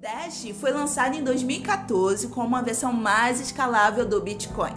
Dash 0.00 0.46
foi 0.58 0.72
lançado 0.72 1.14
em 1.14 1.22
2014 1.22 2.28
como 2.28 2.46
uma 2.46 2.62
versão 2.62 2.90
mais 2.90 3.38
escalável 3.38 4.06
do 4.06 4.18
Bitcoin. 4.18 4.72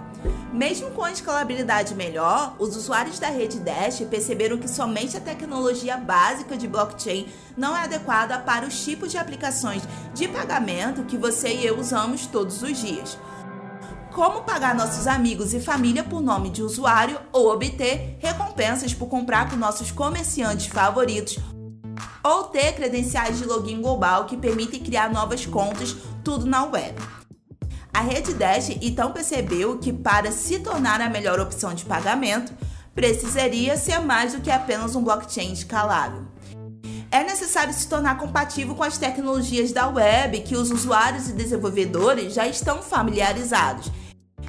Mesmo 0.52 0.92
com 0.92 1.02
a 1.02 1.14
escalabilidade 1.14 1.96
melhor, 1.96 2.58
os 2.60 2.76
usuários 2.76 3.20
da 3.20 3.30
rede 3.30 3.58
Dash 3.62 4.02
perceberam 4.02 4.58
que 4.58 4.68
somente 4.68 5.16
a 5.16 5.22
tecnologia 5.22 5.96
básica 5.96 6.58
de 6.58 6.68
blockchain 6.68 7.30
não 7.56 7.74
é 7.74 7.84
adequada 7.84 8.38
para 8.40 8.68
os 8.68 8.84
tipos 8.84 9.12
de 9.12 9.18
aplicações 9.18 9.82
de 10.14 10.28
pagamento 10.28 11.06
que 11.06 11.16
você 11.16 11.54
e 11.54 11.66
eu 11.66 11.80
usamos 11.80 12.28
todos 12.28 12.62
os 12.62 12.78
dias. 12.78 13.18
Como 14.12 14.44
pagar 14.44 14.76
nossos 14.76 15.08
amigos 15.08 15.54
e 15.54 15.62
família 15.62 16.04
por 16.04 16.22
nome 16.22 16.50
de 16.50 16.62
usuário 16.62 17.18
ou 17.32 17.50
obter 17.50 18.18
recompensas 18.20 18.94
por 18.94 19.08
comprar 19.08 19.50
com 19.50 19.56
nossos 19.56 19.90
comerciantes 19.90 20.68
favoritos 20.68 21.40
ou 22.24 22.46
ter 22.46 22.74
credenciais 22.74 23.38
de 23.38 23.46
login 23.46 23.82
global 23.82 24.26
que 24.26 24.38
permitem 24.38 24.80
criar 24.80 25.12
novas 25.12 25.46
contas, 25.46 25.96
tudo 26.24 26.46
na 26.46 26.64
web. 26.64 26.96
A 27.94 28.02
rede 28.02 28.34
Dash 28.34 28.70
então 28.82 29.12
percebeu 29.12 29.78
que 29.78 29.94
para 29.94 30.32
se 30.32 30.60
tornar 30.60 31.02
a 31.02 31.10
melhor 31.10 31.40
opção 31.40 31.74
de 31.74 31.86
pagamento, 31.86 32.54
precisaria 32.96 33.78
ser 33.78 34.00
mais 34.00 34.34
do 34.34 34.42
que 34.42 34.50
apenas 34.50 34.96
um 34.96 35.04
blockchain 35.04 35.52
escalável. 35.52 36.24
É 37.12 37.24
necessário 37.24 37.72
se 37.72 37.88
tornar 37.88 38.18
compatível 38.18 38.74
com 38.74 38.84
as 38.84 38.98
tecnologias 38.98 39.72
da 39.72 39.88
web 39.88 40.40
que 40.42 40.56
os 40.56 40.72
usuários 40.72 41.30
e 41.30 41.34
desenvolvedores 41.34 42.34
já 42.34 42.48
estão 42.48 42.82
familiarizados. 42.82 43.92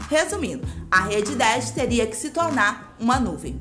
Resumindo, 0.08 0.66
a 0.90 1.00
rede 1.00 1.34
Dash 1.34 1.70
teria 1.70 2.06
que 2.06 2.16
se 2.16 2.30
tornar 2.30 2.96
uma 2.98 3.20
nuvem. 3.20 3.60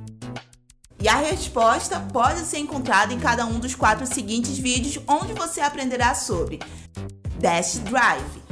E 1.01 1.09
a 1.09 1.15
resposta 1.15 1.99
pode 1.99 2.41
ser 2.41 2.59
encontrada 2.59 3.11
em 3.11 3.19
cada 3.19 3.43
um 3.43 3.57
dos 3.57 3.73
quatro 3.73 4.05
seguintes 4.05 4.59
vídeos, 4.59 5.03
onde 5.07 5.33
você 5.33 5.59
aprenderá 5.59 6.13
sobre 6.13 6.59
Dash 7.39 7.79
Drive, 7.79 8.43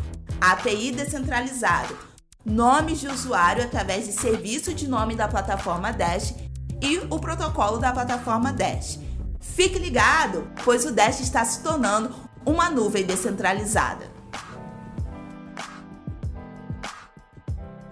API 0.41 0.91
descentralizado, 0.91 1.95
nomes 2.43 3.01
de 3.01 3.07
usuário 3.07 3.63
através 3.63 4.07
de 4.07 4.13
serviço 4.13 4.73
de 4.73 4.87
nome 4.87 5.15
da 5.15 5.27
plataforma 5.27 5.93
Dash 5.93 6.33
e 6.81 6.97
o 7.11 7.19
protocolo 7.19 7.77
da 7.77 7.91
plataforma 7.91 8.51
Dash. 8.51 8.97
Fique 9.39 9.77
ligado, 9.77 10.51
pois 10.65 10.85
o 10.85 10.91
Dash 10.91 11.19
está 11.19 11.45
se 11.45 11.61
tornando 11.61 12.15
uma 12.43 12.67
nuvem 12.67 13.05
descentralizada. 13.05 14.18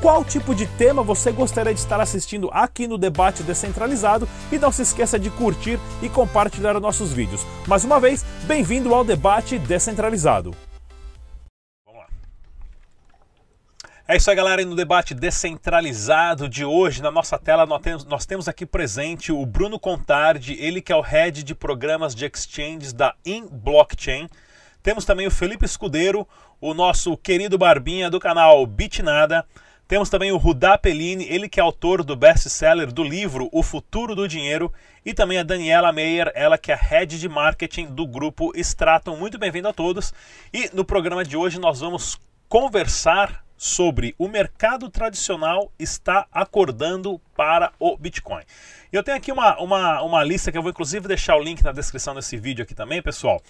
qual 0.00 0.24
tipo 0.24 0.54
de 0.54 0.66
tema 0.66 1.02
você 1.02 1.30
gostaria 1.30 1.74
de 1.74 1.80
estar 1.80 2.00
assistindo 2.00 2.48
aqui 2.52 2.88
no 2.88 2.96
Debate 2.96 3.42
Descentralizado 3.42 4.28
e 4.50 4.58
não 4.58 4.72
se 4.72 4.82
esqueça 4.82 5.18
de 5.18 5.30
curtir 5.30 5.78
e 6.02 6.08
compartilhar 6.08 6.74
os 6.74 6.82
nossos 6.82 7.12
vídeos. 7.12 7.46
Mais 7.66 7.84
uma 7.84 8.00
vez, 8.00 8.24
bem-vindo 8.44 8.94
ao 8.94 9.04
Debate 9.04 9.58
Descentralizado. 9.58 10.54
É 14.08 14.16
isso 14.16 14.28
aí, 14.28 14.34
galera. 14.34 14.60
E 14.60 14.64
no 14.64 14.74
debate 14.74 15.14
descentralizado 15.14 16.48
de 16.48 16.64
hoje, 16.64 17.00
na 17.00 17.12
nossa 17.12 17.38
tela, 17.38 17.64
nós 17.64 17.80
temos, 17.80 18.04
nós 18.06 18.26
temos 18.26 18.48
aqui 18.48 18.66
presente 18.66 19.30
o 19.30 19.46
Bruno 19.46 19.78
Contardi, 19.78 20.56
ele 20.58 20.82
que 20.82 20.90
é 20.90 20.96
o 20.96 21.00
head 21.00 21.44
de 21.44 21.54
programas 21.54 22.12
de 22.12 22.24
exchanges 22.26 22.92
da 22.92 23.14
InBlockchain. 23.24 24.28
Temos 24.82 25.04
também 25.04 25.28
o 25.28 25.30
Felipe 25.30 25.64
Escudeiro, 25.64 26.26
o 26.60 26.74
nosso 26.74 27.16
querido 27.16 27.56
Barbinha 27.56 28.10
do 28.10 28.18
canal 28.18 28.66
Bitnada. 28.66 29.46
Temos 29.90 30.08
também 30.08 30.30
o 30.30 30.36
Rudá 30.36 30.78
Pellini, 30.78 31.26
ele 31.28 31.48
que 31.48 31.58
é 31.58 31.62
autor 31.64 32.04
do 32.04 32.14
best-seller 32.14 32.92
do 32.92 33.02
livro 33.02 33.48
O 33.50 33.60
Futuro 33.60 34.14
do 34.14 34.28
Dinheiro, 34.28 34.72
e 35.04 35.12
também 35.12 35.36
a 35.36 35.42
Daniela 35.42 35.92
Meyer, 35.92 36.30
ela 36.32 36.56
que 36.56 36.70
é 36.70 36.76
head 36.76 37.18
de 37.18 37.28
marketing 37.28 37.86
do 37.86 38.06
grupo 38.06 38.52
Stratum. 38.54 39.16
Muito 39.16 39.36
bem-vindo 39.36 39.66
a 39.66 39.72
todos. 39.72 40.14
E 40.54 40.70
no 40.72 40.84
programa 40.84 41.24
de 41.24 41.36
hoje 41.36 41.58
nós 41.58 41.80
vamos 41.80 42.20
conversar 42.48 43.44
sobre 43.56 44.14
o 44.16 44.26
mercado 44.26 44.88
tradicional 44.88 45.70
está 45.78 46.26
acordando 46.32 47.20
para 47.36 47.72
o 47.78 47.94
Bitcoin. 47.94 48.44
Eu 48.90 49.02
tenho 49.02 49.18
aqui 49.18 49.30
uma, 49.30 49.60
uma, 49.60 50.02
uma 50.02 50.24
lista 50.24 50.50
que 50.50 50.56
eu 50.56 50.62
vou 50.62 50.70
inclusive 50.70 51.06
deixar 51.06 51.36
o 51.36 51.42
link 51.42 51.62
na 51.62 51.70
descrição 51.70 52.14
desse 52.14 52.38
vídeo 52.38 52.62
aqui 52.62 52.74
também, 52.74 53.02
pessoal, 53.02 53.42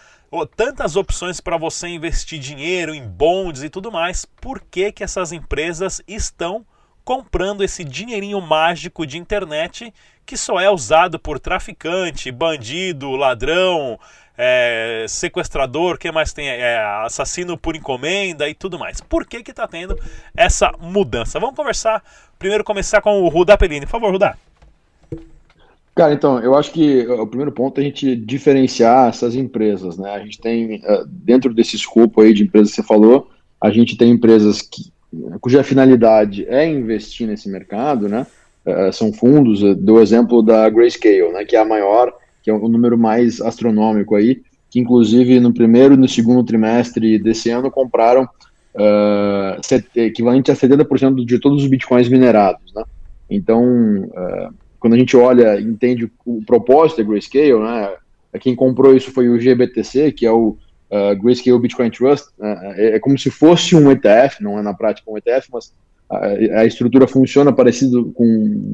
tantas 0.56 0.96
opções 0.96 1.40
para 1.40 1.58
você 1.58 1.88
investir 1.88 2.40
dinheiro 2.40 2.96
em 2.96 3.08
bonds 3.08 3.62
e 3.62 3.70
tudo 3.70 3.92
mais, 3.92 4.26
por 4.26 4.60
que, 4.60 4.92
que 4.92 5.04
essas 5.04 5.32
empresas 5.32 6.02
estão 6.08 6.66
comprando 7.04 7.64
esse 7.64 7.84
dinheirinho 7.84 8.40
mágico 8.42 9.06
de 9.06 9.18
internet 9.18 9.94
que 10.26 10.38
só 10.38 10.60
é 10.60 10.70
usado 10.70 11.20
por 11.20 11.40
traficante, 11.40 12.32
bandido, 12.32 13.12
ladrão, 13.12 14.00
é, 14.38 15.06
sequestrador, 15.08 15.98
que 15.98 16.12
mais 16.12 16.34
tem? 16.34 16.48
É, 16.48 16.80
assassino 17.06 17.58
por 17.58 17.76
encomenda 17.76 18.50
e 18.50 18.54
tudo 18.54 18.80
mais. 18.80 19.02
Por 19.02 19.26
que 19.26 19.44
que 19.44 19.52
está 19.52 19.68
tendo 19.68 19.98
essa 20.36 20.72
mudança? 20.80 21.40
Vamos 21.40 21.56
conversar. 21.56 22.04
Primeiro 22.40 22.64
começar 22.64 23.02
com 23.02 23.22
o 23.22 23.28
Rudá 23.28 23.58
Pellini. 23.58 23.86
Por 23.86 23.92
favor, 23.92 24.12
Rudá. 24.12 24.38
Cara, 25.96 26.12
então, 26.12 26.40
eu 26.40 26.56
acho 26.56 26.72
que 26.72 27.06
o 27.06 27.28
primeiro 27.28 27.52
ponto 27.52 27.78
é 27.78 27.82
a 27.82 27.84
gente 27.84 28.16
diferenciar 28.16 29.10
essas 29.10 29.36
empresas, 29.36 29.96
né? 29.96 30.10
A 30.10 30.20
gente 30.20 30.40
tem, 30.40 30.82
eh, 30.84 31.04
dentro 31.08 31.54
desse 31.54 31.76
escopo 31.76 32.22
aí 32.22 32.34
de 32.34 32.44
empresas 32.44 32.72
que 32.72 32.78
você 32.78 32.84
falou, 32.84 33.30
a 33.62 33.70
gente 33.70 33.96
tem 33.96 34.10
empresas 34.10 34.64
que, 34.64 34.92
cuja 35.40 35.64
finalidade 35.64 36.46
é 36.48 36.68
investir 36.68 37.28
nesse 37.28 37.50
mercado, 37.50 38.08
né? 38.10 38.26
Uh, 38.66 38.94
são 38.94 39.12
fundos, 39.12 39.62
do 39.78 40.00
exemplo 40.00 40.42
da 40.42 40.70
Grayscale, 40.70 41.32
né? 41.32 41.44
Que 41.46 41.56
é 41.56 41.60
a 41.60 41.66
maior, 41.66 42.14
que 42.42 42.50
é 42.50 42.54
o 42.54 42.68
número 42.68 42.98
mais 42.98 43.42
astronômico 43.42 44.16
aí, 44.16 44.42
que 44.70 44.80
inclusive 44.80 45.40
no 45.40 45.54
primeiro 45.54 45.94
e 45.94 45.98
no 45.98 46.08
segundo 46.08 46.44
trimestre 46.44 47.20
desse 47.20 47.50
ano 47.50 47.70
compraram 47.70 48.24
uh, 48.24 50.00
equivalente 50.00 50.52
a 50.52 50.56
70% 50.56 51.26
de 51.26 51.40
todos 51.40 51.64
os 51.64 51.70
bitcoins 51.70 52.10
minerados, 52.10 52.74
né? 52.74 52.84
Então, 53.30 53.64
uh, 54.06 54.54
quando 54.80 54.94
a 54.94 54.98
gente 54.98 55.16
olha 55.16 55.60
entende 55.60 56.12
o 56.26 56.44
propósito 56.44 56.98
da 56.98 57.10
Grayscale, 57.10 57.60
né, 57.60 57.94
quem 58.40 58.56
comprou 58.56 58.96
isso 58.96 59.12
foi 59.12 59.30
o 59.30 59.40
GBTC, 59.40 60.12
que 60.12 60.26
é 60.26 60.32
o 60.32 60.58
uh, 60.94 61.16
Grayscale 61.22 61.60
Bitcoin 61.60 61.90
Trust, 61.90 62.28
né, 62.38 62.76
é, 62.78 62.96
é, 62.96 63.00
como 63.00 63.18
se 63.18 63.32
fosse 63.32 63.76
um 63.76 63.92
ETF, 63.92 64.44
não 64.44 64.60
é 64.60 64.62
na 64.62 64.74
prática 64.74 65.10
um 65.10 65.18
ETF, 65.18 65.48
mas 65.52 65.74
a, 66.10 66.60
a 66.60 66.66
estrutura 66.66 67.08
funciona 67.08 67.52
parecido 67.52 68.12
com 68.14 68.26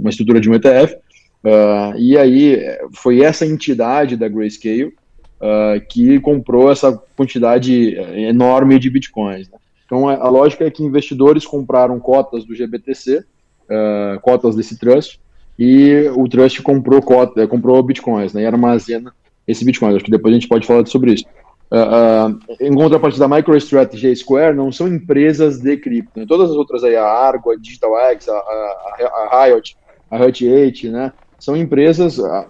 uma 0.02 0.10
estrutura 0.10 0.42
de 0.42 0.50
um 0.50 0.54
ETF, 0.54 0.96
uh, 0.96 1.98
e 1.98 2.18
aí 2.18 2.60
foi 2.94 3.22
essa 3.22 3.46
entidade 3.46 4.18
da 4.18 4.28
Grayscale 4.28 4.86
uh, 4.86 5.80
que 5.88 6.20
comprou 6.20 6.70
essa 6.70 6.92
quantidade 7.16 7.96
enorme 8.28 8.78
de 8.78 8.90
Bitcoins. 8.90 9.50
Né. 9.50 9.58
Então 9.86 10.08
a 10.08 10.30
lógica 10.30 10.66
é 10.66 10.70
que 10.70 10.84
investidores 10.84 11.46
compraram 11.46 12.00
cotas 12.00 12.46
do 12.46 12.54
GBTC, 12.54 13.18
uh, 13.18 14.20
cotas 14.22 14.56
desse 14.56 14.78
trust, 14.78 15.20
e 15.58 16.10
o 16.16 16.28
Trust 16.30 16.62
comprou 16.62 17.02
cota, 17.02 17.46
comprou 17.46 17.84
bitcoins, 17.84 18.32
né, 18.32 18.44
e 18.44 18.46
armazena 18.46 19.12
esse 19.46 19.66
bitcoin. 19.66 19.94
Acho 19.94 20.06
que 20.06 20.12
depois 20.12 20.32
a 20.32 20.40
gente 20.40 20.48
pode 20.48 20.66
falar 20.66 20.86
sobre 20.86 21.14
isso. 21.14 21.26
Uh, 21.72 22.40
em 22.60 22.74
contrapartida, 22.74 23.28
da 23.28 23.36
MicroStrategy 23.36 24.08
e 24.08 24.12
a 24.12 24.16
Square 24.16 24.56
não 24.56 24.72
são 24.72 24.88
empresas 24.88 25.60
de 25.60 25.78
cripto. 25.78 26.20
Né? 26.20 26.26
Todas 26.28 26.50
as 26.50 26.56
outras 26.56 26.84
aí, 26.84 26.96
a 26.96 27.06
Argo, 27.06 27.52
a 27.52 27.56
DigitalX, 27.56 28.28
a, 28.28 28.34
a, 28.34 29.30
a 29.30 29.46
Riot, 29.46 29.78
a 30.10 30.18
Hut 30.18 30.48
8, 30.48 30.92
né? 30.92 31.14
São 31.38 31.56
empresas, 31.56 32.18
uh, 32.18 32.46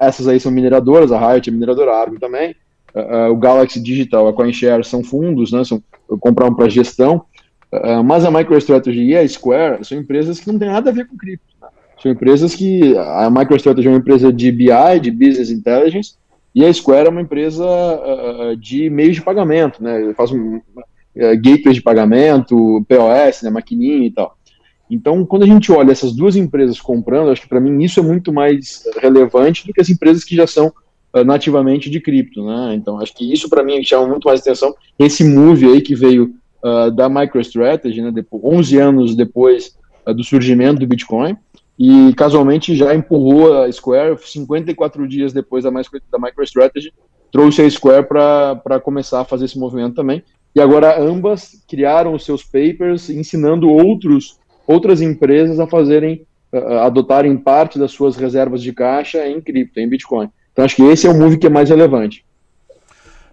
essas 0.00 0.28
aí 0.28 0.38
são 0.38 0.52
mineradoras, 0.52 1.10
a 1.10 1.32
Riot 1.32 1.50
é 1.50 1.52
mineradora, 1.52 1.92
a 1.92 2.00
Argo 2.00 2.20
também, 2.20 2.54
o 3.30 3.36
Galaxy 3.36 3.80
Digital, 3.80 4.28
a 4.28 4.34
CoinShare 4.34 4.84
são 4.84 5.02
fundos, 5.02 5.50
né? 5.50 5.64
São, 5.64 5.82
compraram 6.20 6.54
para 6.54 6.68
gestão, 6.68 7.24
mas 8.04 8.22
a 8.22 8.30
MicroStrategy 8.30 9.02
e 9.04 9.16
a 9.16 9.26
Square 9.26 9.82
são 9.82 9.96
empresas 9.96 10.38
que 10.38 10.52
não 10.52 10.58
têm 10.58 10.68
nada 10.68 10.90
a 10.90 10.92
ver 10.92 11.06
com 11.06 11.16
cripto. 11.16 11.46
São 12.02 12.12
empresas 12.12 12.54
que 12.54 12.94
a 12.98 13.30
MicroStrategy 13.30 13.88
é 13.88 13.90
uma 13.90 13.98
empresa 13.98 14.30
de 14.30 14.52
BI, 14.52 15.00
de 15.00 15.10
Business 15.10 15.50
Intelligence, 15.50 16.16
e 16.54 16.64
a 16.64 16.72
Square 16.72 17.06
é 17.06 17.10
uma 17.10 17.22
empresa 17.22 17.64
uh, 17.64 18.56
de 18.56 18.90
meios 18.90 19.16
de 19.16 19.22
pagamento, 19.22 19.82
né? 19.82 20.12
Faz 20.14 20.30
um, 20.30 20.56
uh, 20.56 20.62
gateways 21.14 21.76
de 21.76 21.82
pagamento, 21.82 22.84
POS, 22.86 23.42
né, 23.42 23.50
maquininha 23.50 24.06
e 24.06 24.10
tal. 24.10 24.36
Então, 24.90 25.24
quando 25.24 25.44
a 25.44 25.46
gente 25.46 25.72
olha 25.72 25.90
essas 25.90 26.12
duas 26.12 26.36
empresas 26.36 26.78
comprando, 26.78 27.30
acho 27.30 27.42
que 27.42 27.48
para 27.48 27.60
mim 27.60 27.82
isso 27.82 27.98
é 27.98 28.02
muito 28.02 28.30
mais 28.32 28.84
relevante 29.00 29.66
do 29.66 29.72
que 29.72 29.80
as 29.80 29.88
empresas 29.88 30.24
que 30.24 30.36
já 30.36 30.46
são 30.46 30.66
uh, 31.14 31.24
nativamente 31.24 31.88
de 31.88 32.00
cripto, 32.00 32.44
né? 32.44 32.74
Então, 32.74 33.00
acho 33.00 33.14
que 33.14 33.32
isso 33.32 33.48
para 33.48 33.64
mim 33.64 33.82
chama 33.82 34.06
muito 34.06 34.28
mais 34.28 34.40
atenção. 34.40 34.74
Esse 34.98 35.24
move 35.24 35.64
aí 35.66 35.80
que 35.80 35.94
veio 35.94 36.34
uh, 36.62 36.90
da 36.90 37.08
MicroStrategy, 37.08 38.02
né, 38.02 38.10
depois, 38.10 38.42
11 38.44 38.78
anos 38.78 39.16
depois 39.16 39.80
do 40.04 40.24
surgimento 40.24 40.80
do 40.80 40.86
Bitcoin, 40.86 41.36
e 41.84 42.14
casualmente 42.14 42.76
já 42.76 42.94
empurrou 42.94 43.60
a 43.60 43.72
Square 43.72 44.16
54 44.16 45.08
dias 45.08 45.32
depois 45.32 45.64
da, 45.64 45.70
da 45.70 46.18
MicroStrategy, 46.20 46.94
trouxe 47.32 47.60
a 47.60 47.68
Square 47.68 48.06
para 48.06 48.78
começar 48.78 49.20
a 49.20 49.24
fazer 49.24 49.46
esse 49.46 49.58
movimento 49.58 49.96
também. 49.96 50.22
E 50.54 50.60
agora 50.60 51.02
ambas 51.02 51.60
criaram 51.68 52.14
os 52.14 52.24
seus 52.24 52.44
papers 52.44 53.10
ensinando 53.10 53.68
outros, 53.68 54.38
outras 54.64 55.02
empresas 55.02 55.58
a 55.58 55.66
fazerem, 55.66 56.24
uh, 56.52 56.78
adotarem 56.84 57.36
parte 57.36 57.80
das 57.80 57.90
suas 57.90 58.14
reservas 58.14 58.62
de 58.62 58.72
caixa 58.72 59.26
em 59.26 59.40
cripto, 59.40 59.80
em 59.80 59.88
Bitcoin. 59.88 60.30
Então 60.52 60.64
acho 60.64 60.76
que 60.76 60.84
esse 60.84 61.08
é 61.08 61.10
o 61.10 61.18
move 61.18 61.36
que 61.36 61.48
é 61.48 61.50
mais 61.50 61.68
relevante. 61.68 62.24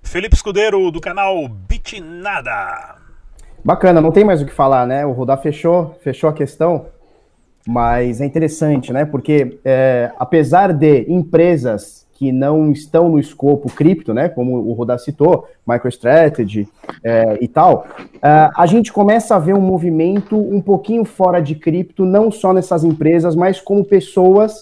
Felipe 0.01 0.33
Escudeiro, 0.33 0.89
do 0.89 0.99
canal 0.99 1.47
Bitnada. 1.47 2.95
Bacana, 3.63 4.01
não 4.01 4.11
tem 4.11 4.23
mais 4.23 4.41
o 4.41 4.45
que 4.47 4.51
falar, 4.51 4.87
né? 4.87 5.05
O 5.05 5.11
Rodar 5.11 5.39
fechou, 5.39 5.95
fechou 6.01 6.27
a 6.27 6.33
questão. 6.33 6.87
Mas 7.67 8.21
é 8.21 8.25
interessante, 8.25 8.91
né? 8.91 9.05
Porque 9.05 9.59
é, 9.63 10.11
apesar 10.17 10.73
de 10.73 11.05
empresas 11.11 12.07
que 12.19 12.33
não 12.33 12.69
estão 12.69 13.07
no 13.07 13.17
escopo 13.17 13.71
cripto, 13.71 14.13
né? 14.13 14.27
Como 14.27 14.57
o 14.57 14.73
Rodar 14.73 14.99
citou, 14.99 15.47
MicroStrategy 15.65 16.67
é, 17.01 17.37
e 17.39 17.47
tal, 17.47 17.87
é, 18.21 18.49
a 18.53 18.65
gente 18.65 18.91
começa 18.91 19.37
a 19.37 19.39
ver 19.39 19.55
um 19.55 19.61
movimento 19.61 20.37
um 20.37 20.59
pouquinho 20.61 21.05
fora 21.05 21.39
de 21.39 21.55
cripto, 21.55 22.05
não 22.05 22.29
só 22.29 22.51
nessas 22.51 22.83
empresas, 22.83 23.37
mas 23.37 23.61
como 23.61 23.85
pessoas 23.85 24.61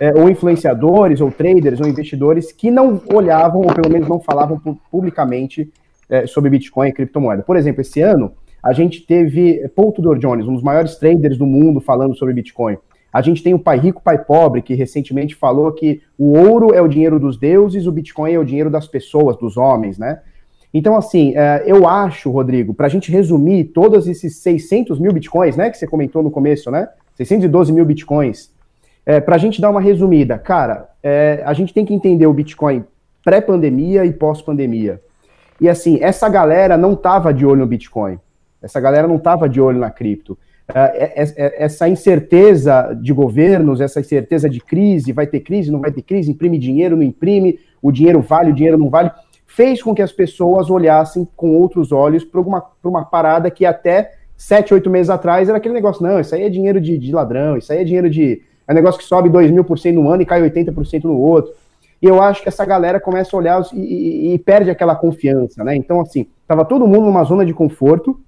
é, 0.00 0.12
ou 0.14 0.28
influenciadores, 0.28 1.20
ou 1.20 1.30
traders, 1.30 1.80
ou 1.80 1.86
investidores 1.86 2.50
que 2.50 2.72
não 2.72 3.00
olhavam, 3.14 3.60
ou 3.60 3.72
pelo 3.72 3.88
menos 3.88 4.08
não 4.08 4.18
falavam 4.18 4.60
publicamente 4.90 5.70
é, 6.10 6.26
sobre 6.26 6.50
Bitcoin 6.50 6.88
e 6.88 6.92
criptomoeda. 6.92 7.42
Por 7.42 7.56
exemplo, 7.56 7.82
esse 7.82 8.00
ano 8.00 8.32
a 8.66 8.72
gente 8.72 9.00
teve 9.00 9.68
Paul 9.76 9.92
Tudor 9.92 10.18
Jones, 10.18 10.48
um 10.48 10.54
dos 10.54 10.62
maiores 10.62 10.96
traders 10.96 11.38
do 11.38 11.46
mundo, 11.46 11.80
falando 11.80 12.16
sobre 12.16 12.34
Bitcoin. 12.34 12.76
A 13.12 13.22
gente 13.22 13.40
tem 13.40 13.54
o 13.54 13.60
Pai 13.60 13.78
Rico, 13.78 14.02
Pai 14.02 14.18
Pobre, 14.18 14.60
que 14.60 14.74
recentemente 14.74 15.36
falou 15.36 15.70
que 15.70 16.02
o 16.18 16.36
ouro 16.36 16.74
é 16.74 16.82
o 16.82 16.88
dinheiro 16.88 17.20
dos 17.20 17.38
deuses, 17.38 17.86
o 17.86 17.92
Bitcoin 17.92 18.32
é 18.32 18.38
o 18.40 18.44
dinheiro 18.44 18.68
das 18.68 18.88
pessoas, 18.88 19.36
dos 19.36 19.56
homens, 19.56 19.98
né? 19.98 20.18
Então, 20.74 20.96
assim, 20.96 21.32
é, 21.36 21.62
eu 21.64 21.86
acho, 21.86 22.28
Rodrigo, 22.28 22.74
para 22.74 22.86
a 22.86 22.90
gente 22.90 23.08
resumir 23.08 23.66
todos 23.66 24.08
esses 24.08 24.38
600 24.38 24.98
mil 24.98 25.12
bitcoins, 25.12 25.56
né, 25.56 25.70
que 25.70 25.78
você 25.78 25.86
comentou 25.86 26.20
no 26.20 26.30
começo, 26.30 26.68
né? 26.68 26.88
612 27.14 27.72
mil 27.72 27.84
bitcoins. 27.84 28.50
É, 29.06 29.20
para 29.20 29.36
a 29.36 29.38
gente 29.38 29.60
dar 29.60 29.70
uma 29.70 29.80
resumida, 29.80 30.36
cara, 30.38 30.88
é, 31.00 31.40
a 31.46 31.52
gente 31.52 31.72
tem 31.72 31.84
que 31.84 31.94
entender 31.94 32.26
o 32.26 32.34
Bitcoin 32.34 32.84
pré-pandemia 33.24 34.04
e 34.04 34.12
pós-pandemia. 34.12 35.00
E 35.60 35.68
assim, 35.68 35.98
essa 36.02 36.28
galera 36.28 36.76
não 36.76 36.96
tava 36.96 37.32
de 37.32 37.46
olho 37.46 37.60
no 37.60 37.66
Bitcoin. 37.66 38.18
Essa 38.62 38.80
galera 38.80 39.06
não 39.06 39.16
estava 39.16 39.48
de 39.48 39.60
olho 39.60 39.78
na 39.78 39.90
cripto. 39.90 40.38
É, 40.74 41.22
é, 41.22 41.34
é, 41.36 41.64
essa 41.64 41.88
incerteza 41.88 42.92
de 43.00 43.12
governos, 43.12 43.80
essa 43.80 44.00
incerteza 44.00 44.50
de 44.50 44.60
crise, 44.60 45.12
vai 45.12 45.26
ter 45.26 45.40
crise, 45.40 45.70
não 45.70 45.80
vai 45.80 45.92
ter 45.92 46.02
crise, 46.02 46.30
imprime 46.30 46.58
dinheiro, 46.58 46.96
não 46.96 47.04
imprime, 47.04 47.58
o 47.80 47.92
dinheiro 47.92 48.20
vale, 48.20 48.50
o 48.50 48.54
dinheiro 48.54 48.76
não 48.76 48.90
vale, 48.90 49.10
fez 49.46 49.80
com 49.80 49.94
que 49.94 50.02
as 50.02 50.10
pessoas 50.10 50.68
olhassem 50.68 51.26
com 51.36 51.56
outros 51.56 51.92
olhos 51.92 52.24
para 52.24 52.40
uma, 52.40 52.64
uma 52.82 53.04
parada 53.04 53.50
que 53.50 53.64
até 53.64 54.12
sete, 54.36 54.74
oito 54.74 54.90
meses 54.90 55.08
atrás 55.08 55.48
era 55.48 55.58
aquele 55.58 55.74
negócio, 55.74 56.02
não, 56.02 56.18
isso 56.18 56.34
aí 56.34 56.42
é 56.42 56.50
dinheiro 56.50 56.80
de, 56.80 56.98
de 56.98 57.12
ladrão, 57.12 57.56
isso 57.56 57.72
aí 57.72 57.80
é 57.80 57.84
dinheiro 57.84 58.10
de. 58.10 58.42
É 58.68 58.74
negócio 58.74 58.98
que 58.98 59.06
sobe 59.06 59.28
2 59.28 59.52
mil 59.52 59.62
por 59.62 59.78
cento 59.78 59.94
no 59.94 60.10
ano 60.10 60.22
e 60.22 60.26
cai 60.26 60.42
80% 60.42 61.04
no 61.04 61.16
outro. 61.16 61.52
E 62.02 62.06
eu 62.06 62.20
acho 62.20 62.42
que 62.42 62.48
essa 62.48 62.64
galera 62.64 62.98
começa 62.98 63.34
a 63.34 63.38
olhar 63.38 63.62
e, 63.72 63.78
e, 63.78 64.34
e 64.34 64.38
perde 64.40 64.70
aquela 64.70 64.96
confiança, 64.96 65.62
né? 65.62 65.76
Então, 65.76 66.00
assim, 66.00 66.26
tava 66.48 66.64
todo 66.64 66.86
mundo 66.86 67.06
numa 67.06 67.22
zona 67.22 67.46
de 67.46 67.54
conforto, 67.54 68.20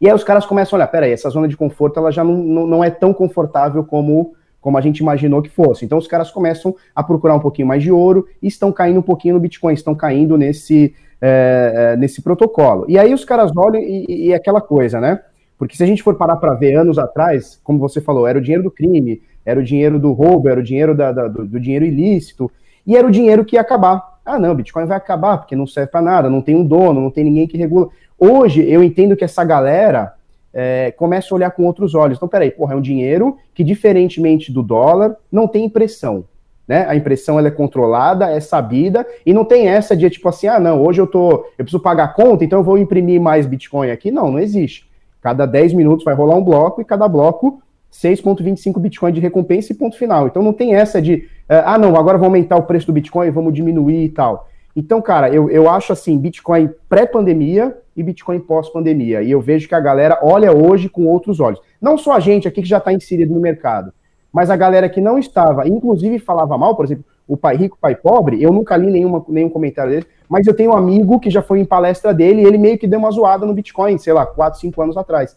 e 0.00 0.08
aí 0.08 0.14
os 0.14 0.24
caras 0.24 0.46
começam 0.46 0.76
a 0.76 0.78
olhar, 0.78 0.86
peraí, 0.88 1.12
essa 1.12 1.28
zona 1.28 1.46
de 1.46 1.56
conforto 1.56 1.98
ela 1.98 2.10
já 2.10 2.24
não, 2.24 2.66
não, 2.66 2.82
é 2.82 2.90
tão 2.90 3.12
confortável 3.12 3.84
como, 3.84 4.34
como 4.60 4.78
a 4.78 4.80
gente 4.80 4.98
imaginou 4.98 5.42
que 5.42 5.50
fosse. 5.50 5.84
Então 5.84 5.98
os 5.98 6.06
caras 6.06 6.30
começam 6.30 6.74
a 6.94 7.02
procurar 7.02 7.34
um 7.34 7.40
pouquinho 7.40 7.68
mais 7.68 7.82
de 7.82 7.92
ouro 7.92 8.26
e 8.42 8.48
estão 8.48 8.72
caindo 8.72 9.00
um 9.00 9.02
pouquinho 9.02 9.34
no 9.34 9.40
Bitcoin, 9.40 9.74
estão 9.74 9.94
caindo 9.94 10.38
nesse, 10.38 10.94
é, 11.20 11.96
nesse 11.98 12.22
protocolo. 12.22 12.86
E 12.88 12.98
aí 12.98 13.12
os 13.12 13.24
caras 13.24 13.52
olham 13.54 13.82
e, 13.82 14.28
e 14.28 14.34
aquela 14.34 14.60
coisa, 14.60 15.00
né? 15.00 15.20
Porque 15.58 15.76
se 15.76 15.82
a 15.82 15.86
gente 15.86 16.02
for 16.02 16.14
parar 16.14 16.36
para 16.36 16.54
ver 16.54 16.74
anos 16.76 16.98
atrás, 16.98 17.60
como 17.62 17.78
você 17.78 18.00
falou, 18.00 18.26
era 18.26 18.38
o 18.38 18.40
dinheiro 18.40 18.62
do 18.62 18.70
crime, 18.70 19.20
era 19.44 19.60
o 19.60 19.62
dinheiro 19.62 19.98
do 19.98 20.12
roubo, 20.12 20.48
era 20.48 20.58
o 20.58 20.62
dinheiro 20.62 20.94
da, 20.94 21.12
da, 21.12 21.28
do, 21.28 21.44
do 21.44 21.60
dinheiro 21.60 21.84
ilícito, 21.84 22.50
e 22.86 22.96
era 22.96 23.06
o 23.06 23.10
dinheiro 23.10 23.44
que 23.44 23.56
ia 23.56 23.60
acabar. 23.60 24.18
Ah, 24.24 24.38
não, 24.38 24.54
Bitcoin 24.54 24.86
vai 24.86 24.96
acabar 24.96 25.36
porque 25.36 25.56
não 25.56 25.66
serve 25.66 25.90
para 25.90 26.00
nada, 26.00 26.30
não 26.30 26.40
tem 26.40 26.56
um 26.56 26.64
dono, 26.64 27.00
não 27.00 27.10
tem 27.10 27.24
ninguém 27.24 27.46
que 27.46 27.58
regula. 27.58 27.88
Hoje, 28.20 28.70
eu 28.70 28.84
entendo 28.84 29.16
que 29.16 29.24
essa 29.24 29.42
galera 29.42 30.12
é, 30.52 30.92
começa 30.92 31.32
a 31.32 31.36
olhar 31.36 31.50
com 31.52 31.64
outros 31.64 31.94
olhos. 31.94 32.18
Então, 32.18 32.28
peraí, 32.28 32.50
porra, 32.50 32.74
é 32.74 32.76
um 32.76 32.80
dinheiro 32.82 33.38
que, 33.54 33.64
diferentemente 33.64 34.52
do 34.52 34.62
dólar, 34.62 35.16
não 35.32 35.48
tem 35.48 35.64
impressão. 35.64 36.24
Né? 36.68 36.84
A 36.86 36.94
impressão 36.94 37.38
ela 37.38 37.48
é 37.48 37.50
controlada, 37.50 38.30
é 38.30 38.38
sabida, 38.38 39.06
e 39.24 39.32
não 39.32 39.44
tem 39.44 39.68
essa 39.68 39.96
de 39.96 40.08
tipo 40.10 40.28
assim, 40.28 40.46
ah, 40.48 40.60
não, 40.60 40.82
hoje 40.82 41.00
eu 41.00 41.06
tô. 41.06 41.46
Eu 41.58 41.64
preciso 41.64 41.80
pagar 41.80 42.04
a 42.04 42.08
conta, 42.08 42.44
então 42.44 42.58
eu 42.58 42.62
vou 42.62 42.76
imprimir 42.78 43.20
mais 43.20 43.46
Bitcoin 43.46 43.90
aqui. 43.90 44.10
Não, 44.10 44.30
não 44.30 44.38
existe. 44.38 44.88
Cada 45.22 45.46
10 45.46 45.72
minutos 45.72 46.04
vai 46.04 46.14
rolar 46.14 46.36
um 46.36 46.44
bloco 46.44 46.80
e 46.80 46.84
cada 46.84 47.08
bloco 47.08 47.62
6,25 47.92 48.78
Bitcoin 48.78 49.12
de 49.12 49.20
recompensa 49.20 49.72
e 49.72 49.74
ponto 49.74 49.96
final. 49.96 50.26
Então 50.26 50.42
não 50.42 50.52
tem 50.52 50.74
essa 50.74 51.00
de, 51.02 51.14
uh, 51.14 51.64
ah, 51.64 51.78
não, 51.78 51.96
agora 51.96 52.16
vamos 52.16 52.34
aumentar 52.34 52.56
o 52.56 52.62
preço 52.62 52.86
do 52.86 52.92
Bitcoin 52.92 53.30
vamos 53.30 53.52
diminuir 53.52 54.04
e 54.04 54.08
tal. 54.08 54.48
Então, 54.74 55.02
cara, 55.02 55.28
eu, 55.28 55.50
eu 55.50 55.68
acho 55.68 55.92
assim, 55.92 56.16
Bitcoin 56.16 56.70
pré-pandemia 56.88 57.76
e 58.00 58.04
Bitcoin 58.04 58.40
pós-pandemia. 58.40 59.22
E 59.22 59.30
eu 59.30 59.40
vejo 59.40 59.68
que 59.68 59.74
a 59.74 59.80
galera 59.80 60.18
olha 60.22 60.52
hoje 60.52 60.88
com 60.88 61.06
outros 61.06 61.38
olhos. 61.40 61.60
Não 61.80 61.96
só 61.96 62.12
a 62.12 62.20
gente 62.20 62.48
aqui 62.48 62.62
que 62.62 62.68
já 62.68 62.78
está 62.78 62.92
inserido 62.92 63.32
no 63.32 63.40
mercado, 63.40 63.92
mas 64.32 64.50
a 64.50 64.56
galera 64.56 64.88
que 64.88 65.00
não 65.00 65.18
estava, 65.18 65.66
inclusive 65.68 66.18
falava 66.18 66.56
mal, 66.56 66.76
por 66.76 66.84
exemplo, 66.84 67.04
o 67.26 67.36
pai 67.36 67.56
rico, 67.56 67.78
pai 67.80 67.94
pobre, 67.94 68.42
eu 68.42 68.52
nunca 68.52 68.76
li 68.76 68.90
nenhuma, 68.90 69.24
nenhum 69.28 69.48
comentário 69.48 69.92
dele, 69.92 70.06
mas 70.28 70.46
eu 70.46 70.54
tenho 70.54 70.72
um 70.72 70.76
amigo 70.76 71.20
que 71.20 71.30
já 71.30 71.42
foi 71.42 71.60
em 71.60 71.64
palestra 71.64 72.12
dele 72.12 72.42
e 72.42 72.44
ele 72.44 72.58
meio 72.58 72.78
que 72.78 72.86
deu 72.86 72.98
uma 72.98 73.10
zoada 73.10 73.46
no 73.46 73.54
Bitcoin, 73.54 73.98
sei 73.98 74.12
lá, 74.12 74.26
4, 74.26 74.58
5 74.58 74.82
anos 74.82 74.96
atrás. 74.96 75.36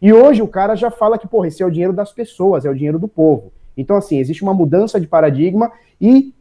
E 0.00 0.12
hoje 0.12 0.42
o 0.42 0.48
cara 0.48 0.74
já 0.74 0.90
fala 0.90 1.18
que, 1.18 1.26
porra, 1.26 1.48
esse 1.48 1.62
é 1.62 1.66
o 1.66 1.70
dinheiro 1.70 1.92
das 1.92 2.12
pessoas, 2.12 2.64
é 2.64 2.70
o 2.70 2.74
dinheiro 2.74 2.98
do 2.98 3.08
povo. 3.08 3.52
Então, 3.76 3.96
assim, 3.96 4.18
existe 4.18 4.42
uma 4.42 4.54
mudança 4.54 5.00
de 5.00 5.06
paradigma 5.06 5.70
e, 6.00 6.32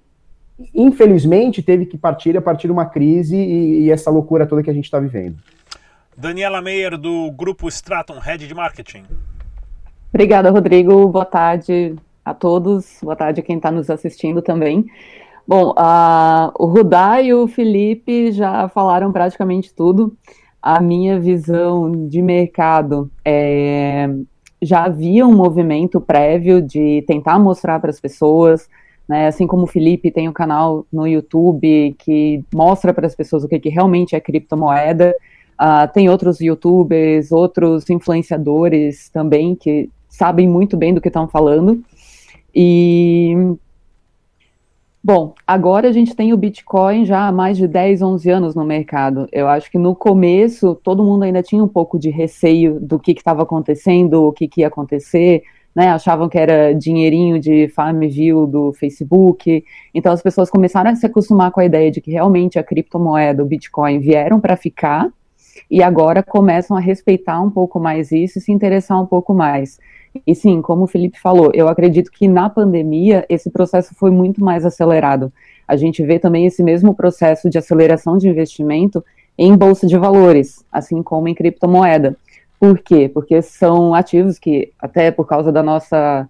infelizmente, 0.73 1.61
teve 1.61 1.85
que 1.85 1.97
partir 1.97 2.37
a 2.37 2.41
partir 2.41 2.67
de 2.67 2.73
uma 2.73 2.85
crise 2.85 3.35
e, 3.35 3.83
e 3.83 3.91
essa 3.91 4.09
loucura 4.09 4.45
toda 4.45 4.63
que 4.63 4.69
a 4.69 4.73
gente 4.73 4.85
está 4.85 4.99
vivendo. 4.99 5.37
Daniela 6.17 6.61
Meyer, 6.61 6.97
do 6.97 7.31
Grupo 7.31 7.67
Stratum, 7.67 8.19
Head 8.19 8.47
de 8.47 8.53
Marketing. 8.53 9.03
Obrigada, 10.13 10.49
Rodrigo. 10.49 11.07
Boa 11.07 11.25
tarde 11.25 11.95
a 12.23 12.33
todos. 12.33 12.99
Boa 13.01 13.15
tarde 13.15 13.41
a 13.41 13.43
quem 13.43 13.57
está 13.57 13.69
nos 13.69 13.89
assistindo 13.89 14.41
também. 14.41 14.85
Bom, 15.47 15.71
uh, 15.71 16.51
o 16.57 16.65
Rudá 16.65 17.21
e 17.21 17.33
o 17.33 17.47
Felipe 17.47 18.31
já 18.31 18.67
falaram 18.69 19.11
praticamente 19.11 19.73
tudo 19.73 20.17
a 20.65 20.81
minha 20.81 21.19
visão 21.19 22.07
de 22.07 22.23
mercado 22.23 23.11
é, 23.23 24.09
já 24.59 24.85
havia 24.85 25.23
um 25.27 25.35
movimento 25.35 26.01
prévio 26.01 26.59
de 26.59 27.03
tentar 27.05 27.37
mostrar 27.37 27.79
para 27.79 27.91
as 27.91 27.99
pessoas, 27.99 28.67
né, 29.07 29.27
assim 29.27 29.45
como 29.45 29.65
o 29.65 29.67
Felipe 29.67 30.09
tem 30.09 30.27
um 30.27 30.33
canal 30.33 30.83
no 30.91 31.05
YouTube 31.05 31.95
que 31.99 32.43
mostra 32.51 32.91
para 32.95 33.05
as 33.05 33.13
pessoas 33.13 33.43
o 33.43 33.47
que, 33.47 33.59
que 33.59 33.69
realmente 33.69 34.15
é 34.15 34.19
criptomoeda, 34.19 35.13
uh, 35.59 35.91
tem 35.93 36.09
outros 36.09 36.39
YouTubers, 36.39 37.31
outros 37.31 37.89
influenciadores 37.89 39.09
também 39.09 39.55
que 39.55 39.89
sabem 40.09 40.47
muito 40.47 40.77
bem 40.77 40.93
do 40.93 41.01
que 41.01 41.09
estão 41.09 41.27
falando. 41.27 41.83
E 42.53 43.55
Bom, 45.07 45.35
agora 45.45 45.87
a 45.87 45.91
gente 45.91 46.15
tem 46.15 46.33
o 46.33 46.37
Bitcoin 46.37 47.05
já 47.05 47.27
há 47.27 47.31
mais 47.31 47.57
de 47.57 47.67
10, 47.67 48.01
11 48.01 48.27
anos 48.27 48.55
no 48.55 48.65
mercado. 48.65 49.27
Eu 49.31 49.47
acho 49.47 49.69
que 49.69 49.77
no 49.77 49.95
começo 49.95 50.73
todo 50.73 51.03
mundo 51.03 51.21
ainda 51.21 51.43
tinha 51.43 51.63
um 51.63 51.67
pouco 51.67 51.99
de 51.99 52.09
receio 52.09 52.79
do 52.79 52.97
que 52.97 53.11
estava 53.11 53.43
acontecendo, 53.43 54.23
o 54.23 54.33
que, 54.33 54.47
que, 54.47 54.61
ia 54.61 54.67
acontecer, 54.67 55.43
né? 55.75 55.89
Achavam 55.89 56.27
que 56.27 56.39
era 56.39 56.73
dinheirinho 56.73 57.39
de 57.39 57.67
Farmville 57.67 58.47
do 58.47 58.73
Facebook. 58.73 59.63
Então 59.93 60.11
as 60.11 60.23
pessoas 60.23 60.49
começaram 60.49 60.89
a 60.89 60.95
se 60.95 61.05
acostumar 61.05 61.51
com 61.51 61.59
a 61.59 61.65
ideia 61.65 61.91
de 61.91 62.01
que 62.01 62.09
realmente 62.09 62.57
a 62.57 62.63
criptomoeda, 62.63 63.43
o 63.43 63.45
Bitcoin, 63.45 63.99
vieram 63.99 64.39
para 64.39 64.57
ficar 64.57 65.11
e 65.69 65.81
agora 65.81 66.23
começam 66.23 66.75
a 66.75 66.79
respeitar 66.79 67.41
um 67.41 67.49
pouco 67.49 67.79
mais 67.79 68.11
isso 68.11 68.37
e 68.37 68.41
se 68.41 68.51
interessar 68.51 69.01
um 69.01 69.05
pouco 69.05 69.33
mais. 69.33 69.79
E 70.25 70.33
sim, 70.33 70.61
como 70.61 70.83
o 70.83 70.87
Felipe 70.87 71.19
falou, 71.19 71.51
eu 71.53 71.67
acredito 71.67 72.11
que 72.11 72.27
na 72.27 72.49
pandemia 72.49 73.25
esse 73.27 73.49
processo 73.49 73.93
foi 73.95 74.11
muito 74.11 74.43
mais 74.43 74.65
acelerado. 74.65 75.31
A 75.67 75.75
gente 75.75 76.03
vê 76.03 76.19
também 76.19 76.45
esse 76.45 76.63
mesmo 76.63 76.93
processo 76.93 77.49
de 77.49 77.57
aceleração 77.57 78.17
de 78.17 78.29
investimento 78.29 79.03
em 79.37 79.55
bolsa 79.57 79.87
de 79.87 79.97
valores, 79.97 80.63
assim 80.71 81.03
como 81.03 81.27
em 81.27 81.35
criptomoeda. 81.35 82.15
Por 82.59 82.79
quê? 82.79 83.09
Porque 83.13 83.41
são 83.41 83.93
ativos 83.93 84.39
que, 84.39 84.71
até 84.79 85.11
por 85.11 85.25
causa 85.27 85.51
da 85.51 85.61
nossa, 85.61 86.29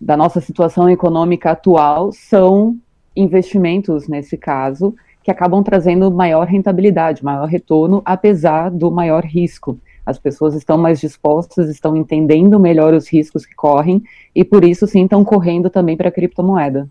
da 0.00 0.16
nossa 0.16 0.40
situação 0.40 0.88
econômica 0.88 1.50
atual, 1.50 2.12
são 2.12 2.76
investimentos, 3.16 4.06
nesse 4.06 4.36
caso, 4.36 4.94
que 5.22 5.30
acabam 5.30 5.62
trazendo 5.62 6.10
maior 6.10 6.46
rentabilidade, 6.46 7.24
maior 7.24 7.46
retorno, 7.46 8.02
apesar 8.04 8.70
do 8.70 8.90
maior 8.90 9.24
risco. 9.24 9.78
As 10.04 10.18
pessoas 10.18 10.54
estão 10.54 10.76
mais 10.76 11.00
dispostas, 11.00 11.68
estão 11.68 11.96
entendendo 11.96 12.58
melhor 12.58 12.92
os 12.92 13.08
riscos 13.08 13.46
que 13.46 13.54
correm 13.54 14.02
e 14.34 14.44
por 14.44 14.64
isso 14.64 14.86
sim 14.86 15.04
estão 15.04 15.24
correndo 15.24 15.70
também 15.70 15.96
para 15.96 16.08
a 16.08 16.12
criptomoeda. 16.12 16.88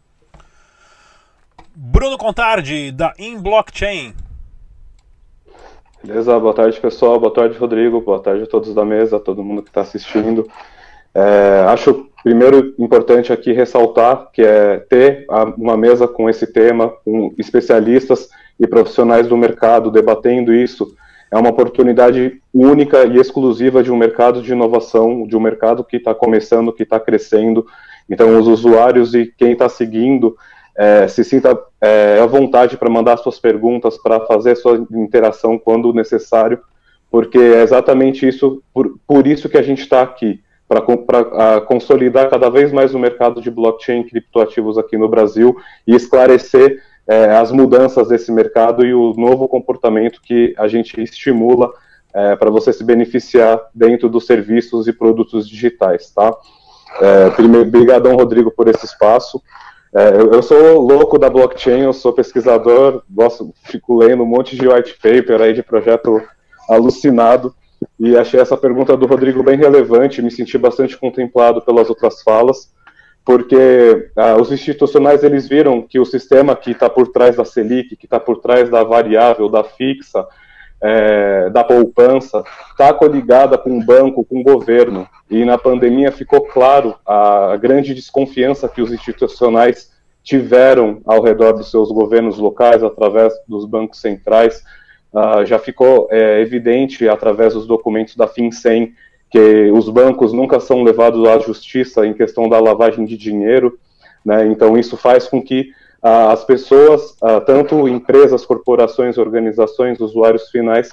Bruno 1.76 2.18
Contardi, 2.18 2.92
da 2.92 3.14
InBlockchain. 3.20 4.14
Beleza, 6.04 6.40
boa 6.40 6.54
tarde 6.54 6.80
pessoal, 6.80 7.20
boa 7.20 7.34
tarde 7.34 7.58
Rodrigo, 7.58 8.02
boa 8.02 8.20
tarde 8.20 8.44
a 8.44 8.48
todos 8.48 8.74
da 8.74 8.84
mesa, 8.84 9.18
a 9.18 9.20
todo 9.20 9.44
mundo 9.44 9.62
que 9.62 9.70
está 9.70 9.82
assistindo. 9.82 10.50
É, 11.14 11.66
acho 11.68 12.08
primeiro 12.24 12.74
importante 12.78 13.34
aqui 13.34 13.52
ressaltar 13.52 14.30
que 14.32 14.42
é 14.42 14.78
ter 14.78 15.26
uma 15.58 15.76
mesa 15.76 16.08
com 16.08 16.30
esse 16.30 16.48
tema, 16.48 16.94
com 17.04 17.34
especialistas 17.38 18.30
e 18.60 18.68
profissionais 18.68 19.28
do 19.28 19.36
mercado 19.36 19.90
debatendo 19.90 20.54
isso, 20.54 20.96
é 21.32 21.38
uma 21.38 21.50
oportunidade 21.50 22.42
única 22.54 23.06
e 23.06 23.18
exclusiva 23.18 23.82
de 23.82 23.92
um 23.92 23.98
mercado 23.98 24.42
de 24.42 24.52
inovação, 24.52 25.26
de 25.26 25.36
um 25.36 25.40
mercado 25.40 25.84
que 25.84 25.98
está 25.98 26.14
começando, 26.14 26.74
que 26.74 26.84
está 26.84 27.00
crescendo. 27.00 27.66
Então, 28.10 28.38
os 28.38 28.48
usuários 28.48 29.16
e 29.16 29.26
quem 29.38 29.54
está 29.54 29.70
seguindo 29.70 30.36
é, 30.78 31.08
se 31.08 31.24
sinta 31.24 31.58
é, 31.80 32.20
à 32.22 32.26
vontade 32.26 32.78
para 32.78 32.90
mandar 32.90 33.18
suas 33.18 33.40
perguntas, 33.40 33.98
para 33.98 34.20
fazer 34.22 34.56
sua 34.56 34.86
interação 34.92 35.58
quando 35.58 35.94
necessário, 35.94 36.60
porque 37.10 37.38
é 37.38 37.64
exatamente 37.64 38.28
isso, 38.28 38.62
por, 38.74 38.98
por 39.08 39.26
isso 39.26 39.48
que 39.48 39.58
a 39.58 39.62
gente 39.62 39.82
está 39.82 40.02
aqui, 40.02 40.42
para 40.72 41.62
consolidar 41.62 42.30
cada 42.30 42.50
vez 42.50 42.72
mais 42.72 42.94
o 42.96 43.00
mercado 43.00 43.42
de 43.42 43.52
blockchain 43.52 44.02
e 44.02 44.10
criptoativos 44.10 44.78
aqui 44.78 44.98
no 44.98 45.10
Brasil 45.10 45.56
e 45.86 45.94
esclarecer 45.94 46.82
é, 47.08 47.36
as 47.36 47.52
mudanças 47.52 48.08
desse 48.08 48.32
mercado 48.32 48.86
e 48.86 48.94
o 48.94 49.14
novo 49.16 49.48
comportamento 49.48 50.22
que 50.22 50.54
a 50.58 50.68
gente 50.68 51.02
estimula 51.02 51.72
é, 52.14 52.36
para 52.36 52.50
você 52.50 52.72
se 52.72 52.84
beneficiar 52.84 53.60
dentro 53.74 54.10
dos 54.10 54.26
serviços 54.26 54.88
e 54.88 54.94
produtos 54.94 55.48
digitais, 55.48 56.12
tá? 56.12 56.34
É, 57.00 57.30
primeiro, 57.32 57.70
Rodrigo, 58.16 58.52
por 58.52 58.68
esse 58.68 58.86
espaço. 58.86 59.42
É, 59.94 60.10
eu, 60.10 60.32
eu, 60.32 60.42
sou 60.42 60.80
louco 60.80 61.18
da 61.18 61.30
blockchain, 61.30 61.82
eu 61.82 61.94
sou 61.94 62.14
pesquisador, 62.14 63.04
gosto, 63.10 63.54
fico 63.64 63.98
lendo 63.98 64.24
um 64.24 64.26
monte 64.26 64.56
de 64.56 64.68
white 64.68 64.94
paper 65.02 65.42
aí 65.42 65.54
de 65.54 65.64
projeto 65.64 66.22
alucinado, 66.70 67.54
e 68.00 68.18
achei 68.18 68.40
essa 68.40 68.58
pergunta 68.58 68.96
do 68.98 69.06
Rodrigo 69.06 69.44
bem 69.44 69.58
relevante, 69.58 70.22
me 70.22 70.32
senti 70.32 70.58
bastante 70.58 70.98
contemplado 70.98 71.62
pelas 71.62 71.90
outras 71.90 72.22
falas 72.22 72.72
porque 73.24 74.10
ah, 74.16 74.36
os 74.36 74.52
institucionais 74.52 75.24
eles 75.24 75.48
viram 75.48 75.82
que 75.82 76.00
o 76.00 76.06
sistema 76.06 76.56
que 76.56 76.72
está 76.72 76.90
por 76.90 77.08
trás 77.10 77.36
da 77.36 77.46
Selic, 77.46 77.96
que 77.96 78.06
está 78.06 78.20
por 78.20 78.40
trás 78.40 78.70
da 78.70 78.84
variável, 78.84 79.48
da 79.48 79.64
fixa, 79.64 80.26
é, 80.82 81.50
da 81.52 81.64
poupança, 81.64 82.44
está 82.72 82.92
coligada 82.94 83.58
com 83.58 83.78
o 83.78 83.84
banco, 83.84 84.26
com 84.26 84.40
o 84.40 84.44
governo. 84.44 85.08
E 85.30 85.46
na 85.46 85.58
pandemia 85.58 86.12
ficou 86.12 86.42
claro 86.42 86.96
a 87.06 87.56
grande 87.58 87.94
desconfiança 87.94 88.68
que 88.68 88.82
os 88.82 88.92
institucionais 88.92 89.92
tiveram 90.24 91.02
ao 91.06 91.22
redor 91.22 91.54
dos 91.54 91.70
seus 91.70 91.92
governos 91.92 92.40
locais, 92.40 92.84
através 92.84 93.34
dos 93.48 93.66
bancos 93.66 94.02
centrais. 94.02 94.64
Ah, 95.14 95.44
já 95.44 95.60
ficou 95.60 96.08
é, 96.10 96.40
evidente 96.40 97.08
através 97.08 97.54
dos 97.54 97.68
documentos 97.68 98.16
da 98.16 98.28
FinCEN 98.28 98.94
que 99.30 99.72
os 99.72 99.90
bancos 99.90 100.34
nunca 100.34 100.60
são 100.60 100.84
levados 100.84 101.28
à 101.28 101.40
justiça 101.40 102.06
em 102.06 102.14
questão 102.14 102.50
da 102.50 102.60
lavagem 102.60 103.06
de 103.06 103.18
dinheiro, 103.18 103.80
né? 104.26 104.46
Então 104.48 104.78
isso 104.78 104.98
faz 104.98 105.28
com 105.28 105.42
que 105.42 105.72
ah, 106.02 106.32
as 106.32 106.44
pessoas, 106.44 107.16
ah, 107.22 107.40
tanto 107.40 107.88
empresas, 107.88 108.46
corporações, 108.46 109.18
organizações, 109.18 110.00
usuários 110.00 110.50
finais, 110.50 110.90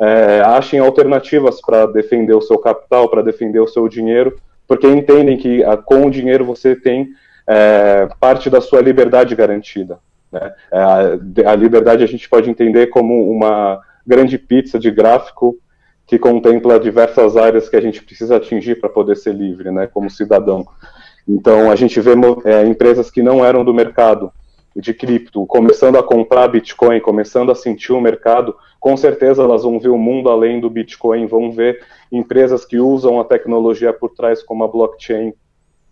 eh, 0.00 0.42
achem 0.44 0.80
alternativas 0.80 1.60
para 1.60 1.86
defender 1.86 2.34
o 2.34 2.40
seu 2.40 2.58
capital, 2.58 3.08
para 3.08 3.22
defender 3.22 3.60
o 3.60 3.68
seu 3.68 3.88
dinheiro, 3.88 4.36
porque 4.66 4.86
entendem 4.86 5.36
que 5.36 5.62
com 5.84 6.06
o 6.06 6.10
dinheiro 6.10 6.44
você 6.44 6.74
tem 6.74 7.10
eh, 7.46 8.08
parte 8.18 8.48
da 8.48 8.60
sua 8.60 8.80
liberdade 8.80 9.34
garantida. 9.36 9.98
Né? 10.32 10.52
A, 10.72 11.50
a 11.52 11.54
liberdade 11.54 12.02
a 12.02 12.06
gente 12.06 12.28
pode 12.28 12.48
entender 12.48 12.86
como 12.88 13.30
uma 13.30 13.80
grande 14.06 14.38
pizza 14.38 14.78
de 14.78 14.90
gráfico 14.90 15.56
que 16.06 16.18
contempla 16.18 16.80
diversas 16.80 17.36
áreas 17.36 17.68
que 17.68 17.76
a 17.76 17.80
gente 17.80 18.02
precisa 18.02 18.36
atingir 18.36 18.80
para 18.80 18.88
poder 18.88 19.16
ser 19.16 19.34
livre, 19.34 19.70
né, 19.70 19.86
como 19.86 20.10
cidadão. 20.10 20.66
Então, 21.26 21.70
a 21.70 21.76
gente 21.76 22.00
vê 22.00 22.10
é, 22.44 22.66
empresas 22.66 23.10
que 23.10 23.22
não 23.22 23.44
eram 23.44 23.64
do 23.64 23.72
mercado 23.72 24.32
de 24.74 24.92
cripto 24.92 25.46
começando 25.46 25.96
a 25.96 26.02
comprar 26.02 26.48
Bitcoin, 26.48 26.98
começando 27.00 27.52
a 27.52 27.54
sentir 27.54 27.92
o 27.92 28.00
mercado, 28.00 28.56
com 28.80 28.96
certeza 28.96 29.42
elas 29.42 29.62
vão 29.62 29.78
ver 29.78 29.90
o 29.90 29.98
mundo 29.98 30.30
além 30.30 30.60
do 30.60 30.70
Bitcoin, 30.70 31.26
vão 31.26 31.52
ver 31.52 31.82
empresas 32.10 32.64
que 32.64 32.78
usam 32.78 33.20
a 33.20 33.24
tecnologia 33.24 33.92
por 33.92 34.10
trás, 34.10 34.42
como 34.42 34.64
a 34.64 34.68
blockchain. 34.68 35.32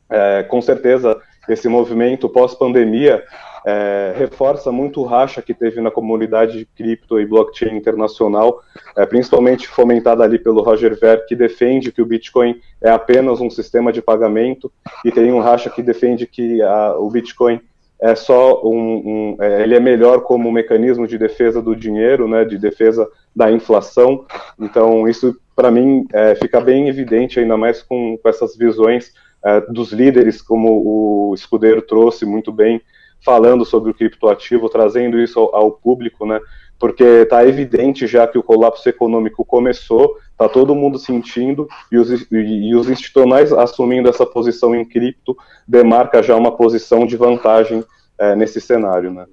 É, 0.08 0.42
com 0.42 0.60
certeza, 0.60 1.20
esse 1.48 1.68
movimento 1.68 2.28
pós-pandemia 2.28 3.22
é, 3.66 4.14
reforça 4.16 4.72
muito 4.72 5.00
o 5.00 5.04
racha 5.04 5.42
que 5.42 5.54
teve 5.54 5.80
na 5.80 5.90
comunidade 5.90 6.58
de 6.58 6.64
cripto 6.64 7.20
e 7.20 7.26
blockchain 7.26 7.76
internacional, 7.76 8.60
é, 8.96 9.04
principalmente 9.06 9.68
fomentada 9.68 10.24
ali 10.24 10.38
pelo 10.38 10.62
Roger 10.62 10.98
Ver, 10.98 11.24
que 11.26 11.36
defende 11.36 11.92
que 11.92 12.02
o 12.02 12.06
Bitcoin 12.06 12.60
é 12.82 12.90
apenas 12.90 13.40
um 13.40 13.50
sistema 13.50 13.92
de 13.92 14.00
pagamento, 14.00 14.72
e 15.04 15.10
tem 15.10 15.32
um 15.32 15.40
racha 15.40 15.70
que 15.70 15.82
defende 15.82 16.26
que 16.26 16.62
a, 16.62 16.96
o 16.98 17.10
Bitcoin 17.10 17.60
é 18.00 18.14
só 18.14 18.62
um, 18.64 19.36
um 19.36 19.36
é, 19.40 19.62
ele 19.62 19.74
é 19.74 19.80
melhor 19.80 20.22
como 20.22 20.50
mecanismo 20.50 21.06
de 21.06 21.18
defesa 21.18 21.60
do 21.60 21.76
dinheiro, 21.76 22.26
né, 22.26 22.44
de 22.44 22.56
defesa 22.56 23.06
da 23.36 23.52
inflação. 23.52 24.24
Então 24.58 25.06
isso 25.06 25.38
para 25.54 25.70
mim 25.70 26.06
é, 26.12 26.34
fica 26.34 26.60
bem 26.60 26.88
evidente, 26.88 27.38
ainda 27.38 27.56
mais 27.56 27.82
com, 27.82 28.16
com 28.16 28.28
essas 28.28 28.56
visões 28.56 29.12
é, 29.44 29.60
dos 29.60 29.92
líderes, 29.92 30.40
como 30.40 31.30
o 31.30 31.34
Escudeiro 31.34 31.82
trouxe 31.82 32.24
muito 32.24 32.50
bem, 32.50 32.80
falando 33.24 33.64
sobre 33.64 33.90
o 33.90 33.94
criptoativo, 33.94 34.68
trazendo 34.68 35.18
isso 35.18 35.38
ao, 35.38 35.54
ao 35.54 35.72
público, 35.72 36.26
né? 36.26 36.40
Porque 36.78 37.04
está 37.04 37.46
evidente 37.46 38.06
já 38.06 38.26
que 38.26 38.38
o 38.38 38.42
colapso 38.42 38.88
econômico 38.88 39.44
começou, 39.44 40.16
está 40.32 40.48
todo 40.48 40.74
mundo 40.74 40.98
sentindo 40.98 41.68
e 41.92 41.98
os, 41.98 42.10
e, 42.10 42.26
e 42.32 42.74
os 42.74 42.88
institucionais 42.88 43.52
assumindo 43.52 44.08
essa 44.08 44.24
posição 44.24 44.74
em 44.74 44.84
cripto 44.84 45.36
demarca 45.68 46.22
já 46.22 46.34
uma 46.34 46.56
posição 46.56 47.06
de 47.06 47.16
vantagem 47.16 47.84
é, 48.18 48.34
nesse 48.34 48.60
cenário, 48.60 49.10
né? 49.10 49.26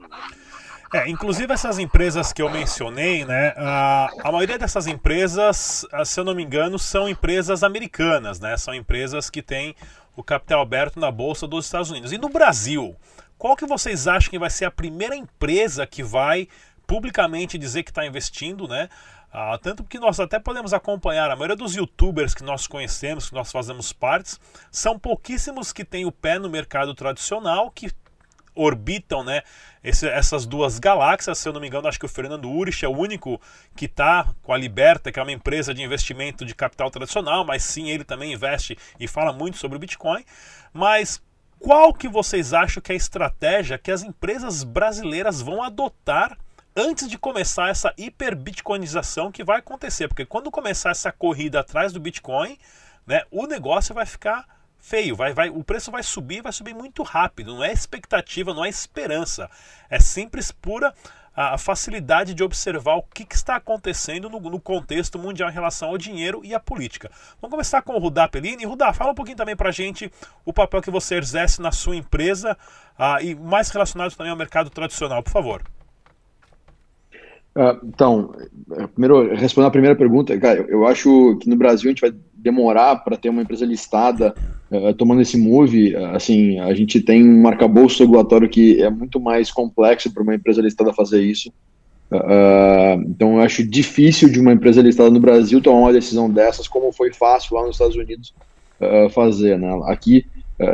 É, 0.94 1.10
inclusive 1.10 1.52
essas 1.52 1.80
empresas 1.80 2.32
que 2.32 2.42
eu 2.42 2.50
mencionei, 2.50 3.26
né? 3.26 3.54
A, 3.58 4.10
a 4.24 4.32
maioria 4.32 4.58
dessas 4.58 4.88
empresas, 4.88 5.86
se 6.06 6.20
eu 6.20 6.24
não 6.24 6.34
me 6.34 6.44
engano, 6.44 6.80
são 6.80 7.10
empresas 7.10 7.62
americanas, 7.62 8.40
né? 8.40 8.56
São 8.56 8.74
empresas 8.74 9.30
que 9.30 9.42
têm 9.42 9.76
o 10.16 10.24
capital 10.24 10.62
aberto 10.62 11.00
na 11.00 11.12
bolsa 11.12 11.46
dos 11.46 11.66
Estados 11.66 11.92
Unidos. 11.92 12.14
E 12.14 12.18
no 12.18 12.30
Brasil, 12.30 12.96
qual 13.38 13.56
que 13.56 13.66
vocês 13.66 14.08
acham 14.08 14.30
que 14.30 14.40
vai 14.40 14.50
ser 14.50 14.66
a 14.66 14.72
primeira 14.72 15.16
empresa 15.16 15.86
que 15.86 16.04
vai 16.04 16.48
publicamente 16.86 17.58
dizer 17.58 17.84
que 17.84 17.92
está 17.92 18.06
investindo, 18.06 18.68
né? 18.68 18.90
Ah, 19.32 19.60
tanto 19.62 19.84
que 19.84 20.00
nós 20.00 20.20
até 20.20 20.40
podemos 20.40 20.74
acompanhar 20.74 21.30
a 21.30 21.36
maioria 21.36 21.56
dos 21.56 21.76
youtubers 21.76 22.34
que 22.34 22.44
nós 22.44 22.66
conhecemos, 22.66 23.30
que 23.30 23.36
nós 23.36 23.52
fazemos 23.52 23.92
partes, 23.92 24.40
são 24.72 24.98
pouquíssimos 24.98 25.74
que 25.74 25.84
têm 25.84 26.06
o 26.06 26.12
pé 26.12 26.40
no 26.40 26.50
mercado 26.50 26.94
tradicional, 26.96 27.70
que 27.70 27.92
orbitam 28.56 29.24
né, 29.24 29.44
esse, 29.84 30.08
essas 30.08 30.46
duas 30.46 30.80
galáxias. 30.80 31.38
Se 31.38 31.48
eu 31.48 31.54
não 31.54 31.62
me 31.62 31.68
engano, 31.68 31.88
acho 31.88 32.00
que 32.00 32.06
o 32.06 32.10
Fernando 32.10 32.50
Urich 32.50 32.84
é 32.84 32.88
o 32.88 32.98
único 32.98 33.40
que 33.76 33.86
está 33.86 34.34
com 34.42 34.54
a 34.54 34.58
Liberta, 34.58 35.12
que 35.12 35.20
é 35.20 35.24
uma 35.24 35.32
empresa 35.32 35.74
de 35.74 35.84
investimento 35.84 36.44
de 36.44 36.56
capital 36.56 36.90
tradicional, 36.90 37.46
mas 37.46 37.64
sim, 37.64 37.90
ele 37.90 38.04
também 38.04 38.34
investe 38.34 38.78
e 39.00 39.08
fala 39.08 39.32
muito 39.32 39.58
sobre 39.58 39.78
o 39.78 39.80
Bitcoin. 39.80 40.24
Mas 40.74 41.22
qual 41.60 41.94
que 41.94 42.08
vocês 42.08 42.54
acham 42.54 42.82
que 42.82 42.92
é 42.92 42.96
a 42.96 42.98
estratégia 42.98 43.78
que 43.78 43.92
as 43.92 44.04
empresas 44.04 44.64
brasileiras 44.64 45.42
vão 45.42 45.62
adotar 45.62 46.38
antes 46.76 47.08
de 47.10 47.18
começar 47.18 47.70
essa 47.70 47.94
hiperbitcoinização 47.98 49.32
que 49.32 49.44
vai 49.44 49.60
acontecer? 49.60 50.08
Porque 50.08 50.26
quando 50.26 50.52
começar 50.52 50.92
essa 50.92 51.12
corrida 51.12 51.60
atrás 51.60 51.92
do 51.92 52.00
Bitcoin, 52.00 52.58
né, 53.06 53.24
o 53.32 53.48
negócio 53.48 53.96
vai 53.96 54.06
ficar 54.06 54.46
feio, 54.80 55.16
vai, 55.16 55.34
vai, 55.34 55.50
o 55.50 55.64
preço 55.64 55.92
vai 55.92 56.04
subir, 56.04 56.42
vai 56.42 56.52
subir 56.52 56.74
muito 56.74 57.04
rápido. 57.04 57.56
Não 57.56 57.64
é 57.64 57.74
expectativa, 57.74 58.54
não 58.54 58.64
é 58.64 58.70
esperança. 58.70 59.50
É 59.90 60.00
simples 60.00 60.52
pura 60.52 60.94
a 61.38 61.56
facilidade 61.56 62.34
de 62.34 62.44
observar 62.44 62.96
o 62.96 63.04
que, 63.04 63.24
que 63.24 63.36
está 63.36 63.58
acontecendo 63.58 64.28
no, 64.28 64.40
no, 64.40 64.60
contexto 64.60 65.20
mundial 65.20 65.52
em 65.52 65.54
relação 65.54 65.90
ao 65.90 65.98
dinheiro 65.98 66.42
e 66.44 66.56
à 66.56 66.60
política. 66.60 67.12
Vamos 67.40 67.52
começar 67.52 67.84
com 67.84 67.94
o 67.94 68.00
Rudá 68.00 68.28
Pellini. 68.28 68.66
Rudá, 68.66 68.92
fala 68.92 69.12
um 69.12 69.16
pouquinho 69.16 69.38
também 69.38 69.56
para 69.56 69.70
a 69.70 69.72
gente 69.72 70.12
o 70.44 70.52
papel 70.52 70.82
que 70.82 70.90
você 70.90 71.16
exerce 71.16 71.62
na 71.62 71.72
sua 71.72 71.96
empresa 71.96 72.58
uh, 72.98 73.24
e 73.24 73.36
mais 73.36 73.70
relacionado 73.70 74.16
também 74.16 74.32
ao 74.32 74.38
mercado 74.38 74.72
tradicional, 74.72 75.22
por 75.22 75.32
favor. 75.32 75.62
Uh, 77.58 77.88
então, 77.88 78.36
é, 78.74 78.86
primeiro, 78.86 79.34
respondendo 79.34 79.70
a 79.70 79.72
primeira 79.72 79.96
pergunta, 79.96 80.38
cara, 80.38 80.64
eu 80.70 80.86
acho 80.86 81.38
que 81.38 81.50
no 81.50 81.56
Brasil 81.56 81.90
a 81.90 81.92
gente 81.92 82.02
vai 82.02 82.14
demorar 82.36 82.98
para 82.98 83.18
ter 83.18 83.30
uma 83.30 83.42
empresa 83.42 83.66
listada 83.66 84.36
uh, 84.70 84.94
tomando 84.94 85.22
esse 85.22 85.40
move, 85.40 85.96
uh, 85.96 86.16
assim, 86.16 86.60
a 86.60 86.72
gente 86.76 87.02
tem 87.02 87.28
um 87.28 87.48
arcabouço 87.48 88.04
regulatório 88.04 88.48
que 88.48 88.80
é 88.80 88.92
muito 88.92 89.20
mais 89.20 89.52
complexo 89.52 90.14
para 90.14 90.22
uma 90.22 90.36
empresa 90.36 90.62
listada 90.62 90.94
fazer 90.94 91.24
isso. 91.24 91.50
Uh, 92.12 93.02
então, 93.08 93.38
eu 93.38 93.42
acho 93.42 93.68
difícil 93.68 94.30
de 94.30 94.40
uma 94.40 94.54
empresa 94.54 94.80
listada 94.80 95.10
no 95.10 95.20
Brasil 95.20 95.60
tomar 95.60 95.80
uma 95.80 95.94
decisão 95.94 96.30
dessas, 96.30 96.68
como 96.68 96.94
foi 96.94 97.12
fácil 97.12 97.56
lá 97.56 97.64
nos 97.66 97.76
Estados 97.76 97.96
Unidos 97.96 98.36
fazer, 99.10 99.58
né? 99.58 99.68
Aqui 99.86 100.24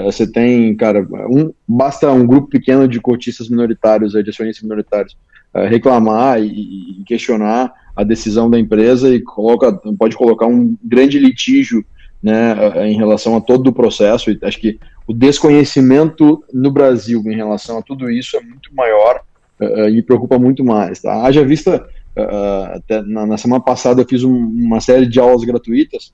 você 0.04 0.30
tem, 0.30 0.76
cara, 0.76 1.08
um, 1.30 1.54
basta 1.66 2.12
um 2.12 2.28
grupo 2.28 2.50
pequeno 2.50 2.86
de 2.86 3.00
cotistas 3.00 3.48
minoritários, 3.48 4.12
de 4.12 4.30
acionistas 4.30 4.62
minoritários, 4.62 5.16
reclamar 5.54 6.42
e, 6.42 7.04
questionar 7.06 7.74
a 7.96 8.04
decisão 8.04 8.50
da 8.50 8.60
empresa 8.60 9.14
e 9.14 9.22
coloca, 9.22 9.72
pode 9.98 10.16
colocar 10.16 10.48
um 10.48 10.76
grande 10.84 11.20
litígio 11.20 11.86
né, 12.22 12.56
em 12.88 12.96
relação 12.96 13.36
a 13.36 13.42
todo 13.42 13.68
o 13.68 13.74
processo. 13.74 14.32
E 14.32 14.40
acho 14.42 14.60
que 14.60 14.80
o 15.06 15.14
desconhecimento 15.14 16.44
no 16.54 16.72
Brasil 16.72 17.22
em 17.26 17.36
relação 17.36 17.78
a 17.78 17.82
tudo 17.82 18.10
isso 18.10 18.38
é 18.38 18.42
muito 18.42 18.74
maior 18.74 19.22
uh, 19.60 19.90
e 19.90 20.02
preocupa 20.02 20.40
muito 20.40 20.64
mais. 20.64 21.02
Tá? 21.02 21.24
Haja 21.24 21.46
vista, 21.46 21.86
uh, 22.18 22.76
até 22.76 23.02
na, 23.02 23.26
na, 23.26 23.38
semana 23.38 23.62
passada 23.62 24.02
eu 24.02 24.08
fiz 24.08 24.24
um, 24.24 24.36
uma 24.36 24.80
série 24.80 25.06
de 25.06 25.20
aulas 25.20 25.44
gratuitas 25.44 26.14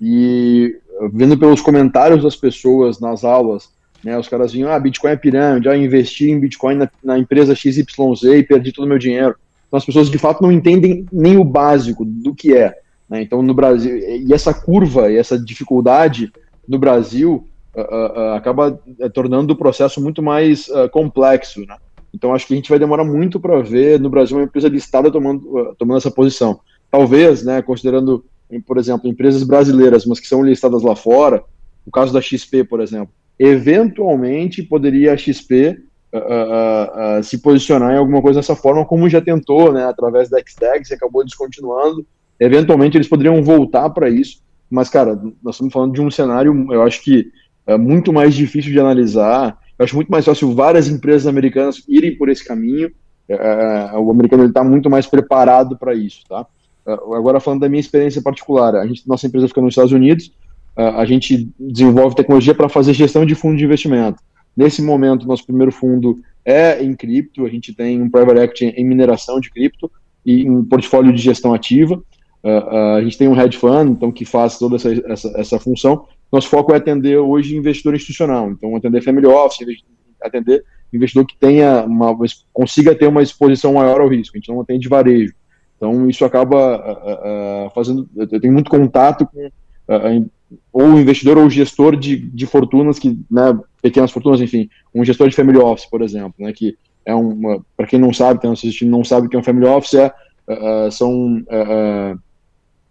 e 0.00 0.78
vendo 1.12 1.36
pelos 1.36 1.60
comentários 1.60 2.22
das 2.22 2.36
pessoas 2.36 3.00
nas 3.00 3.24
aulas, 3.24 3.70
né, 4.02 4.18
os 4.18 4.28
caras 4.28 4.52
vinham, 4.52 4.70
ah, 4.70 4.78
Bitcoin 4.78 5.10
é 5.10 5.16
pirâmide, 5.16 5.68
ah, 5.68 5.76
investi 5.76 6.30
em 6.30 6.40
Bitcoin 6.40 6.76
na, 6.76 6.90
na 7.04 7.18
empresa 7.18 7.54
XYZ 7.54 7.86
e 8.24 8.42
perdi 8.42 8.72
todo 8.72 8.84
o 8.84 8.88
meu 8.88 8.98
dinheiro. 8.98 9.34
Então 9.66 9.78
as 9.78 9.84
pessoas 9.84 10.10
de 10.10 10.18
fato 10.18 10.42
não 10.42 10.50
entendem 10.50 11.06
nem 11.12 11.36
o 11.36 11.44
básico 11.44 12.04
do 12.04 12.34
que 12.34 12.54
é. 12.54 12.74
Né? 13.08 13.22
Então 13.22 13.42
no 13.42 13.54
Brasil, 13.54 13.96
e 13.96 14.32
essa 14.32 14.54
curva 14.54 15.10
e 15.10 15.16
essa 15.16 15.38
dificuldade 15.38 16.32
no 16.66 16.78
Brasil 16.78 17.46
uh, 17.74 17.80
uh, 17.80 18.34
acaba 18.34 18.80
tornando 19.12 19.52
o 19.52 19.56
processo 19.56 20.00
muito 20.00 20.22
mais 20.22 20.68
complexo. 20.90 21.60
Né? 21.60 21.76
Então 22.12 22.34
acho 22.34 22.46
que 22.46 22.54
a 22.54 22.56
gente 22.56 22.70
vai 22.70 22.78
demorar 22.78 23.04
muito 23.04 23.38
para 23.38 23.60
ver 23.60 24.00
no 24.00 24.10
Brasil 24.10 24.36
uma 24.36 24.44
empresa 24.44 24.68
listada 24.68 25.10
tomando, 25.10 25.74
tomando 25.78 25.98
essa 25.98 26.10
posição. 26.10 26.60
Talvez, 26.90 27.44
né, 27.44 27.62
considerando, 27.62 28.24
por 28.66 28.76
exemplo, 28.76 29.08
empresas 29.08 29.44
brasileiras, 29.44 30.04
mas 30.04 30.18
que 30.18 30.26
são 30.26 30.42
listadas 30.42 30.82
lá 30.82 30.96
fora, 30.96 31.44
o 31.86 31.90
caso 31.90 32.12
da 32.12 32.20
XP, 32.20 32.64
por 32.64 32.80
exemplo, 32.80 33.12
eventualmente 33.38 34.62
poderia 34.62 35.12
a 35.12 35.16
XP 35.16 35.80
uh, 36.12 37.18
uh, 37.18 37.22
se 37.22 37.38
posicionar 37.38 37.92
em 37.92 37.98
alguma 37.98 38.20
coisa 38.20 38.40
dessa 38.40 38.56
forma, 38.56 38.84
como 38.84 39.08
já 39.08 39.20
tentou, 39.20 39.72
né, 39.72 39.84
através 39.84 40.28
da 40.28 40.38
e 40.38 40.94
acabou 40.94 41.24
descontinuando. 41.24 42.06
Eventualmente 42.38 42.96
eles 42.96 43.08
poderiam 43.08 43.42
voltar 43.42 43.90
para 43.90 44.08
isso, 44.08 44.42
mas, 44.70 44.88
cara, 44.88 45.20
nós 45.42 45.56
estamos 45.56 45.72
falando 45.72 45.92
de 45.92 46.00
um 46.00 46.10
cenário, 46.10 46.66
eu 46.70 46.82
acho 46.82 47.02
que 47.02 47.30
é 47.66 47.76
muito 47.76 48.12
mais 48.12 48.34
difícil 48.34 48.72
de 48.72 48.80
analisar. 48.80 49.58
Eu 49.78 49.84
acho 49.84 49.96
muito 49.96 50.10
mais 50.10 50.24
fácil 50.24 50.54
várias 50.54 50.88
empresas 50.88 51.26
americanas 51.26 51.82
irem 51.88 52.16
por 52.16 52.28
esse 52.28 52.44
caminho. 52.44 52.90
É, 53.28 53.92
o 53.96 54.10
americano 54.10 54.44
está 54.44 54.62
muito 54.64 54.90
mais 54.90 55.06
preparado 55.06 55.76
para 55.78 55.94
isso, 55.94 56.22
tá? 56.28 56.46
Agora, 56.86 57.38
falando 57.38 57.60
da 57.60 57.68
minha 57.68 57.80
experiência 57.80 58.22
particular, 58.22 58.74
a 58.74 58.86
gente, 58.86 59.06
nossa 59.06 59.26
empresa 59.26 59.46
fica 59.46 59.60
nos 59.60 59.72
Estados 59.72 59.92
Unidos, 59.92 60.32
a 60.76 61.04
gente 61.04 61.48
desenvolve 61.58 62.16
tecnologia 62.16 62.54
para 62.54 62.68
fazer 62.68 62.94
gestão 62.94 63.26
de 63.26 63.34
fundo 63.34 63.56
de 63.56 63.64
investimento. 63.64 64.22
Nesse 64.56 64.82
momento, 64.82 65.26
nosso 65.26 65.44
primeiro 65.44 65.72
fundo 65.72 66.20
é 66.44 66.82
em 66.82 66.94
cripto, 66.94 67.44
a 67.44 67.48
gente 67.48 67.74
tem 67.74 68.00
um 68.00 68.10
private 68.10 68.40
equity 68.40 68.64
em 68.66 68.84
mineração 68.84 69.40
de 69.40 69.50
cripto 69.50 69.90
e 70.24 70.48
um 70.48 70.64
portfólio 70.64 71.12
de 71.12 71.20
gestão 71.20 71.54
ativa. 71.54 72.02
Uh, 72.42 72.48
uh, 72.48 72.96
a 72.96 73.02
gente 73.02 73.18
tem 73.18 73.28
um 73.28 73.38
hedge 73.38 73.58
fund, 73.58 73.90
então, 73.90 74.10
que 74.10 74.24
faz 74.24 74.58
toda 74.58 74.76
essa, 74.76 74.90
essa, 75.12 75.32
essa, 75.36 75.58
função. 75.58 76.06
Nosso 76.32 76.48
foco 76.48 76.72
é 76.72 76.76
atender 76.76 77.18
hoje 77.18 77.56
investidor 77.56 77.94
institucional, 77.94 78.50
então 78.50 78.74
atender 78.74 79.02
family 79.02 79.26
office, 79.26 79.66
atender 80.22 80.64
investidor 80.92 81.26
que 81.26 81.36
tenha 81.36 81.84
uma, 81.84 82.16
consiga 82.52 82.94
ter 82.94 83.06
uma 83.06 83.22
exposição 83.22 83.74
maior 83.74 84.00
ao 84.00 84.08
risco. 84.08 84.36
A 84.36 84.38
gente 84.38 84.48
não 84.48 84.60
atende 84.60 84.88
varejo. 84.88 85.34
Então, 85.76 86.08
isso 86.08 86.24
acaba 86.24 86.78
uh, 86.78 87.70
fazendo. 87.74 88.08
Eu 88.16 88.40
tenho 88.40 88.52
muito 88.52 88.70
contato 88.70 89.26
com 89.26 89.50
ou 90.72 90.98
investidor 90.98 91.38
ou 91.38 91.48
gestor 91.48 91.96
de, 91.96 92.16
de 92.16 92.46
fortunas 92.46 92.98
que, 92.98 93.18
né, 93.30 93.58
pequenas 93.82 94.10
fortunas, 94.10 94.40
enfim, 94.40 94.68
um 94.94 95.04
gestor 95.04 95.28
de 95.28 95.36
family 95.36 95.58
office, 95.58 95.86
por 95.86 96.02
exemplo, 96.02 96.34
né, 96.38 96.52
que 96.52 96.76
é 97.04 97.14
uma, 97.14 97.64
para 97.76 97.86
quem 97.86 97.98
não 97.98 98.12
sabe, 98.12 98.40
tem 98.40 98.50
assistindo, 98.50 98.90
não 98.90 99.04
sabe 99.04 99.26
o 99.26 99.30
que 99.30 99.36
é 99.36 99.38
um 99.38 99.44
family 99.44 99.66
office, 99.66 99.94
é, 99.94 100.12
uh, 100.48 100.90
são 100.90 101.38
uh, 101.38 102.18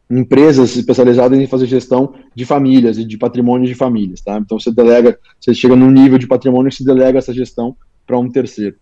empresas 0.09 0.75
especializadas 0.75 1.39
em 1.39 1.47
fazer 1.47 1.67
gestão 1.67 2.13
de 2.33 2.45
famílias 2.45 2.97
e 2.97 3.05
de 3.05 3.17
patrimônio 3.17 3.67
de 3.67 3.75
famílias, 3.75 4.21
tá? 4.21 4.37
Então 4.37 4.59
você 4.59 4.71
delega, 4.71 5.17
você 5.39 5.53
chega 5.53 5.75
num 5.75 5.91
nível 5.91 6.17
de 6.17 6.27
patrimônio 6.27 6.71
que 6.71 6.77
se 6.77 6.85
delega 6.85 7.19
essa 7.19 7.33
gestão 7.33 7.75
para 8.07 8.17
um 8.17 8.29
terceiro. 8.29 8.75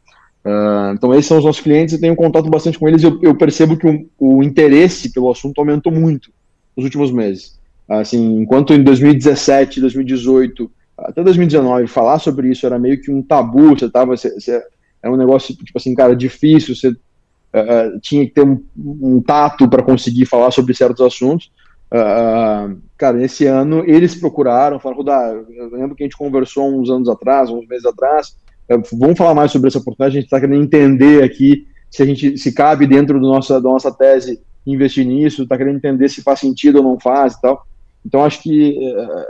Uh, 0.46 0.94
então 0.94 1.14
esses 1.14 1.26
são 1.26 1.38
os 1.38 1.44
nossos 1.44 1.62
clientes, 1.62 1.94
eu 1.94 2.00
tenho 2.00 2.16
contato 2.16 2.50
bastante 2.50 2.80
com 2.80 2.88
eles, 2.88 3.04
eu, 3.04 3.20
eu 3.22 3.36
percebo 3.36 3.76
que 3.76 3.88
o, 3.88 4.38
o 4.38 4.44
interesse 4.44 5.12
pelo 5.12 5.30
assunto 5.30 5.60
aumentou 5.60 5.92
muito 5.92 6.32
nos 6.76 6.86
últimos 6.86 7.12
meses. 7.12 7.57
Assim, 7.88 8.40
enquanto 8.40 8.74
em 8.74 8.84
2017, 8.84 9.80
2018, 9.80 10.70
até 10.98 11.24
2019, 11.24 11.88
falar 11.88 12.20
sobre 12.20 12.50
isso 12.50 12.66
era 12.66 12.78
meio 12.78 13.00
que 13.00 13.12
um 13.12 13.22
tabu, 13.22 13.70
você 13.70 13.90
tava, 13.90 14.18
você, 14.18 14.34
você, 14.34 14.62
é 15.02 15.10
um 15.10 15.16
negócio, 15.16 15.56
tipo 15.56 15.78
assim, 15.78 15.96
cara, 15.96 16.16
difícil, 16.16 16.76
você 16.76 16.90
uh, 16.90 18.00
tinha 18.02 18.26
que 18.26 18.34
ter 18.34 18.44
um, 18.44 18.62
um 18.76 19.22
tato 19.22 19.70
para 19.70 19.84
conseguir 19.84 20.26
falar 20.26 20.52
sobre 20.52 20.74
certos 20.74 21.06
assuntos. 21.06 21.52
Uh, 21.90 22.78
cara, 22.98 23.24
esse 23.24 23.46
ano 23.46 23.84
eles 23.88 24.16
procuraram, 24.16 24.80
falaram, 24.80 25.00
Rudá, 25.00 25.34
eu 25.56 25.70
lembro 25.72 25.96
que 25.96 26.04
a 26.04 26.06
gente 26.06 26.18
conversou 26.18 26.70
uns 26.70 26.90
anos 26.90 27.08
atrás, 27.08 27.50
uns 27.50 27.66
meses 27.68 27.86
atrás, 27.86 28.36
uh, 28.70 28.82
vamos 28.98 29.18
falar 29.18 29.34
mais 29.34 29.52
sobre 29.52 29.70
essa 29.70 29.80
oportunidade, 29.80 30.18
a 30.18 30.20
gente 30.20 30.26
está 30.26 30.40
querendo 30.40 30.62
entender 30.62 31.24
aqui 31.24 31.68
se 31.90 32.04
a 32.04 32.06
gente 32.06 32.38
se 32.38 32.52
cabe 32.54 32.86
dentro 32.86 33.20
do 33.20 33.28
nossa, 33.28 33.62
da 33.62 33.70
nossa 33.70 33.92
tese 33.92 34.42
investir 34.66 35.06
nisso, 35.06 35.44
está 35.44 35.58
querendo 35.58 35.78
entender 35.78 36.10
se 36.10 36.22
faz 36.22 36.40
sentido 36.40 36.78
ou 36.78 36.84
não 36.84 37.00
faz 37.00 37.34
e 37.36 37.42
tal. 37.42 37.66
Então 38.08 38.24
acho 38.24 38.42
que 38.42 38.80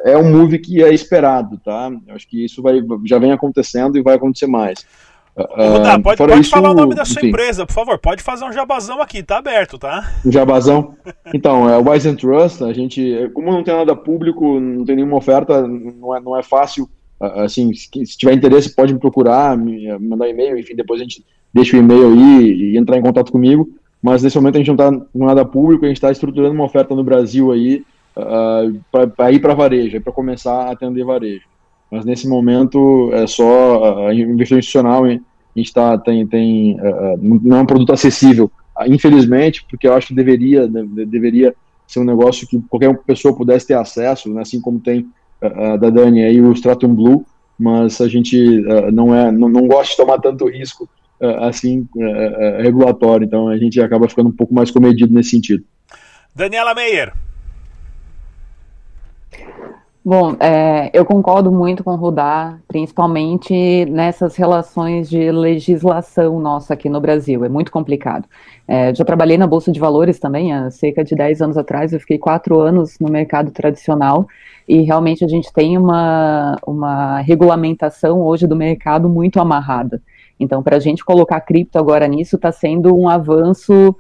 é, 0.06 0.12
é 0.12 0.18
um 0.18 0.32
move 0.32 0.60
que 0.60 0.84
é 0.84 0.94
esperado, 0.94 1.58
tá? 1.58 1.92
Acho 2.10 2.28
que 2.28 2.46
isso 2.46 2.62
vai, 2.62 2.80
já 3.06 3.18
vem 3.18 3.32
acontecendo 3.32 3.98
e 3.98 4.04
vai 4.04 4.16
acontecer 4.16 4.46
mais. 4.46 4.86
Uh, 5.36 6.02
pode, 6.02 6.18
pode 6.18 6.40
isso, 6.40 6.50
falar 6.50 6.72
o 6.72 6.74
nome 6.76 6.96
da 6.96 7.04
sua 7.04 7.20
enfim. 7.20 7.30
empresa, 7.30 7.66
por 7.66 7.74
favor. 7.74 7.98
Pode 7.98 8.22
fazer 8.22 8.46
um 8.46 8.54
jabazão 8.54 9.02
aqui, 9.02 9.24
tá 9.24 9.38
aberto, 9.38 9.80
tá? 9.80 10.14
Um 10.24 10.32
jabazão? 10.32 10.96
Então, 11.34 11.68
é 11.68 11.78
o 11.78 11.90
Wise 11.90 12.08
and 12.08 12.16
Trust. 12.16 12.64
A 12.64 12.74
gente, 12.74 13.30
como 13.34 13.52
não 13.52 13.64
tem 13.64 13.76
nada 13.76 13.96
público, 13.96 14.60
não 14.60 14.86
tem 14.86 14.96
nenhuma 14.96 15.18
oferta, 15.18 15.68
não 15.68 16.16
é, 16.16 16.20
não 16.20 16.38
é 16.38 16.44
fácil. 16.44 16.88
Assim, 17.20 17.72
se, 17.74 17.90
tiver 18.18 18.34
interesse, 18.34 18.76
pode 18.76 18.94
me 18.94 19.00
procurar, 19.00 19.58
me 19.58 19.92
mandar 20.00 20.30
e-mail, 20.30 20.58
enfim, 20.58 20.76
depois 20.76 21.00
a 21.00 21.04
gente 21.04 21.26
deixa 21.52 21.76
o 21.76 21.80
e-mail 21.80 22.14
aí 22.14 22.74
e 22.74 22.78
entrar 22.78 22.98
em 22.98 23.02
contato 23.02 23.32
comigo. 23.32 23.68
Mas 24.02 24.22
nesse 24.22 24.36
momento 24.38 24.56
a 24.56 24.60
gente 24.60 24.68
não 24.68 24.76
está 24.76 24.92
com 24.92 25.26
nada 25.26 25.44
público, 25.44 25.86
a 25.86 25.88
gente 25.88 25.98
está 25.98 26.12
estruturando 26.12 26.54
uma 26.54 26.66
oferta 26.66 26.96
no 26.96 27.04
Brasil 27.04 27.52
aí 27.52 27.84
uh, 28.18 29.08
para 29.16 29.32
ir 29.32 29.40
para 29.40 29.54
varejo, 29.54 30.02
para 30.02 30.14
começar 30.14 30.64
a 30.64 30.72
atender 30.72 31.04
varejo. 31.04 31.46
Mas 31.92 32.04
nesse 32.04 32.28
momento 32.28 33.10
é 33.14 33.28
só 33.28 34.08
uh, 34.08 34.12
investidor 34.12 34.60
institucional, 34.60 35.08
hein? 35.08 35.22
a 35.56 35.60
gente 35.60 35.74
tá, 35.74 35.98
tem, 35.98 36.28
tem 36.28 36.80
uh, 36.80 37.18
não 37.22 37.58
é 37.58 37.62
um 37.62 37.66
produto 37.66 37.94
acessível, 37.94 38.52
infelizmente, 38.88 39.66
porque 39.70 39.88
eu 39.88 39.94
acho 39.94 40.08
que 40.08 40.14
deveria, 40.14 40.68
deveria 40.68 41.56
ser 41.88 42.00
um 42.00 42.04
negócio 42.04 42.48
que 42.48 42.62
qualquer 42.70 42.96
pessoa 43.00 43.36
pudesse 43.36 43.66
ter 43.66 43.74
acesso, 43.74 44.32
né, 44.32 44.42
assim 44.42 44.62
como 44.62 44.80
tem 44.80 45.08
da 45.80 45.90
Dani 45.92 46.24
aí 46.24 46.42
o 46.42 46.52
Stratum 46.52 46.94
Blue, 46.94 47.26
mas 47.60 48.02
a 48.02 48.08
gente 48.08 48.38
não 48.92 49.16
é, 49.16 49.32
não, 49.32 49.48
não 49.50 49.68
gosta 49.68 49.92
de 49.92 49.98
tomar 49.98 50.20
tanto 50.20 50.48
risco 50.48 50.90
assim 51.42 51.88
regulatório, 52.60 53.26
então 53.26 53.48
a 53.48 53.58
gente 53.58 53.80
acaba 53.82 54.10
ficando 54.10 54.30
um 54.30 54.36
pouco 54.36 54.54
mais 54.54 54.70
comedido 54.70 55.14
nesse 55.14 55.32
sentido. 55.32 55.64
Daniela 56.36 56.76
Meyer. 56.76 57.14
Bom, 60.10 60.38
é, 60.40 60.90
eu 60.94 61.04
concordo 61.04 61.52
muito 61.52 61.84
com 61.84 61.92
o 61.92 61.98
Rudá, 61.98 62.58
principalmente 62.66 63.84
nessas 63.88 64.38
relações 64.38 65.10
de 65.10 65.30
legislação 65.34 66.40
nossa 66.40 66.74
aqui 66.74 66.88
no 66.88 67.02
Brasil. 67.02 67.44
É 67.44 67.50
muito 67.50 67.70
complicado. 67.70 68.26
É, 68.66 68.96
já 68.96 69.04
trabalhei 69.04 69.38
na 69.38 69.46
Bolsa 69.46 69.70
de 69.70 69.82
Valores 69.82 70.18
também, 70.18 70.54
há 70.54 70.72
cerca 70.72 71.04
de 71.04 71.14
10 71.14 71.42
anos 71.42 71.58
atrás. 71.58 71.92
Eu 71.92 72.00
fiquei 72.00 72.18
quatro 72.18 72.58
anos 72.58 72.98
no 73.02 73.10
mercado 73.10 73.52
tradicional 73.52 74.26
e 74.66 74.82
realmente 74.84 75.26
a 75.26 75.28
gente 75.28 75.52
tem 75.52 75.78
uma, 75.78 76.56
uma 76.66 77.20
regulamentação 77.20 78.22
hoje 78.22 78.48
do 78.48 78.56
mercado 78.56 79.10
muito 79.10 79.42
amarrada. 79.42 80.02
Então, 80.40 80.64
para 80.64 80.78
a 80.78 80.80
gente 80.80 81.04
colocar 81.04 81.42
cripto 81.42 81.78
agora 81.78 82.08
nisso, 82.08 82.38
está 82.38 82.54
sendo 82.54 82.96
um 82.98 83.10
avanço 83.10 83.94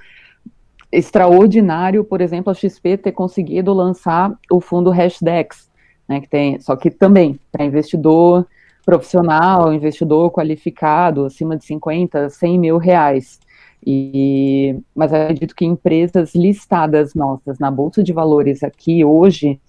extraordinário, 0.89 2.05
por 2.05 2.21
exemplo, 2.21 2.49
a 2.49 2.53
XP 2.53 2.95
ter 2.95 3.11
conseguido 3.11 3.73
lançar 3.73 4.31
o 4.49 4.61
fundo 4.61 4.89
Hashdex, 4.89 5.66
né, 6.07 6.21
que 6.21 6.29
tem, 6.29 6.59
só 6.59 6.75
que 6.75 6.89
também 6.89 7.39
para 7.51 7.65
investidor 7.65 8.47
profissional, 8.85 9.73
investidor 9.73 10.31
qualificado, 10.31 11.25
acima 11.25 11.57
de 11.57 11.65
50, 11.65 12.29
100 12.29 12.59
mil 12.59 12.77
reais. 12.77 13.39
E, 13.85 14.79
mas 14.95 15.13
acredito 15.13 15.55
que 15.55 15.65
empresas 15.65 16.33
listadas 16.33 17.13
nossas 17.13 17.59
na 17.59 17.69
Bolsa 17.69 18.01
de 18.01 18.13
Valores 18.13 18.63
aqui 18.63 19.03
hoje, 19.03 19.59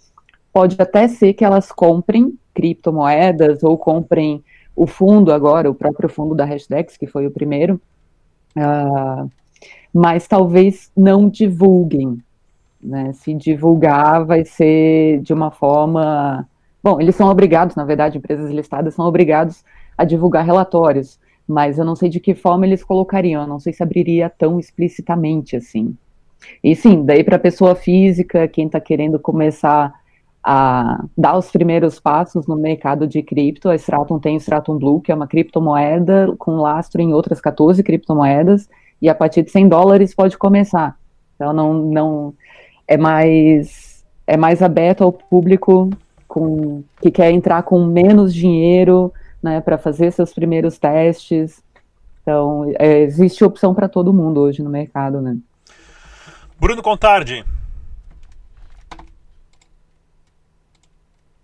pode 0.52 0.76
até 0.78 1.08
ser 1.08 1.34
que 1.34 1.44
elas 1.44 1.70
comprem 1.70 2.38
criptomoedas 2.54 3.62
ou 3.62 3.76
comprem 3.76 4.42
o 4.74 4.86
fundo 4.86 5.32
agora, 5.32 5.70
o 5.70 5.74
próprio 5.74 6.08
fundo 6.08 6.34
da 6.34 6.44
Hashdex, 6.44 6.96
que 6.96 7.06
foi 7.06 7.26
o 7.26 7.30
primeiro, 7.30 7.80
uh, 8.56 9.28
mas 9.92 10.28
talvez 10.28 10.90
não 10.96 11.28
divulguem, 11.28 12.18
né? 12.82 13.12
Se 13.12 13.34
divulgar, 13.34 14.24
vai 14.24 14.44
ser 14.44 15.20
de 15.20 15.32
uma 15.32 15.50
forma. 15.50 16.48
Bom, 16.82 17.00
eles 17.00 17.16
são 17.16 17.28
obrigados, 17.28 17.76
na 17.76 17.84
verdade, 17.84 18.18
empresas 18.18 18.50
listadas 18.50 18.94
são 18.94 19.06
obrigados 19.06 19.64
a 19.96 20.04
divulgar 20.04 20.44
relatórios, 20.44 21.18
mas 21.46 21.78
eu 21.78 21.84
não 21.84 21.96
sei 21.96 22.08
de 22.08 22.20
que 22.20 22.34
forma 22.34 22.64
eles 22.66 22.84
colocariam, 22.84 23.42
eu 23.42 23.48
não 23.48 23.58
sei 23.58 23.72
se 23.72 23.82
abriria 23.82 24.30
tão 24.30 24.60
explicitamente 24.60 25.56
assim. 25.56 25.96
E 26.62 26.76
sim, 26.76 27.04
daí 27.04 27.24
para 27.24 27.36
a 27.36 27.40
pessoa 27.40 27.74
física, 27.74 28.46
quem 28.46 28.66
está 28.66 28.80
querendo 28.80 29.18
começar 29.18 29.92
a 30.42 31.04
dar 31.16 31.36
os 31.36 31.50
primeiros 31.50 31.98
passos 31.98 32.46
no 32.46 32.56
mercado 32.56 33.06
de 33.06 33.22
cripto, 33.22 33.68
a 33.68 33.74
Stratum 33.74 34.20
tem 34.20 34.36
o 34.36 34.40
Stratum 34.40 34.78
Blue, 34.78 35.00
que 35.00 35.10
é 35.10 35.14
uma 35.14 35.26
criptomoeda 35.26 36.32
com 36.38 36.56
lastro 36.56 37.02
em 37.02 37.12
outras 37.12 37.40
14 37.40 37.82
criptomoedas, 37.82 38.68
e 39.02 39.08
a 39.08 39.14
partir 39.14 39.42
de 39.42 39.50
100 39.50 39.68
dólares 39.68 40.14
pode 40.14 40.38
começar. 40.38 40.96
Então 41.34 41.52
não, 41.52 41.74
não 41.74 42.34
é 42.88 42.96
mais 42.96 44.04
é 44.26 44.36
mais 44.36 44.62
aberto 44.62 45.02
ao 45.04 45.12
público 45.12 45.90
com 46.26 46.82
que 47.00 47.10
quer 47.10 47.30
entrar 47.30 47.62
com 47.62 47.84
menos 47.86 48.34
dinheiro, 48.34 49.12
né, 49.42 49.60
para 49.60 49.78
fazer 49.78 50.10
seus 50.12 50.32
primeiros 50.32 50.78
testes. 50.78 51.62
Então, 52.22 52.70
é, 52.78 53.00
existe 53.00 53.42
opção 53.42 53.74
para 53.74 53.88
todo 53.88 54.12
mundo 54.12 54.40
hoje 54.40 54.62
no 54.62 54.68
mercado, 54.68 55.20
né? 55.20 55.38
Bruno 56.60 56.82
Contardi. 56.82 57.44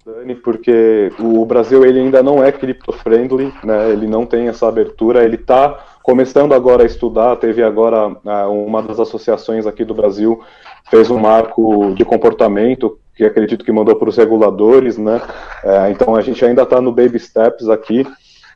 Dani, 0.04 0.34
porque 0.34 1.10
o 1.18 1.46
Brasil 1.46 1.82
ele 1.86 1.98
ainda 1.98 2.22
não 2.22 2.44
é 2.44 2.52
cripto-friendly, 2.52 3.54
né? 3.64 3.90
Ele 3.90 4.06
não 4.06 4.26
tem 4.26 4.48
essa 4.48 4.68
abertura, 4.68 5.24
ele 5.24 5.36
está 5.36 5.82
começando 6.02 6.52
agora 6.52 6.82
a 6.82 6.86
estudar, 6.86 7.36
teve 7.36 7.62
agora 7.62 8.14
ah, 8.26 8.48
uma 8.48 8.82
das 8.82 9.00
associações 9.00 9.66
aqui 9.66 9.82
do 9.82 9.94
Brasil 9.94 10.44
fez 10.90 11.10
um 11.10 11.18
marco 11.18 11.94
de 11.94 12.04
comportamento 12.04 12.98
que 13.14 13.24
acredito 13.24 13.64
que 13.64 13.72
mandou 13.72 13.94
para 13.96 14.08
os 14.08 14.16
reguladores, 14.16 14.98
né? 14.98 15.20
É, 15.62 15.90
então 15.90 16.16
a 16.16 16.20
gente 16.20 16.44
ainda 16.44 16.62
está 16.62 16.80
no 16.80 16.92
baby 16.92 17.18
steps 17.18 17.68
aqui, 17.68 18.04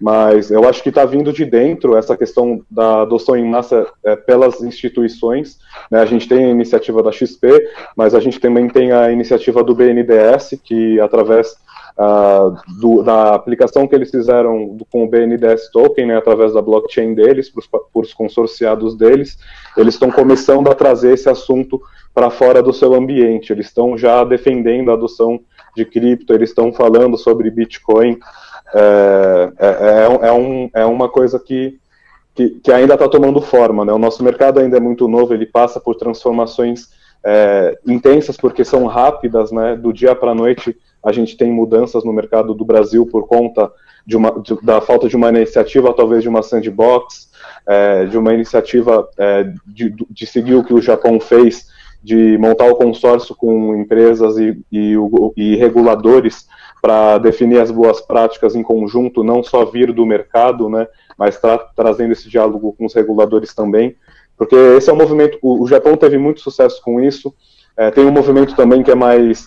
mas 0.01 0.51
eu 0.51 0.69
acho 0.69 0.83
que 0.83 0.88
está 0.88 1.05
vindo 1.05 1.33
de 1.33 1.45
dentro 1.45 1.97
essa 1.97 2.17
questão 2.17 2.62
da 2.71 3.03
adoção 3.03 3.37
em 3.37 3.49
massa 3.49 3.87
é, 4.05 4.17
pelas 4.17 4.61
instituições. 4.61 5.59
Né? 5.91 6.01
A 6.01 6.05
gente 6.05 6.29
tem 6.29 6.45
a 6.45 6.51
iniciativa 6.51 7.03
da 7.03 7.12
XP, 7.12 7.49
mas 7.97 8.14
a 8.14 8.21
gente 8.21 8.38
também 8.38 8.69
tem 8.69 8.93
a 8.93 9.11
iniciativa 9.11 9.62
do 9.62 9.75
BNDES, 9.75 10.61
que 10.62 11.01
através 11.01 11.57
uh, 11.99 12.57
do, 12.81 13.03
da 13.03 13.35
aplicação 13.35 13.87
que 13.87 13.95
eles 13.95 14.11
fizeram 14.11 14.79
com 14.91 15.05
o 15.05 15.09
BNDES 15.09 15.71
Token, 15.73 16.07
né, 16.07 16.17
através 16.17 16.55
da 16.55 16.63
blockchain 16.63 17.15
deles, 17.15 17.51
para 17.51 17.81
os 17.95 18.15
consorciados 18.15 18.97
deles, 18.97 19.37
eles 19.77 19.95
estão 19.95 20.11
começando 20.11 20.71
a 20.71 20.75
trazer 20.75 21.13
esse 21.13 21.29
assunto 21.29 21.81
para 22.15 22.31
fora 22.31 22.63
do 22.63 22.73
seu 22.73 22.95
ambiente. 22.95 23.53
Eles 23.53 23.67
estão 23.67 23.99
já 23.99 24.25
defendendo 24.25 24.91
a 24.91 24.95
adoção 24.95 25.41
de 25.77 25.85
cripto, 25.85 26.33
eles 26.33 26.51
estão 26.51 26.73
falando 26.73 27.17
sobre 27.19 27.51
Bitcoin. 27.51 28.19
É, 28.75 29.53
é, 29.59 29.67
é, 29.67 30.29
é, 30.29 30.33
um, 30.33 30.71
é 30.75 30.85
uma 30.85 31.09
coisa 31.09 31.39
que, 31.39 31.79
que, 32.35 32.51
que 32.63 32.73
ainda 32.73 32.95
está 32.95 33.09
tomando 33.09 33.41
forma. 33.41 33.85
Né? 33.85 33.93
O 33.93 33.99
nosso 33.99 34.23
mercado 34.23 34.61
ainda 34.61 34.77
é 34.77 34.81
muito 34.81 35.09
novo, 35.09 35.35
ele 35.35 35.47
passa 35.47 35.81
por 35.81 35.95
transformações 35.95 36.89
é, 37.25 37.79
intensas 37.87 38.37
porque 38.37 38.65
são 38.65 38.87
rápidas, 38.87 39.51
né? 39.51 39.77
Do 39.77 39.93
dia 39.93 40.15
para 40.15 40.31
a 40.31 40.35
noite 40.35 40.77
a 41.05 41.13
gente 41.13 41.37
tem 41.37 41.51
mudanças 41.53 42.05
no 42.05 42.13
mercado 42.13 42.55
do 42.55 42.65
Brasil 42.65 43.07
por 43.07 43.27
conta 43.27 43.71
de 44.07 44.17
uma, 44.17 44.31
de, 44.41 44.57
da 44.63 44.81
falta 44.81 45.09
de 45.09 45.17
uma 45.17 45.29
iniciativa, 45.29 45.93
talvez 45.93 46.23
de 46.23 46.29
uma 46.29 46.43
sandbox, 46.43 47.31
é, 47.67 48.07
de 48.07 48.17
uma 48.17 48.33
iniciativa 48.33 49.09
é, 49.19 49.53
de, 49.67 49.95
de, 50.11 50.27
seguir 50.27 50.55
o 50.55 50.65
que 50.65 50.73
o 50.73 50.81
Japão 50.81 51.21
fez, 51.21 51.67
de 52.03 52.39
montar 52.39 52.67
o 52.67 52.77
consórcio 52.77 53.35
com 53.35 53.77
empresas 53.77 54.39
e, 54.39 54.59
e, 54.73 54.95
e 55.37 55.57
reguladores 55.57 56.47
para 56.81 57.19
definir 57.19 57.61
as 57.61 57.71
boas 57.71 58.01
práticas 58.01 58.55
em 58.55 58.63
conjunto, 58.63 59.25
não 59.25 59.43
só 59.43 59.65
vir 59.65 59.93
do 59.93 60.07
mercado, 60.07 60.71
né, 60.71 60.87
mas 61.19 61.39
tra 61.39 61.59
trazendo 61.59 62.13
esse 62.13 62.31
diálogo 62.31 62.75
com 62.79 62.87
os 62.87 62.95
reguladores 62.95 63.55
também, 63.55 63.95
porque 64.37 64.55
esse 64.55 64.89
é 64.89 64.93
um 64.93 64.97
movimento, 64.97 65.37
o, 65.43 65.65
o 65.65 65.67
Japão 65.67 65.97
teve 65.97 66.17
muito 66.17 66.41
sucesso 66.41 66.81
com 66.83 67.01
isso, 67.01 67.35
é, 67.77 67.91
tem 67.91 68.07
um 68.07 68.13
movimento 68.13 68.57
também 68.57 68.83
que 68.83 68.91
é 68.91 68.95
mais 68.95 69.47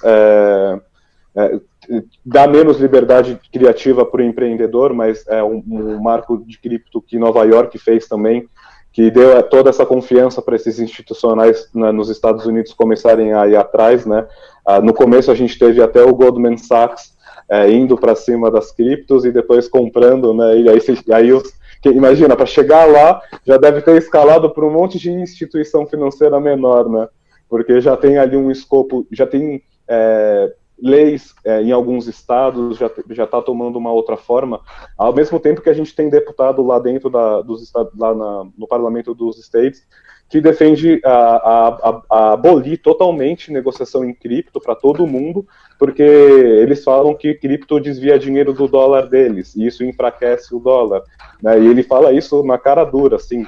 é, 1.35 1.59
é, 1.89 2.03
dá 2.25 2.47
menos 2.47 2.79
liberdade 2.79 3.39
criativa 3.51 4.05
para 4.05 4.21
o 4.21 4.23
empreendedor, 4.23 4.93
mas 4.93 5.25
é 5.27 5.43
um, 5.43 5.63
um, 5.67 6.01
marco 6.01 6.37
de 6.45 6.59
cripto 6.59 7.01
que 7.01 7.17
Nova 7.17 7.43
York 7.43 7.77
fez 7.79 8.07
também, 8.07 8.47
que 8.91 9.09
deu 9.09 9.41
toda 9.43 9.69
essa 9.69 9.85
confiança 9.85 10.41
para 10.41 10.55
esses 10.55 10.79
institucionais 10.79 11.69
né, 11.73 11.91
nos 11.91 12.09
Estados 12.09 12.45
Unidos 12.45 12.73
começarem 12.73 13.33
a 13.33 13.47
ir 13.47 13.55
atrás, 13.55 14.05
né? 14.05 14.27
Ah, 14.65 14.81
no 14.81 14.93
começo 14.93 15.31
a 15.31 15.35
gente 15.35 15.57
teve 15.57 15.81
até 15.81 16.03
o 16.03 16.13
Goldman 16.13 16.57
Sachs 16.57 17.13
é, 17.49 17.71
indo 17.71 17.97
para 17.97 18.15
cima 18.15 18.51
das 18.51 18.71
criptos 18.71 19.23
e 19.23 19.31
depois 19.31 19.69
comprando, 19.69 20.33
né? 20.33 20.57
E 20.59 20.69
aí, 20.69 20.79
aí 21.13 21.31
os 21.31 21.61
imagina, 21.89 22.35
para 22.35 22.45
chegar 22.45 22.85
lá, 22.85 23.21
já 23.45 23.57
deve 23.57 23.81
ter 23.81 23.97
escalado 23.97 24.51
para 24.51 24.65
um 24.65 24.71
monte 24.71 24.99
de 24.99 25.09
instituição 25.09 25.87
financeira 25.87 26.39
menor, 26.39 26.87
né? 26.87 27.07
Porque 27.49 27.81
já 27.81 27.97
tem 27.97 28.17
ali 28.17 28.37
um 28.37 28.51
escopo, 28.51 29.07
já 29.11 29.25
tem 29.25 29.63
é, 29.87 30.53
leis 30.81 31.33
é, 31.45 31.61
em 31.61 31.71
alguns 31.71 32.07
estados 32.07 32.77
já 32.77 32.89
já 33.09 33.25
está 33.25 33.41
tomando 33.41 33.77
uma 33.77 33.91
outra 33.91 34.17
forma, 34.17 34.61
ao 34.97 35.13
mesmo 35.13 35.39
tempo 35.39 35.61
que 35.61 35.69
a 35.69 35.73
gente 35.73 35.95
tem 35.95 36.09
deputado 36.09 36.65
lá 36.65 36.79
dentro 36.79 37.09
da, 37.09 37.41
dos 37.41 37.61
estados, 37.61 37.91
lá 37.97 38.15
na, 38.15 38.47
no 38.57 38.67
parlamento 38.67 39.13
dos 39.13 39.37
states 39.37 39.85
que 40.31 40.39
defende 40.39 41.01
a, 41.03 41.11
a, 41.11 42.01
a, 42.09 42.33
abolir 42.33 42.81
totalmente 42.81 43.51
negociação 43.51 44.05
em 44.05 44.13
cripto 44.13 44.61
para 44.61 44.73
todo 44.73 45.05
mundo, 45.05 45.45
porque 45.77 46.01
eles 46.01 46.85
falam 46.85 47.13
que 47.13 47.33
cripto 47.33 47.81
desvia 47.81 48.17
dinheiro 48.17 48.53
do 48.53 48.65
dólar 48.65 49.09
deles 49.09 49.53
e 49.57 49.67
isso 49.67 49.83
enfraquece 49.83 50.55
o 50.55 50.59
dólar, 50.59 51.03
né? 51.43 51.59
E 51.59 51.67
ele 51.67 51.83
fala 51.83 52.13
isso 52.13 52.41
na 52.43 52.57
cara 52.57 52.85
dura, 52.85 53.17
assim. 53.17 53.45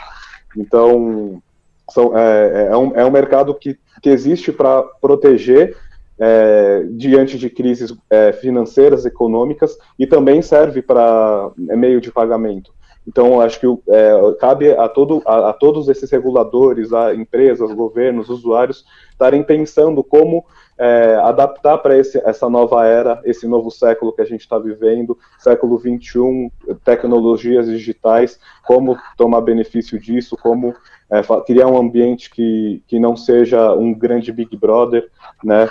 Então 0.58 1.42
são, 1.90 2.18
é, 2.18 2.68
é, 2.70 2.78
um, 2.78 2.96
é 2.98 3.06
um 3.06 3.12
mercado 3.12 3.56
que, 3.56 3.78
que 4.02 4.10
existe 4.10 4.52
para 4.52 4.84
proteger 4.84 5.78
é, 6.20 6.86
diante 6.92 7.38
de 7.38 7.50
crises 7.50 7.94
é, 8.10 8.32
financeiras, 8.34 9.06
econômicas, 9.06 9.78
e 9.98 10.06
também 10.06 10.42
serve 10.42 10.82
para 10.82 11.52
é, 11.70 11.76
meio 11.76 12.00
de 12.00 12.12
pagamento. 12.12 12.74
Então, 13.08 13.42
acho 13.42 13.60
que 13.60 13.68
é, 13.90 14.36
cabe 14.40 14.72
a, 14.72 14.88
todo, 14.88 15.22
a, 15.26 15.50
a, 15.50 15.54
todos 15.54 15.90
esses 15.90 16.10
reguladores, 16.10 16.94
a 16.94 17.14
empresas, 17.14 17.72
governos, 17.74 18.30
usuários, 18.30 18.86
estarem 19.12 19.44
pensando 19.44 20.04
como 20.04 20.46
é, 20.78 21.16
adaptar 21.22 21.78
para 21.80 21.98
essa 21.98 22.50
nova 22.50 22.86
era, 22.88 23.22
esse 23.26 23.48
novo 23.48 23.70
século 23.70 24.14
que 24.14 24.22
a 24.22 24.26
gente 24.26 24.42
está 24.42 24.58
vivendo, 24.58 25.18
século 25.38 25.78
21, 25.78 26.50
tecnologias 26.84 27.68
digitais, 27.68 28.40
como 28.66 28.98
tomar 29.18 29.42
benefício 29.42 30.00
disso, 30.00 30.38
como 30.42 30.74
é, 31.12 31.22
criar 31.46 31.68
um 31.68 31.78
ambiente 31.78 32.30
que, 32.30 32.82
que 32.88 33.00
não 33.00 33.16
seja 33.16 33.74
um 33.74 33.94
grande 33.94 34.32
Big 34.32 34.56
Brother, 34.56 35.10
né? 35.44 35.70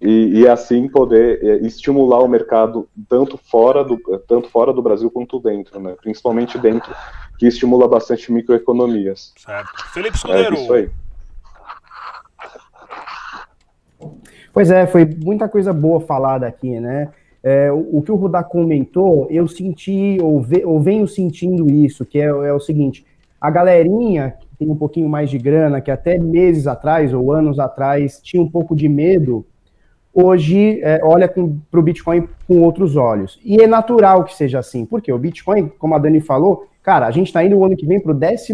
E, 0.00 0.40
e, 0.40 0.48
assim 0.48 0.88
poder 0.88 1.44
é, 1.44 1.56
estimular 1.58 2.20
o 2.20 2.28
mercado 2.28 2.88
tanto 3.06 3.36
fora 3.36 3.84
do 3.84 3.98
tanto 4.26 4.48
fora 4.48 4.72
do 4.72 4.80
Brasil 4.80 5.10
quanto 5.10 5.38
dentro, 5.38 5.78
né? 5.78 5.94
Principalmente 6.00 6.56
dentro, 6.58 6.94
que 7.38 7.46
estimula 7.46 7.86
bastante 7.86 8.32
microeconomias. 8.32 9.34
Certo. 9.36 9.68
Felipe 9.92 10.16
Escudeiro. 10.16 10.56
É 10.56 10.58
isso 10.58 10.72
aí. 10.72 10.90
Pois 14.52 14.70
é, 14.70 14.86
foi 14.86 15.04
muita 15.04 15.48
coisa 15.48 15.72
boa 15.72 16.00
falada 16.00 16.46
aqui, 16.46 16.80
né? 16.80 17.10
É, 17.42 17.72
o, 17.72 17.98
o, 17.98 18.02
que 18.02 18.12
o 18.12 18.16
Rudá 18.16 18.42
comentou, 18.42 19.26
eu 19.30 19.48
senti, 19.48 20.18
ou, 20.20 20.42
ve, 20.42 20.64
ou 20.64 20.80
venho 20.80 21.06
sentindo 21.08 21.70
isso, 21.70 22.04
que 22.04 22.18
é, 22.18 22.26
é, 22.26 22.52
o 22.52 22.60
seguinte, 22.60 23.06
a 23.40 23.50
galerinha 23.50 24.34
que 24.38 24.46
tem 24.58 24.68
um 24.68 24.76
pouquinho 24.76 25.08
mais 25.08 25.30
de 25.30 25.38
grana, 25.38 25.80
que 25.80 25.90
até 25.90 26.18
meses 26.18 26.66
atrás 26.66 27.14
ou 27.14 27.32
anos 27.32 27.58
atrás 27.58 28.20
tinha 28.22 28.42
um 28.42 28.50
pouco 28.50 28.76
de 28.76 28.88
medo, 28.88 29.46
hoje 30.12 30.80
é, 30.82 31.00
olha 31.02 31.28
para 31.28 31.80
o 31.80 31.82
Bitcoin 31.82 32.28
com 32.46 32.62
outros 32.62 32.96
olhos. 32.96 33.38
E 33.44 33.62
é 33.62 33.66
natural 33.66 34.24
que 34.24 34.34
seja 34.34 34.58
assim, 34.58 34.84
porque 34.84 35.12
o 35.12 35.18
Bitcoin, 35.18 35.70
como 35.78 35.94
a 35.94 35.98
Dani 35.98 36.20
falou, 36.20 36.66
cara, 36.82 37.06
a 37.06 37.10
gente 37.10 37.28
está 37.28 37.44
indo 37.44 37.56
o 37.56 37.64
ano 37.64 37.76
que 37.76 37.86
vem 37.86 38.00
para 38.00 38.12
o 38.12 38.14
12 38.14 38.52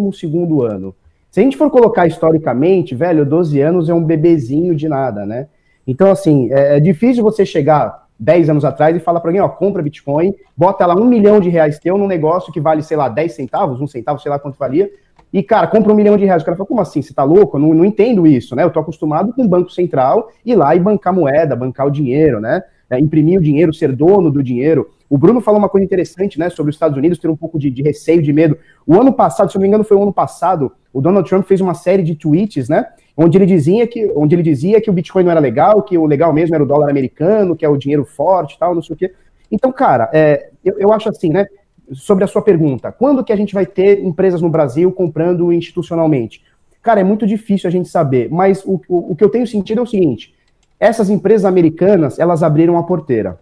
ano. 0.63 0.95
Se 1.31 1.41
a 1.41 1.43
gente 1.43 1.57
for 1.57 1.71
colocar 1.71 2.07
historicamente, 2.07 2.95
velho, 2.95 3.27
12 3.27 3.61
anos 3.61 3.89
é 3.89 3.95
um 3.95 4.03
bebezinho 4.03 4.75
de 4.75 4.89
nada, 4.89 5.27
né? 5.27 5.49
Então, 5.87 6.11
assim, 6.11 6.51
é, 6.53 6.77
é 6.77 6.81
difícil 6.81 7.23
você 7.23 7.45
chegar 7.45 8.07
10 8.19 8.51
anos 8.51 8.65
atrás 8.65 8.97
e 8.97 9.01
falar 9.01 9.21
para 9.21 9.31
alguém, 9.31 9.43
ó, 9.43 9.49
compra 9.49 9.83
Bitcoin, 9.83 10.35
bota 10.57 10.87
lá 10.87 10.95
um 10.95 11.05
milhão 11.05 11.41
de 11.41 11.49
reais 11.49 11.79
teu 11.79 11.99
num 11.99 12.07
negócio 12.07 12.53
que 12.53 12.61
vale, 12.61 12.83
sei 12.83 12.97
lá, 12.97 13.09
10 13.09 13.33
centavos, 13.33 13.81
um 13.81 13.87
centavo, 13.87 14.21
sei 14.21 14.31
lá 14.31 14.39
quanto 14.39 14.59
valia, 14.59 14.91
e, 15.33 15.43
cara, 15.43 15.67
compra 15.67 15.93
um 15.93 15.97
milhão 15.97 16.17
de 16.17 16.25
reais. 16.25 16.43
O 16.43 16.45
cara 16.45 16.57
fala, 16.57 16.67
como 16.67 16.81
assim? 16.81 17.03
Você 17.03 17.13
tá 17.13 17.25
louco? 17.25 17.57
Eu 17.57 17.61
não, 17.61 17.75
não 17.75 17.85
entendo 17.85 18.27
isso, 18.27 18.55
né? 18.55 18.65
Eu 18.65 18.71
tô 18.71 18.81
acostumado 18.81 19.33
com 19.33 19.43
o 19.43 19.49
Banco 19.49 19.71
Central 19.71 20.31
ir 20.45 20.55
lá 20.55 20.75
e 20.75 20.81
bancar 20.81 21.13
moeda, 21.13 21.57
bancar 21.57 21.87
o 21.87 21.91
dinheiro, 21.91 22.41
né? 22.41 22.63
É, 22.89 22.99
imprimir 22.99 23.39
o 23.39 23.43
dinheiro, 23.43 23.75
ser 23.75 23.93
dono 23.93 24.31
do 24.31 24.43
dinheiro. 24.43 24.89
O 25.09 25.17
Bruno 25.17 25.41
falou 25.41 25.59
uma 25.59 25.69
coisa 25.69 25.85
interessante, 25.85 26.39
né, 26.39 26.51
sobre 26.51 26.71
os 26.71 26.77
Estados 26.77 26.97
Unidos 26.97 27.19
ter 27.19 27.29
um 27.29 27.37
pouco 27.37 27.59
de, 27.59 27.71
de 27.71 27.83
receio, 27.83 28.23
de 28.23 28.33
medo. 28.33 28.59
O 28.87 29.01
ano 29.01 29.13
passado, 29.13 29.51
se 29.51 29.57
eu 29.57 29.61
não 29.61 29.63
me 29.63 29.69
engano, 29.69 29.85
foi 29.85 29.97
o 29.97 30.03
ano 30.03 30.13
passado, 30.13 30.73
o 30.93 31.01
Donald 31.01 31.29
Trump 31.29 31.45
fez 31.47 31.61
uma 31.61 31.75
série 31.75 32.03
de 32.03 32.15
tweets, 32.15 32.69
né, 32.69 32.87
onde 33.17 33.39
ele 33.39 33.47
dizia 33.47 33.87
que, 33.87 34.13
onde 34.17 34.35
ele 34.35 34.43
dizia 34.43 34.81
que 34.81 34.91
o 34.91 34.93
Bitcoin 34.93 35.25
não 35.25 35.31
era 35.31 35.41
legal, 35.41 35.83
que 35.83 35.97
o 35.97 36.07
legal 36.07 36.33
mesmo 36.33 36.55
era 36.55 36.63
o 36.63 36.67
dólar 36.67 36.91
americano, 36.91 37.57
que 37.57 37.65
é 37.65 37.69
o 37.69 37.77
dinheiro 37.77 38.05
forte, 38.05 38.59
tal, 38.59 38.75
não 38.75 38.83
sei 38.83 38.95
o 38.95 38.97
quê. 38.97 39.13
Então, 39.51 39.71
cara, 39.71 40.11
é, 40.13 40.51
eu, 40.65 40.77
eu 40.79 40.93
acho 40.93 41.09
assim, 41.09 41.31
né, 41.31 41.47
sobre 41.93 42.25
a 42.25 42.27
sua 42.27 42.43
pergunta, 42.43 42.91
quando 42.93 43.25
que 43.25 43.33
a 43.33 43.37
gente 43.37 43.55
vai 43.55 43.67
ter 43.67 44.05
empresas 44.05 44.43
no 44.43 44.49
Brasil 44.49 44.91
comprando 44.93 45.53
institucionalmente? 45.53 46.43
Cara, 46.83 47.01
é 47.01 47.05
muito 47.05 47.27
difícil 47.27 47.69
a 47.69 47.71
gente 47.71 47.89
saber, 47.89 48.29
mas 48.31 48.65
o, 48.65 48.81
o, 48.89 49.13
o 49.13 49.17
que 49.17 49.25
eu 49.25 49.29
tenho 49.29 49.47
sentido 49.47 49.81
é 49.81 49.83
o 49.83 49.87
seguinte: 49.87 50.35
essas 50.79 51.11
empresas 51.11 51.45
americanas, 51.45 52.19
elas 52.19 52.43
abriram 52.43 52.79
a 52.79 52.83
porteira. 52.83 53.41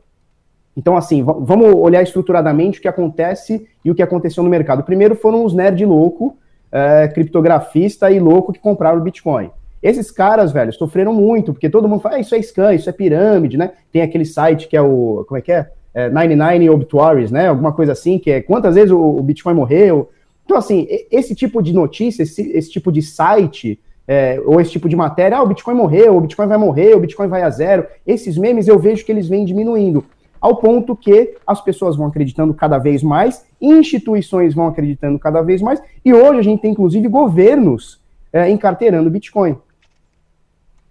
Então, 0.76 0.96
assim, 0.96 1.22
vamos 1.22 1.72
olhar 1.74 2.02
estruturadamente 2.02 2.78
o 2.78 2.82
que 2.82 2.88
acontece 2.88 3.66
e 3.84 3.90
o 3.90 3.94
que 3.94 4.02
aconteceu 4.02 4.42
no 4.42 4.50
mercado. 4.50 4.82
Primeiro 4.82 5.14
foram 5.14 5.44
os 5.44 5.54
nerd 5.54 5.84
louco, 5.84 6.36
é, 6.72 7.06
criptografista 7.08 8.10
e 8.10 8.18
louco 8.18 8.52
que 8.52 8.58
compraram 8.58 8.98
o 8.98 9.02
Bitcoin. 9.02 9.50
Esses 9.80 10.10
caras, 10.10 10.50
velho, 10.50 10.72
sofreram 10.72 11.12
muito, 11.12 11.52
porque 11.52 11.68
todo 11.68 11.88
mundo 11.88 12.00
fala, 12.00 12.16
ah, 12.16 12.18
isso 12.18 12.34
é 12.34 12.38
scam, 12.42 12.72
isso 12.74 12.88
é 12.88 12.92
pirâmide, 12.92 13.56
né? 13.56 13.72
Tem 13.92 14.02
aquele 14.02 14.24
site 14.24 14.66
que 14.66 14.76
é 14.76 14.80
o, 14.80 15.24
como 15.28 15.38
é 15.38 15.42
que 15.42 15.52
é? 15.52 15.70
É 15.94 16.08
99 16.10 16.70
Obituaries, 16.70 17.30
né? 17.30 17.48
Alguma 17.48 17.72
coisa 17.72 17.92
assim, 17.92 18.18
que 18.18 18.30
é 18.30 18.42
quantas 18.42 18.74
vezes 18.74 18.90
o, 18.90 18.98
o 18.98 19.22
Bitcoin 19.22 19.54
morreu. 19.54 20.10
Então, 20.44 20.56
assim, 20.56 20.86
esse 21.10 21.34
tipo 21.34 21.62
de 21.62 21.72
notícia, 21.72 22.22
esse, 22.22 22.42
esse 22.50 22.70
tipo 22.70 22.92
de 22.92 23.00
site, 23.00 23.80
é, 24.06 24.40
ou 24.44 24.60
esse 24.60 24.72
tipo 24.72 24.88
de 24.88 24.96
matéria, 24.96 25.38
ah, 25.38 25.42
o 25.42 25.46
Bitcoin 25.46 25.74
morreu, 25.74 26.16
o 26.16 26.20
Bitcoin 26.20 26.46
vai 26.46 26.58
morrer, 26.58 26.94
o 26.94 27.00
Bitcoin 27.00 27.28
vai 27.28 27.42
a 27.42 27.50
zero. 27.50 27.86
Esses 28.06 28.36
memes 28.36 28.68
eu 28.68 28.78
vejo 28.78 29.04
que 29.04 29.12
eles 29.12 29.28
vêm 29.28 29.44
diminuindo, 29.44 30.04
ao 30.40 30.56
ponto 30.56 30.94
que 30.94 31.34
as 31.46 31.60
pessoas 31.62 31.96
vão 31.96 32.06
acreditando 32.06 32.52
cada 32.52 32.76
vez 32.76 33.02
mais, 33.02 33.46
instituições 33.60 34.54
vão 34.54 34.66
acreditando 34.66 35.18
cada 35.18 35.40
vez 35.40 35.62
mais, 35.62 35.80
e 36.04 36.12
hoje 36.12 36.40
a 36.40 36.42
gente 36.42 36.60
tem 36.60 36.72
inclusive 36.72 37.08
governos 37.08 38.00
é, 38.32 38.50
encarteirando 38.50 39.08
Bitcoin. 39.08 39.56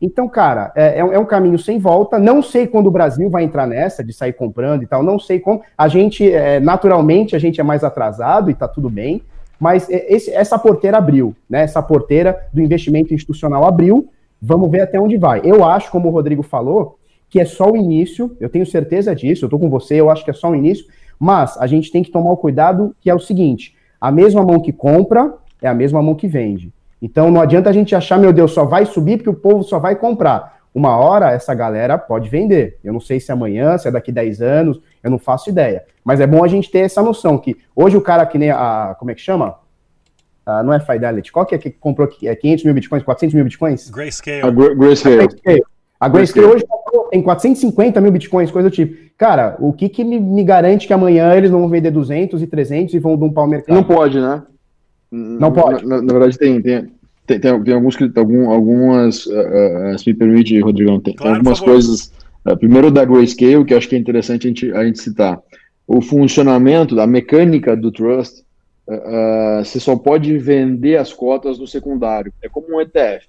Então, 0.01 0.27
cara, 0.27 0.71
é, 0.75 0.95
é, 0.95 0.99
é, 0.99 1.19
um 1.19 1.25
caminho 1.25 1.57
sem 1.57 1.79
volta. 1.79 2.19
Não 2.19 2.41
sei 2.41 2.67
quando 2.67 2.87
o 2.87 2.91
Brasil 2.91 3.29
vai 3.29 3.43
entrar 3.43 3.65
nessa 3.65 4.03
de 4.03 4.11
sair 4.11 4.33
comprando 4.33 4.83
e 4.83 4.85
tal. 4.85 5.01
Não 5.01 5.17
sei 5.17 5.39
como. 5.39 5.61
A 5.77 5.87
gente, 5.87 6.29
é, 6.29 6.59
naturalmente, 6.59 7.35
a 7.35 7.39
gente 7.39 7.61
é 7.61 7.63
mais 7.63 7.83
atrasado 7.83 8.51
e 8.51 8.53
tá 8.53 8.67
tudo 8.67 8.89
bem. 8.89 9.21
Mas 9.59 9.89
é, 9.89 10.13
esse, 10.13 10.29
essa 10.31 10.59
porteira 10.59 10.97
abriu, 10.97 11.33
né? 11.49 11.61
Essa 11.63 11.81
porteira 11.81 12.47
do 12.51 12.61
investimento 12.61 13.13
institucional 13.13 13.65
abriu. 13.65 14.09
Vamos 14.41 14.69
ver 14.69 14.81
até 14.81 14.99
onde 14.99 15.17
vai. 15.17 15.41
Eu 15.43 15.63
acho, 15.63 15.89
como 15.89 16.09
o 16.09 16.11
Rodrigo 16.11 16.43
falou, 16.43 16.99
que 17.29 17.39
é 17.39 17.45
só 17.45 17.71
o 17.71 17.77
início. 17.77 18.35
Eu 18.41 18.49
tenho 18.49 18.65
certeza 18.65 19.15
disso. 19.15 19.45
Eu 19.45 19.49
tô 19.49 19.57
com 19.57 19.69
você. 19.69 19.95
Eu 19.95 20.09
acho 20.09 20.25
que 20.25 20.31
é 20.31 20.33
só 20.33 20.49
o 20.49 20.55
início. 20.55 20.85
Mas 21.17 21.57
a 21.57 21.65
gente 21.65 21.89
tem 21.89 22.03
que 22.03 22.11
tomar 22.11 22.31
o 22.31 22.37
cuidado 22.37 22.93
que 22.99 23.09
é 23.09 23.15
o 23.15 23.19
seguinte: 23.19 23.73
a 24.01 24.11
mesma 24.11 24.43
mão 24.43 24.59
que 24.59 24.73
compra 24.73 25.33
é 25.61 25.67
a 25.69 25.73
mesma 25.73 26.01
mão 26.01 26.13
que 26.13 26.27
vende. 26.27 26.73
Então 27.03 27.29
não 27.29 27.41
adianta 27.41 27.69
a 27.69 27.73
gente 27.73 27.93
achar, 27.93 28.17
meu 28.17 28.31
Deus, 28.31 28.53
só 28.53 28.63
vai 28.63 28.85
subir 28.85 29.17
porque 29.17 29.29
o 29.29 29.33
povo 29.33 29.61
só 29.61 29.77
vai 29.77 29.93
comprar. 29.93 30.59
Uma 30.73 30.95
hora 30.95 31.31
essa 31.31 31.53
galera 31.53 31.97
pode 31.97 32.29
vender. 32.29 32.79
Eu 32.81 32.93
não 32.93 33.01
sei 33.01 33.19
se 33.19 33.29
é 33.29 33.33
amanhã, 33.33 33.77
se 33.77 33.89
é 33.89 33.91
daqui 33.91 34.09
10 34.09 34.41
anos, 34.41 34.79
eu 35.03 35.11
não 35.11 35.19
faço 35.19 35.49
ideia. 35.49 35.83
Mas 36.01 36.21
é 36.21 36.25
bom 36.25 36.41
a 36.45 36.47
gente 36.47 36.71
ter 36.71 36.79
essa 36.79 37.03
noção 37.03 37.37
que 37.37 37.57
hoje 37.75 37.97
o 37.97 38.01
cara 38.01 38.25
que 38.25 38.37
nem 38.37 38.51
a. 38.51 38.95
Como 38.97 39.11
é 39.11 39.15
que 39.15 39.19
chama? 39.19 39.55
Ah, 40.45 40.63
não 40.63 40.73
é 40.73 40.79
Fidelity. 40.79 41.29
Qual 41.29 41.45
que 41.45 41.53
é 41.53 41.57
que 41.57 41.71
comprou 41.71 42.07
é 42.23 42.35
500 42.35 42.63
mil 42.63 42.73
bitcoins, 42.73 43.03
400 43.03 43.35
mil 43.35 43.43
bitcoins? 43.43 43.89
Grayscale. 43.89 44.41
A 44.41 44.49
Grayscale. 44.49 45.27
A 45.99 46.07
Grayscale 46.07 46.47
hoje 46.47 46.65
tem 47.11 47.21
450 47.21 47.99
mil 47.99 48.11
bitcoins, 48.13 48.49
coisa 48.49 48.69
do 48.69 48.73
tipo. 48.73 49.11
Cara, 49.17 49.57
o 49.59 49.73
que, 49.73 49.89
que 49.89 50.05
me, 50.05 50.19
me, 50.19 50.43
garante 50.43 50.87
que 50.87 50.93
amanhã 50.93 51.33
eles 51.35 51.51
não 51.51 51.59
vão 51.59 51.69
vender 51.69 51.91
200 51.91 52.41
e 52.41 52.47
300 52.47 52.93
e 52.93 52.99
vão 52.99 53.17
dar 53.17 53.25
um 53.25 53.33
pau 53.33 53.45
mercado? 53.45 53.75
Não 53.75 53.83
pode, 53.83 54.19
né? 54.19 54.41
Não 55.13 55.53
pode. 55.53 55.85
Na, 55.85 56.01
na 56.01 56.11
verdade, 56.11 56.39
tem, 56.39 56.59
tem, 56.59 56.87
tem, 57.27 57.39
tem, 57.39 57.63
tem 57.63 57.73
alguns, 57.75 57.95
algum, 58.15 58.49
algumas, 58.49 59.27
uh, 59.27 59.93
uh, 59.93 59.99
se 59.99 60.09
me 60.09 60.17
permite, 60.17 60.59
Rodrigão, 60.59 60.99
tem, 60.99 61.13
claro, 61.13 61.33
tem 61.33 61.37
algumas 61.37 61.59
coisas. 61.59 62.11
Uh, 62.43 62.57
primeiro 62.57 62.89
da 62.89 63.05
Grayscale, 63.05 63.63
que 63.63 63.75
eu 63.75 63.77
acho 63.77 63.87
que 63.87 63.95
é 63.95 63.99
interessante 63.99 64.47
a 64.47 64.49
gente, 64.49 64.71
a 64.71 64.83
gente 64.83 64.99
citar. 64.99 65.39
O 65.87 66.01
funcionamento, 66.01 66.95
da 66.95 67.05
mecânica 67.05 67.77
do 67.77 67.91
trust, 67.91 68.43
você 69.63 69.79
só 69.79 69.95
pode 69.95 70.37
vender 70.37 70.97
as 70.97 71.13
cotas 71.13 71.59
no 71.59 71.67
secundário. 71.67 72.33
É 72.41 72.49
como 72.49 72.75
um 72.75 72.81
ETF. 72.81 73.27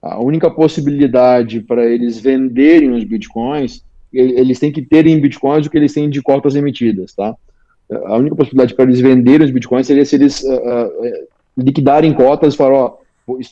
A 0.00 0.22
única 0.22 0.50
possibilidade 0.50 1.60
para 1.60 1.84
eles 1.84 2.18
venderem 2.18 2.90
os 2.90 3.04
bitcoins, 3.04 3.82
eles 4.12 4.58
têm 4.58 4.70
que 4.70 4.82
ter 4.82 5.06
em 5.06 5.18
bitcoins 5.18 5.66
o 5.66 5.70
que 5.70 5.78
eles 5.78 5.92
têm 5.92 6.08
de 6.08 6.22
cotas 6.22 6.54
emitidas, 6.54 7.14
tá? 7.14 7.34
A 7.90 8.16
única 8.16 8.34
possibilidade 8.34 8.74
para 8.74 8.84
eles 8.84 9.00
venderem 9.00 9.46
os 9.46 9.52
bitcoins 9.52 9.86
seria 9.86 10.04
se 10.04 10.16
eles 10.16 10.42
uh, 10.42 11.28
liquidarem 11.56 12.12
cotas 12.14 12.54
e 12.54 12.56
falar, 12.56 12.74
ó, 12.74 12.98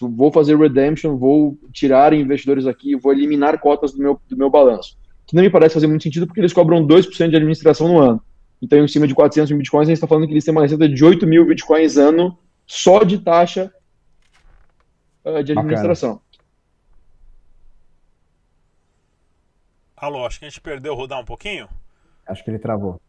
vou 0.01 0.33
fazer 0.33 0.57
redemption, 0.57 1.17
vou 1.17 1.59
tirar 1.73 2.13
investidores 2.13 2.67
aqui, 2.67 2.97
vou 2.97 3.13
eliminar 3.13 3.59
cotas 3.59 3.93
do 3.93 3.99
meu, 3.99 4.21
do 4.29 4.37
meu 4.37 4.51
balanço. 4.51 4.97
Que 5.27 5.37
não 5.37 5.43
me 5.43 5.51
parece 5.51 5.75
fazer 5.75 5.87
muito 5.87 6.03
sentido 6.03 6.27
porque 6.27 6.41
eles 6.41 6.53
cobram 6.53 6.87
2% 6.87 7.29
de 7.29 7.37
administração 7.37 7.89
no 7.89 7.99
ano. 7.99 8.23
Então, 8.61 8.79
em 8.79 8.89
cima 8.89 9.07
de 9.07 9.15
400 9.15 9.51
mil 9.51 9.59
bitcoins, 9.59 9.89
a 9.89 9.91
gente 9.91 9.97
está 9.97 10.07
falando 10.07 10.27
que 10.27 10.33
eles 10.33 10.45
têm 10.45 10.53
uma 10.53 10.63
receita 10.63 10.89
de 10.89 11.05
8 11.05 11.27
mil 11.27 11.47
bitcoins 11.47 11.97
ano 11.97 12.39
só 12.67 13.03
de 13.03 13.19
taxa 13.19 13.73
uh, 15.25 15.43
de 15.43 15.53
administração. 15.53 16.15
Bacana. 16.15 16.33
Alô, 19.97 20.27
acho 20.27 20.41
que 20.41 20.45
a 20.45 20.49
gente 20.49 20.61
perdeu 20.61 20.95
o 20.95 20.97
Rodar 20.97 21.21
um 21.21 21.25
pouquinho. 21.25 21.69
Acho 22.27 22.43
que 22.43 22.51
ele 22.51 22.59
travou. 22.59 23.01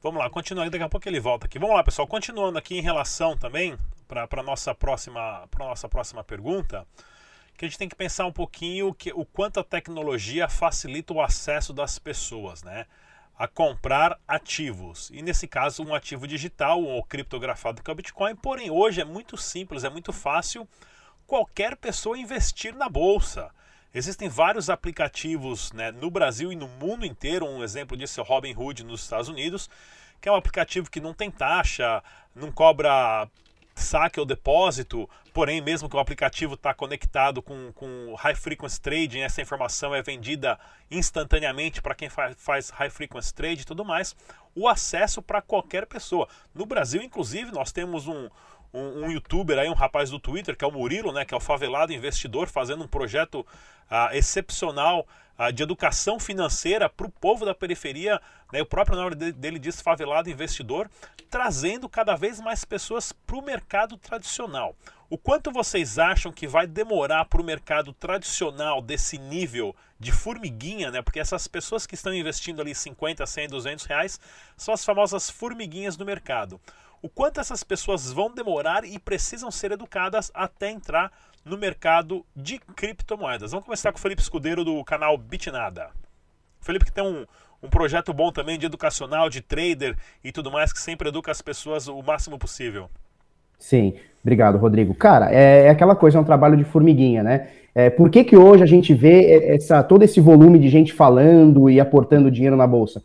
Vamos 0.00 0.20
lá, 0.22 0.30
continuando, 0.30 0.70
daqui 0.70 0.84
a 0.84 0.88
pouco 0.88 1.08
ele 1.08 1.18
volta 1.18 1.46
aqui. 1.46 1.58
Vamos 1.58 1.74
lá, 1.74 1.82
pessoal, 1.82 2.06
continuando 2.06 2.56
aqui 2.56 2.78
em 2.78 2.80
relação 2.80 3.36
também 3.36 3.76
para 4.06 4.28
a 4.30 4.42
nossa 4.44 4.72
próxima 4.72 5.48
nossa 5.58 5.88
próxima 5.88 6.22
pergunta, 6.22 6.86
que 7.56 7.64
a 7.64 7.68
gente 7.68 7.76
tem 7.76 7.88
que 7.88 7.96
pensar 7.96 8.24
um 8.24 8.32
pouquinho 8.32 8.94
que, 8.94 9.12
o 9.12 9.24
quanto 9.24 9.58
a 9.58 9.64
tecnologia 9.64 10.48
facilita 10.48 11.12
o 11.12 11.20
acesso 11.20 11.72
das 11.72 11.98
pessoas, 11.98 12.62
né? 12.62 12.86
a 13.36 13.48
comprar 13.48 14.18
ativos. 14.26 15.10
E 15.12 15.20
nesse 15.20 15.48
caso, 15.48 15.84
um 15.84 15.94
ativo 15.94 16.28
digital 16.28 16.80
ou 16.82 17.02
criptografado 17.04 17.82
que 17.82 17.90
é 17.90 17.92
o 17.92 17.96
Bitcoin. 17.96 18.36
Porém, 18.36 18.70
hoje 18.70 19.00
é 19.00 19.04
muito 19.04 19.36
simples, 19.36 19.82
é 19.82 19.90
muito 19.90 20.12
fácil 20.12 20.68
qualquer 21.26 21.76
pessoa 21.76 22.18
investir 22.18 22.74
na 22.74 22.88
bolsa. 22.88 23.50
Existem 23.94 24.28
vários 24.28 24.68
aplicativos 24.68 25.72
né, 25.72 25.90
no 25.90 26.10
Brasil 26.10 26.52
e 26.52 26.56
no 26.56 26.68
mundo 26.68 27.06
inteiro. 27.06 27.46
Um 27.46 27.62
exemplo 27.62 27.96
disso 27.96 28.20
é 28.20 28.22
o 28.22 28.26
Robinhood 28.26 28.84
nos 28.84 29.02
Estados 29.02 29.28
Unidos, 29.28 29.68
que 30.20 30.28
é 30.28 30.32
um 30.32 30.36
aplicativo 30.36 30.90
que 30.90 31.00
não 31.00 31.14
tem 31.14 31.30
taxa, 31.30 32.02
não 32.34 32.52
cobra 32.52 33.28
saque 33.78 34.18
ou 34.18 34.26
depósito, 34.26 35.08
porém, 35.32 35.60
mesmo 35.60 35.88
que 35.88 35.96
o 35.96 36.00
aplicativo 36.00 36.54
está 36.54 36.74
conectado 36.74 37.40
com, 37.40 37.72
com 37.72 38.14
High 38.18 38.34
Frequency 38.34 38.80
Trading, 38.80 39.20
essa 39.20 39.40
informação 39.40 39.94
é 39.94 40.02
vendida 40.02 40.58
instantaneamente 40.90 41.80
para 41.80 41.94
quem 41.94 42.08
faz, 42.08 42.36
faz 42.38 42.70
High 42.70 42.90
Frequency 42.90 43.32
Trade 43.32 43.62
e 43.62 43.64
tudo 43.64 43.84
mais, 43.84 44.16
o 44.54 44.68
acesso 44.68 45.22
para 45.22 45.40
qualquer 45.40 45.86
pessoa. 45.86 46.28
No 46.52 46.66
Brasil, 46.66 47.00
inclusive, 47.00 47.52
nós 47.52 47.70
temos 47.70 48.08
um, 48.08 48.28
um, 48.72 49.04
um, 49.04 49.10
youtuber 49.10 49.58
aí, 49.58 49.68
um 49.68 49.74
rapaz 49.74 50.10
do 50.10 50.18
Twitter, 50.18 50.56
que 50.56 50.64
é 50.64 50.68
o 50.68 50.72
Murilo, 50.72 51.12
né, 51.12 51.24
que 51.24 51.34
é 51.34 51.36
o 51.36 51.40
favelado 51.40 51.92
investidor, 51.92 52.48
fazendo 52.48 52.84
um 52.84 52.88
projeto 52.88 53.40
uh, 53.40 54.14
excepcional 54.14 55.06
uh, 55.38 55.52
de 55.52 55.62
educação 55.62 56.20
financeira 56.20 56.88
para 56.88 57.06
o 57.06 57.10
povo 57.10 57.44
da 57.44 57.54
periferia. 57.54 58.20
Né, 58.52 58.60
o 58.60 58.66
próprio 58.66 58.96
nome 58.96 59.14
dele 59.14 59.58
diz 59.58 59.80
favelado 59.80 60.30
investidor, 60.30 60.90
trazendo 61.30 61.88
cada 61.88 62.14
vez 62.14 62.40
mais 62.40 62.64
pessoas 62.64 63.12
para 63.12 63.36
o 63.36 63.42
mercado 63.42 63.96
tradicional. 63.96 64.74
O 65.10 65.16
quanto 65.16 65.50
vocês 65.50 65.98
acham 65.98 66.30
que 66.30 66.46
vai 66.46 66.66
demorar 66.66 67.24
para 67.24 67.40
o 67.40 67.44
mercado 67.44 67.94
tradicional 67.94 68.82
desse 68.82 69.16
nível 69.16 69.74
de 69.98 70.12
formiguinha, 70.12 70.90
né? 70.90 71.00
Porque 71.00 71.18
essas 71.18 71.48
pessoas 71.48 71.86
que 71.86 71.94
estão 71.94 72.12
investindo 72.12 72.60
ali 72.60 72.74
50, 72.74 73.24
100, 73.24 73.48
200 73.48 73.84
reais 73.86 74.20
são 74.54 74.74
as 74.74 74.84
famosas 74.84 75.30
formiguinhas 75.30 75.96
do 75.96 76.04
mercado 76.04 76.60
o 77.02 77.08
quanto 77.08 77.40
essas 77.40 77.62
pessoas 77.62 78.12
vão 78.12 78.32
demorar 78.32 78.84
e 78.84 78.98
precisam 78.98 79.50
ser 79.50 79.72
educadas 79.72 80.30
até 80.34 80.70
entrar 80.70 81.12
no 81.44 81.56
mercado 81.56 82.24
de 82.34 82.58
criptomoedas. 82.58 83.52
Vamos 83.52 83.64
começar 83.64 83.92
com 83.92 83.98
o 83.98 84.00
Felipe 84.00 84.22
Escudeiro 84.22 84.64
do 84.64 84.82
canal 84.84 85.16
Bitnada. 85.16 85.90
Felipe 86.60 86.84
que 86.84 86.92
tem 86.92 87.04
um, 87.04 87.24
um 87.62 87.68
projeto 87.68 88.12
bom 88.12 88.30
também 88.30 88.58
de 88.58 88.66
educacional, 88.66 89.30
de 89.30 89.40
trader 89.40 89.96
e 90.22 90.32
tudo 90.32 90.50
mais, 90.50 90.72
que 90.72 90.80
sempre 90.80 91.08
educa 91.08 91.30
as 91.30 91.40
pessoas 91.40 91.88
o 91.88 92.02
máximo 92.02 92.38
possível. 92.38 92.90
Sim, 93.58 93.94
obrigado, 94.22 94.58
Rodrigo. 94.58 94.94
Cara, 94.94 95.32
é, 95.32 95.66
é 95.66 95.70
aquela 95.70 95.96
coisa, 95.96 96.18
é 96.18 96.20
um 96.20 96.24
trabalho 96.24 96.56
de 96.56 96.64
formiguinha, 96.64 97.22
né? 97.22 97.48
É, 97.74 97.90
por 97.90 98.10
que, 98.10 98.24
que 98.24 98.36
hoje 98.36 98.62
a 98.62 98.66
gente 98.66 98.92
vê 98.92 99.54
essa, 99.54 99.82
todo 99.82 100.02
esse 100.02 100.20
volume 100.20 100.58
de 100.58 100.68
gente 100.68 100.92
falando 100.92 101.70
e 101.70 101.80
aportando 101.80 102.30
dinheiro 102.30 102.56
na 102.56 102.66
Bolsa? 102.66 103.02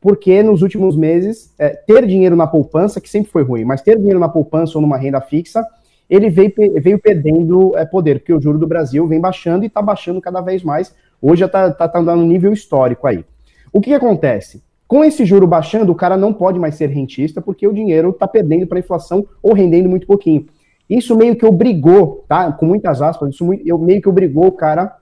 Porque 0.00 0.42
nos 0.42 0.62
últimos 0.62 0.96
meses, 0.96 1.54
é, 1.58 1.70
ter 1.70 2.06
dinheiro 2.06 2.36
na 2.36 2.46
poupança, 2.46 3.00
que 3.00 3.08
sempre 3.08 3.30
foi 3.30 3.42
ruim, 3.42 3.64
mas 3.64 3.82
ter 3.82 3.96
dinheiro 3.96 4.20
na 4.20 4.28
poupança 4.28 4.76
ou 4.76 4.82
numa 4.82 4.96
renda 4.96 5.20
fixa, 5.20 5.66
ele 6.08 6.30
veio, 6.30 6.52
veio 6.80 6.98
perdendo 6.98 7.76
é, 7.76 7.84
poder, 7.84 8.20
porque 8.20 8.32
o 8.32 8.40
juro 8.40 8.58
do 8.58 8.66
Brasil 8.66 9.06
vem 9.06 9.20
baixando 9.20 9.64
e 9.64 9.66
está 9.66 9.82
baixando 9.82 10.20
cada 10.20 10.40
vez 10.40 10.62
mais. 10.62 10.94
Hoje 11.20 11.40
já 11.40 11.46
está 11.46 11.70
tá, 11.70 11.88
tá 11.88 12.00
dando 12.00 12.22
um 12.22 12.26
nível 12.26 12.52
histórico 12.52 13.06
aí. 13.06 13.24
O 13.72 13.80
que, 13.80 13.90
que 13.90 13.94
acontece? 13.94 14.62
Com 14.86 15.04
esse 15.04 15.24
juro 15.24 15.46
baixando, 15.46 15.90
o 15.90 15.96
cara 15.96 16.16
não 16.16 16.32
pode 16.32 16.58
mais 16.60 16.76
ser 16.76 16.88
rentista, 16.88 17.42
porque 17.42 17.66
o 17.66 17.72
dinheiro 17.72 18.10
está 18.10 18.28
perdendo 18.28 18.66
para 18.66 18.78
a 18.78 18.80
inflação 18.80 19.26
ou 19.42 19.52
rendendo 19.52 19.88
muito 19.88 20.06
pouquinho. 20.06 20.46
Isso 20.88 21.16
meio 21.16 21.34
que 21.34 21.44
obrigou, 21.44 22.24
tá? 22.28 22.52
Com 22.52 22.66
muitas 22.66 23.02
aspas, 23.02 23.34
isso 23.34 23.44
meio 23.44 24.00
que 24.00 24.08
obrigou 24.08 24.46
o 24.46 24.52
cara 24.52 24.96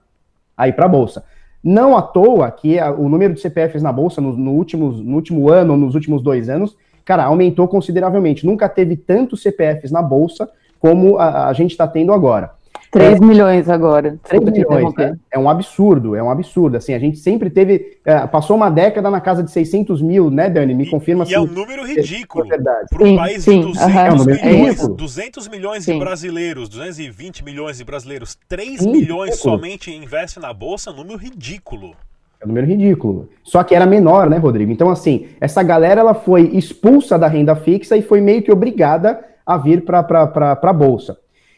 a 0.57 0.67
ir 0.67 0.73
para 0.73 0.85
a 0.85 0.89
bolsa. 0.89 1.23
Não 1.67 1.97
à 1.97 2.01
toa 2.03 2.51
que 2.51 2.77
a, 2.77 2.91
o 2.91 3.09
número 3.09 3.33
de 3.33 3.41
CPFs 3.41 3.81
na 3.81 3.91
Bolsa 3.91 4.21
no, 4.21 4.33
no, 4.33 4.53
no 4.53 5.15
último 5.15 5.51
ano, 5.51 5.75
nos 5.75 5.95
últimos 5.95 6.21
dois 6.21 6.47
anos, 6.47 6.77
cara, 7.03 7.23
aumentou 7.23 7.67
consideravelmente. 7.67 8.45
Nunca 8.45 8.69
teve 8.69 8.95
tantos 8.95 9.41
CPFs 9.41 9.91
na 9.91 10.03
Bolsa 10.03 10.47
como 10.79 11.17
a, 11.17 11.47
a 11.47 11.53
gente 11.53 11.71
está 11.71 11.87
tendo 11.87 12.13
agora. 12.13 12.51
3 12.95 13.21
é, 13.21 13.25
milhões 13.25 13.69
agora. 13.69 14.17
3 14.23 14.43
milhões, 14.45 14.93
né? 14.95 15.17
É 15.29 15.37
um 15.37 15.49
absurdo, 15.49 16.15
é 16.15 16.23
um 16.23 16.29
absurdo. 16.29 16.77
Assim, 16.77 16.93
a 16.93 16.99
gente 16.99 17.17
sempre 17.17 17.49
teve. 17.49 17.99
É, 18.05 18.25
passou 18.25 18.55
uma 18.55 18.69
década 18.69 19.11
na 19.11 19.19
casa 19.19 19.43
de 19.43 19.51
600 19.51 20.01
mil, 20.01 20.31
né, 20.31 20.49
Dani? 20.49 20.73
Me 20.73 20.89
confirma 20.89 21.25
e, 21.25 21.31
e 21.31 21.33
é 21.33 21.39
um 21.39 21.45
número 21.45 21.85
ridículo. 21.85 22.45
É 22.53 22.57
Para 22.57 23.03
um 23.03 23.17
país 23.17 23.43
sim, 23.43 23.59
de 23.59 23.65
200, 23.65 23.95
é 23.95 24.11
um 24.11 24.25
milhões, 24.25 24.87
200 24.87 25.47
milhões 25.49 25.83
sim. 25.83 25.93
de 25.93 25.99
brasileiros, 25.99 26.69
220 26.69 27.43
milhões 27.43 27.77
de 27.77 27.83
brasileiros, 27.83 28.37
3 28.47 28.79
sim, 28.79 28.89
milhões 28.89 29.31
ridículo. 29.31 29.57
somente 29.57 29.91
investe 29.91 30.39
na 30.39 30.53
Bolsa, 30.53 30.89
é 30.89 30.93
um 30.93 30.95
número 30.95 31.17
ridículo. 31.17 31.93
É 32.39 32.45
um 32.45 32.47
número 32.47 32.65
ridículo. 32.65 33.27
Só 33.43 33.61
que 33.61 33.75
era 33.75 33.85
menor, 33.85 34.29
né, 34.29 34.37
Rodrigo? 34.37 34.71
Então, 34.71 34.89
assim, 34.89 35.27
essa 35.41 35.61
galera 35.61 35.99
ela 35.99 36.13
foi 36.13 36.43
expulsa 36.53 37.19
da 37.19 37.27
renda 37.27 37.57
fixa 37.57 37.97
e 37.97 38.01
foi 38.01 38.21
meio 38.21 38.41
que 38.41 38.53
obrigada 38.53 39.19
a 39.45 39.57
vir 39.57 39.83
para 39.83 39.99
a 39.99 40.73
Bolsa. 40.73 41.17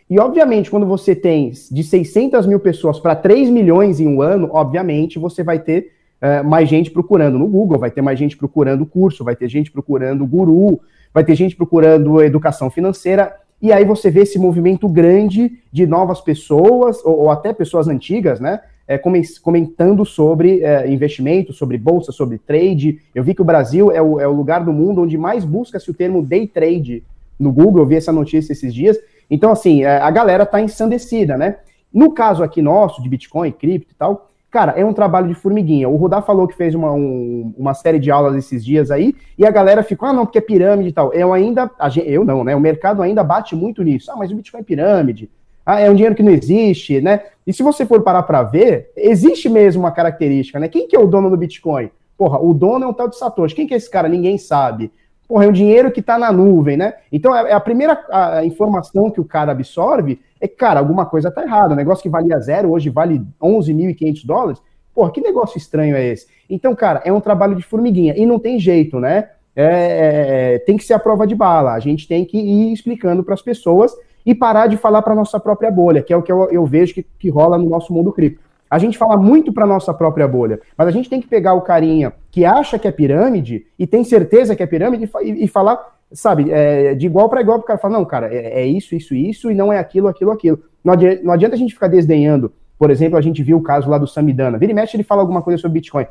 E, 0.09 0.17
obviamente, 0.19 0.71
quando 0.71 0.85
você 0.85 1.13
tem 1.13 1.51
de 1.71 1.83
600 1.83 2.45
mil 2.45 2.59
pessoas 2.59 2.99
para 2.99 3.15
3 3.15 3.49
milhões 3.49 3.99
em 3.99 4.07
um 4.07 4.21
ano, 4.21 4.49
obviamente, 4.53 5.19
você 5.19 5.43
vai 5.43 5.59
ter 5.59 5.91
uh, 6.21 6.47
mais 6.47 6.69
gente 6.69 6.89
procurando 6.89 7.37
no 7.37 7.47
Google, 7.47 7.77
vai 7.77 7.91
ter 7.91 8.01
mais 8.01 8.17
gente 8.17 8.37
procurando 8.37 8.85
curso, 8.85 9.23
vai 9.23 9.35
ter 9.35 9.49
gente 9.49 9.69
procurando 9.69 10.25
guru, 10.25 10.79
vai 11.13 11.25
ter 11.25 11.35
gente 11.35 11.57
procurando 11.57 12.21
educação 12.21 12.69
financeira. 12.69 13.35
E 13.61 13.73
aí 13.73 13.83
você 13.83 14.09
vê 14.09 14.21
esse 14.21 14.39
movimento 14.39 14.87
grande 14.87 15.59
de 15.73 15.85
novas 15.85 16.21
pessoas, 16.21 17.03
ou, 17.03 17.23
ou 17.23 17.31
até 17.31 17.51
pessoas 17.51 17.87
antigas, 17.87 18.39
né? 18.39 18.61
É, 18.89 18.97
comentando 19.43 20.05
sobre 20.05 20.63
é, 20.63 20.89
investimento, 20.89 21.51
sobre 21.51 21.77
bolsa, 21.77 22.13
sobre 22.13 22.37
trade. 22.37 23.01
Eu 23.13 23.21
vi 23.21 23.35
que 23.35 23.41
o 23.41 23.45
Brasil 23.45 23.91
é 23.91 24.01
o, 24.01 24.17
é 24.17 24.25
o 24.25 24.31
lugar 24.31 24.63
do 24.63 24.71
mundo 24.71 25.01
onde 25.01 25.17
mais 25.17 25.43
busca-se 25.43 25.91
o 25.91 25.93
termo 25.93 26.21
day 26.21 26.47
trade 26.47 27.03
no 27.37 27.51
Google. 27.51 27.81
Eu 27.81 27.85
vi 27.85 27.95
essa 27.95 28.13
notícia 28.13 28.53
esses 28.53 28.73
dias. 28.73 28.97
Então, 29.29 29.51
assim, 29.51 29.83
é, 29.83 29.97
a 29.97 30.09
galera 30.09 30.45
tá 30.45 30.61
ensandecida, 30.61 31.37
né? 31.37 31.57
No 31.93 32.11
caso 32.11 32.43
aqui 32.43 32.61
nosso, 32.61 33.01
de 33.01 33.09
Bitcoin, 33.09 33.51
cripto 33.51 33.91
e 33.91 33.95
tal, 33.95 34.29
cara, 34.49 34.73
é 34.73 34.83
um 34.83 34.93
trabalho 34.93 35.27
de 35.27 35.33
formiguinha. 35.33 35.89
O 35.89 35.95
Rudá 35.95 36.21
falou 36.21 36.47
que 36.47 36.55
fez 36.55 36.75
uma, 36.75 36.91
um, 36.91 37.53
uma 37.57 37.73
série 37.73 37.99
de 37.99 38.11
aulas 38.11 38.35
esses 38.35 38.63
dias 38.63 38.91
aí, 38.91 39.15
e 39.37 39.45
a 39.45 39.51
galera 39.51 39.83
ficou, 39.83 40.07
ah, 40.07 40.13
não, 40.13 40.25
porque 40.25 40.37
é 40.37 40.41
pirâmide 40.41 40.89
e 40.89 40.93
tal. 40.93 41.13
Eu 41.13 41.33
ainda, 41.33 41.69
eu 42.05 42.23
não, 42.23 42.43
né? 42.43 42.55
O 42.55 42.59
mercado 42.59 43.01
ainda 43.01 43.23
bate 43.23 43.55
muito 43.55 43.83
nisso. 43.83 44.11
Ah, 44.11 44.15
mas 44.15 44.31
o 44.31 44.35
Bitcoin 44.35 44.61
é 44.61 44.63
pirâmide. 44.63 45.29
Ah, 45.65 45.81
é 45.81 45.89
um 45.89 45.95
dinheiro 45.95 46.15
que 46.15 46.23
não 46.23 46.31
existe, 46.31 47.01
né? 47.01 47.23
E 47.45 47.51
se 47.51 47.61
você 47.61 47.85
for 47.85 48.01
parar 48.01 48.23
para 48.23 48.41
ver, 48.41 48.91
existe 48.95 49.49
mesmo 49.49 49.83
uma 49.83 49.91
característica, 49.91 50.59
né? 50.59 50.69
Quem 50.69 50.87
que 50.87 50.95
é 50.95 50.99
o 50.99 51.07
dono 51.07 51.29
do 51.29 51.35
Bitcoin? 51.35 51.89
Porra, 52.17 52.39
o 52.39 52.53
dono 52.53 52.85
é 52.85 52.87
um 52.87 52.93
tal 52.93 53.09
de 53.09 53.17
Satoshi. 53.17 53.53
Quem 53.53 53.67
que 53.67 53.73
é 53.73 53.77
esse 53.77 53.89
cara? 53.89 54.07
Ninguém 54.07 54.37
sabe. 54.37 54.91
Porra, 55.27 55.45
é 55.45 55.47
um 55.47 55.51
dinheiro 55.51 55.91
que 55.91 55.99
está 55.99 56.17
na 56.17 56.31
nuvem, 56.31 56.77
né? 56.77 56.93
Então, 57.11 57.35
é, 57.35 57.51
é 57.51 57.53
a 57.53 57.59
primeira 57.59 58.01
a 58.09 58.45
informação 58.45 59.11
que 59.11 59.19
o 59.19 59.25
cara 59.25 59.51
absorve 59.51 60.21
é 60.39 60.47
que, 60.47 60.55
cara, 60.55 60.79
alguma 60.79 61.05
coisa 61.05 61.27
está 61.27 61.43
errada. 61.43 61.73
O 61.73 61.77
negócio 61.77 62.01
que 62.01 62.09
valia 62.09 62.39
zero, 62.39 62.71
hoje 62.71 62.89
vale 62.89 63.21
11.500 63.41 64.25
dólares. 64.25 64.61
Porra, 64.95 65.11
que 65.11 65.19
negócio 65.19 65.57
estranho 65.57 65.95
é 65.95 66.05
esse? 66.05 66.27
Então, 66.49 66.73
cara, 66.73 67.01
é 67.03 67.11
um 67.11 67.19
trabalho 67.19 67.55
de 67.55 67.63
formiguinha. 67.63 68.13
E 68.15 68.25
não 68.25 68.39
tem 68.39 68.57
jeito, 68.57 68.99
né? 68.99 69.29
É, 69.55 69.63
é, 69.65 70.53
é 70.55 70.59
tem 70.59 70.77
que 70.77 70.83
ser 70.83 70.93
a 70.93 70.99
prova 70.99 71.27
de 71.27 71.35
bala. 71.35 71.73
A 71.73 71.79
gente 71.79 72.07
tem 72.07 72.23
que 72.23 72.37
ir 72.37 72.71
explicando 72.71 73.23
para 73.23 73.33
as 73.33 73.41
pessoas 73.41 73.93
e 74.25 74.33
parar 74.33 74.67
de 74.67 74.77
falar 74.77 75.01
para 75.01 75.15
nossa 75.15 75.39
própria 75.39 75.71
bolha, 75.71 76.01
que 76.01 76.13
é 76.13 76.17
o 76.17 76.21
que 76.21 76.31
eu, 76.31 76.49
eu 76.51 76.65
vejo 76.65 76.93
que, 76.93 77.03
que 77.03 77.29
rola 77.29 77.57
no 77.57 77.69
nosso 77.69 77.93
mundo 77.93 78.11
cripto. 78.11 78.46
A 78.69 78.77
gente 78.77 78.97
fala 78.97 79.15
muito 79.17 79.53
para 79.53 79.65
nossa 79.65 79.93
própria 79.93 80.27
bolha, 80.27 80.59
mas 80.77 80.87
a 80.87 80.91
gente 80.91 81.09
tem 81.09 81.21
que 81.21 81.27
pegar 81.27 81.53
o 81.53 81.61
carinha 81.61 82.13
que 82.29 82.45
acha 82.45 82.77
que 82.77 82.87
é 82.87 82.91
pirâmide 82.91 83.65
e 83.79 83.87
tem 83.87 84.03
certeza 84.03 84.55
que 84.55 84.63
é 84.63 84.65
pirâmide 84.65 85.09
e, 85.21 85.45
e 85.45 85.47
falar, 85.47 85.95
sabe, 86.11 86.51
é, 86.51 86.93
de 86.93 87.05
igual 87.05 87.29
para 87.29 87.41
igual, 87.41 87.59
para 87.59 87.63
o 87.63 87.67
cara 87.67 87.79
falar, 87.79 87.97
não, 87.97 88.05
cara, 88.05 88.33
é, 88.33 88.61
é, 88.61 88.65
isso, 88.65 88.95
isso, 88.95 89.15
isso, 89.15 89.49
e 89.49 89.55
não 89.55 89.71
é 89.71 89.79
aquilo, 89.79 90.07
aquilo, 90.07 90.31
aquilo. 90.31 90.59
Não 90.83 90.93
adianta, 90.93 91.21
não 91.23 91.33
adianta 91.33 91.55
a 91.55 91.59
gente 91.59 91.73
ficar 91.73 91.87
desdenhando. 91.87 92.51
Por 92.77 92.91
exemplo, 92.91 93.17
a 93.17 93.21
gente 93.21 93.41
viu 93.41 93.57
o 93.57 93.63
caso 93.63 93.89
lá 93.89 93.97
do 93.97 94.05
Samidana. 94.05 94.57
Vira 94.57 94.71
e 94.71 94.75
mexe, 94.75 94.95
ele 94.95 95.03
fala 95.03 95.21
alguma 95.21 95.41
coisa 95.41 95.59
sobre 95.59 95.79
Bitcoin. 95.79 96.05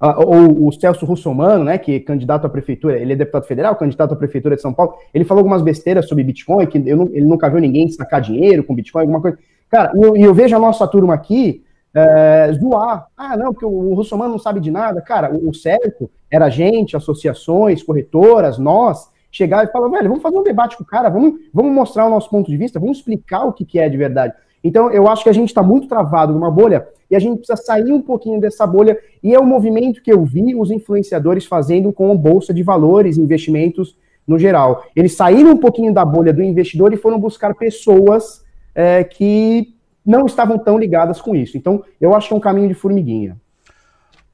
Uh, 0.00 0.14
ou 0.24 0.68
o 0.68 0.72
Celso 0.72 1.04
Russomano, 1.04 1.64
né, 1.64 1.76
que 1.76 1.96
é 1.96 2.00
candidato 2.00 2.46
à 2.46 2.48
prefeitura, 2.48 2.96
ele 2.98 3.14
é 3.14 3.16
deputado 3.16 3.44
federal, 3.46 3.74
candidato 3.74 4.14
à 4.14 4.16
prefeitura 4.16 4.54
de 4.54 4.62
São 4.62 4.72
Paulo, 4.72 4.94
ele 5.12 5.24
falou 5.24 5.40
algumas 5.40 5.60
besteiras 5.60 6.06
sobre 6.08 6.22
Bitcoin, 6.22 6.66
que 6.66 6.78
eu 6.78 7.10
ele 7.12 7.26
nunca 7.26 7.50
viu 7.50 7.58
ninguém 7.58 7.88
sacar 7.88 8.20
dinheiro 8.20 8.62
com 8.62 8.76
Bitcoin, 8.76 9.02
alguma 9.02 9.20
coisa. 9.20 9.36
Cara, 9.68 9.92
e 9.94 10.02
eu, 10.02 10.16
eu, 10.16 10.34
vejo 10.34 10.56
a 10.56 10.58
nossa 10.58 10.86
turma 10.86 11.14
aqui, 11.14 11.62
é, 11.94 12.52
zoar. 12.60 13.06
Ah, 13.16 13.36
não, 13.36 13.52
porque 13.52 13.66
o 13.66 13.94
Russomano 13.94 14.32
não 14.32 14.38
sabe 14.38 14.60
de 14.60 14.70
nada. 14.70 15.00
Cara, 15.00 15.32
o, 15.32 15.50
o 15.50 15.54
certo 15.54 16.10
era 16.30 16.46
a 16.46 16.50
gente, 16.50 16.96
associações, 16.96 17.82
corretoras, 17.82 18.58
nós, 18.58 19.10
chegar 19.30 19.64
e 19.64 19.72
falar, 19.72 19.88
velho, 19.88 20.08
vamos 20.08 20.22
fazer 20.22 20.38
um 20.38 20.42
debate 20.42 20.76
com 20.76 20.82
o 20.82 20.86
cara, 20.86 21.08
vamos, 21.08 21.34
vamos 21.52 21.72
mostrar 21.72 22.06
o 22.06 22.10
nosso 22.10 22.30
ponto 22.30 22.50
de 22.50 22.56
vista, 22.56 22.80
vamos 22.80 22.98
explicar 22.98 23.44
o 23.44 23.52
que, 23.52 23.64
que 23.64 23.78
é 23.78 23.88
de 23.88 23.96
verdade. 23.96 24.34
Então, 24.62 24.90
eu 24.90 25.06
acho 25.06 25.22
que 25.22 25.28
a 25.28 25.32
gente 25.32 25.48
está 25.48 25.62
muito 25.62 25.86
travado 25.86 26.32
numa 26.32 26.50
bolha 26.50 26.88
e 27.10 27.16
a 27.16 27.18
gente 27.18 27.38
precisa 27.38 27.56
sair 27.56 27.92
um 27.92 28.02
pouquinho 28.02 28.40
dessa 28.40 28.66
bolha. 28.66 28.98
E 29.22 29.34
é 29.34 29.38
o 29.38 29.46
movimento 29.46 30.02
que 30.02 30.12
eu 30.12 30.24
vi 30.24 30.54
os 30.54 30.70
influenciadores 30.70 31.46
fazendo 31.46 31.92
com 31.92 32.10
a 32.10 32.14
Bolsa 32.14 32.52
de 32.52 32.62
Valores, 32.62 33.18
investimentos 33.18 33.96
no 34.26 34.38
geral. 34.38 34.84
Eles 34.94 35.16
saíram 35.16 35.52
um 35.52 35.56
pouquinho 35.56 35.94
da 35.94 36.04
bolha 36.04 36.32
do 36.32 36.42
investidor 36.42 36.92
e 36.92 36.96
foram 36.96 37.18
buscar 37.18 37.54
pessoas 37.54 38.44
é, 38.78 39.02
que 39.02 39.74
não 40.06 40.24
estavam 40.24 40.56
tão 40.56 40.78
ligadas 40.78 41.20
com 41.20 41.34
isso. 41.34 41.58
Então, 41.58 41.84
eu 42.00 42.14
acho 42.14 42.28
que 42.28 42.34
é 42.34 42.36
um 42.36 42.40
caminho 42.40 42.68
de 42.68 42.74
formiguinha. 42.74 43.36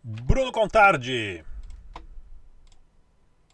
Bruno 0.03 0.53
Contardi. 0.53 1.43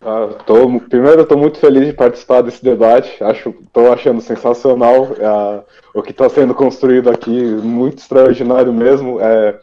Ah, 0.03 0.35
tô, 0.45 0.81
primeiro, 0.81 1.23
estou 1.23 1.39
muito 1.39 1.61
feliz 1.61 1.87
de 1.87 1.93
participar 1.93 2.43
desse 2.43 2.65
debate. 2.65 3.23
Acho, 3.23 3.51
estou 3.51 3.93
achando 3.93 4.21
sensacional 4.21 5.11
ah, 5.23 5.63
o 5.95 6.03
que 6.03 6.11
está 6.11 6.29
sendo 6.29 6.57
construído 6.57 7.09
aqui, 7.09 7.31
muito 7.31 7.99
extraordinário 7.99 8.73
mesmo. 8.73 9.21
É, 9.21 9.61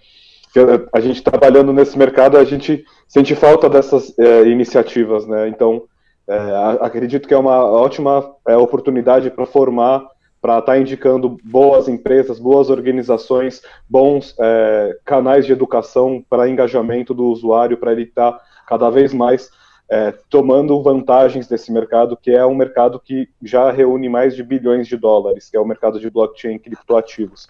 a 0.93 1.01
gente 1.01 1.21
trabalhando 1.21 1.73
nesse 1.73 1.97
mercado, 1.97 2.37
a 2.37 2.45
gente 2.45 2.85
sente 3.05 3.35
falta 3.35 3.69
dessas 3.69 4.17
é, 4.17 4.43
iniciativas, 4.43 5.27
né? 5.27 5.49
Então, 5.49 5.83
é, 6.25 6.39
acredito 6.79 7.27
que 7.27 7.33
é 7.33 7.37
uma 7.37 7.65
ótima 7.65 8.33
é, 8.47 8.55
oportunidade 8.55 9.29
para 9.29 9.45
formar, 9.45 10.07
para 10.47 10.59
estar 10.59 10.71
tá 10.71 10.79
indicando 10.79 11.37
boas 11.43 11.89
empresas, 11.89 12.39
boas 12.39 12.69
organizações, 12.69 13.61
bons 13.89 14.33
é, 14.39 14.97
canais 15.03 15.45
de 15.45 15.51
educação 15.51 16.23
para 16.29 16.47
engajamento 16.47 17.13
do 17.13 17.25
usuário, 17.25 17.75
para 17.75 17.91
ele 17.91 18.03
estar 18.03 18.31
tá 18.31 18.41
cada 18.65 18.89
vez 18.89 19.13
mais 19.13 19.49
é, 19.91 20.13
tomando 20.29 20.81
vantagens 20.81 21.49
desse 21.49 21.69
mercado, 21.69 22.15
que 22.15 22.31
é 22.31 22.45
um 22.45 22.55
mercado 22.55 22.97
que 22.97 23.27
já 23.43 23.69
reúne 23.71 24.07
mais 24.07 24.37
de 24.37 24.41
bilhões 24.41 24.87
de 24.87 24.95
dólares, 24.95 25.49
que 25.49 25.57
é 25.57 25.59
o 25.59 25.67
mercado 25.67 25.99
de 25.99 26.09
blockchain 26.09 26.55
e 26.55 26.59
criptoativos. 26.59 27.49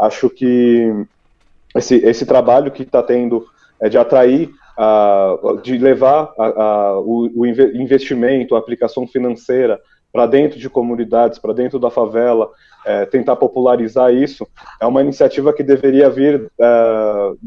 Acho 0.00 0.30
que 0.30 0.90
esse, 1.76 1.96
esse 1.96 2.24
trabalho 2.24 2.72
que 2.72 2.82
está 2.82 3.02
tendo 3.02 3.44
é 3.78 3.90
de 3.90 3.98
atrair, 3.98 4.48
de 5.62 5.76
levar 5.76 6.32
o, 7.04 7.42
o, 7.42 7.46
investimento, 7.46 8.56
a 8.56 8.58
aplicação 8.58 9.06
financeira 9.06 9.78
para 10.12 10.26
dentro 10.26 10.58
de 10.58 10.70
comunidades, 10.70 11.38
para 11.38 11.52
dentro 11.52 11.78
da 11.78 11.90
favela, 11.90 12.50
é, 12.84 13.04
tentar 13.06 13.36
popularizar 13.36 14.12
isso, 14.12 14.46
é 14.80 14.86
uma 14.86 15.02
iniciativa 15.02 15.52
que 15.52 15.62
deveria 15.62 16.08
vir 16.08 16.50
uh, 16.58 17.38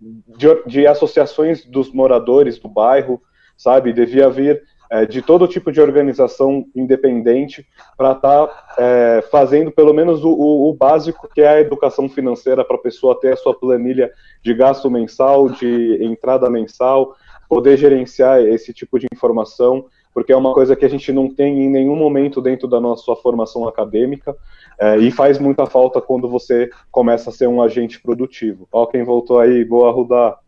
de, 0.00 0.62
de 0.66 0.86
associações 0.86 1.64
dos 1.64 1.92
moradores 1.92 2.58
do 2.58 2.68
bairro, 2.68 3.20
sabe? 3.56 3.92
Devia 3.92 4.28
vir 4.28 4.62
é, 4.90 5.06
de 5.06 5.22
todo 5.22 5.48
tipo 5.48 5.72
de 5.72 5.80
organização 5.80 6.66
independente 6.74 7.66
para 7.96 8.12
estar 8.12 8.46
tá, 8.46 8.74
é, 8.78 9.24
fazendo 9.30 9.72
pelo 9.72 9.92
menos 9.92 10.22
o, 10.22 10.30
o, 10.30 10.70
o, 10.70 10.74
básico, 10.74 11.28
que 11.34 11.40
é 11.40 11.48
a 11.48 11.60
educação 11.60 12.08
financeira 12.08 12.64
para 12.64 12.76
a 12.76 12.80
pessoa 12.80 13.18
ter 13.18 13.32
a 13.32 13.36
sua 13.36 13.58
planilha 13.58 14.12
de 14.42 14.54
gasto 14.54 14.90
mensal, 14.90 15.48
de 15.48 16.04
entrada 16.04 16.50
mensal, 16.50 17.16
poder 17.48 17.76
gerenciar 17.76 18.40
esse 18.42 18.72
tipo 18.72 18.98
de 18.98 19.06
informação, 19.12 19.86
porque 20.14 20.32
é 20.32 20.36
uma 20.36 20.54
coisa 20.54 20.76
que 20.76 20.84
a 20.84 20.88
gente 20.88 21.12
não 21.12 21.28
tem 21.28 21.64
em 21.64 21.68
nenhum 21.68 21.96
momento 21.96 22.40
dentro 22.40 22.68
da 22.68 22.80
nossa 22.80 23.14
formação 23.16 23.66
acadêmica 23.66 24.34
é, 24.78 24.96
e 24.96 25.10
faz 25.10 25.40
muita 25.40 25.66
falta 25.66 26.00
quando 26.00 26.28
você 26.28 26.70
começa 26.90 27.30
a 27.30 27.32
ser 27.32 27.48
um 27.48 27.60
agente 27.60 28.00
produtivo. 28.00 28.68
Ó, 28.70 28.86
quem 28.86 29.02
voltou 29.02 29.40
aí, 29.40 29.64
boa 29.64 29.90
Rudá. 29.90 30.38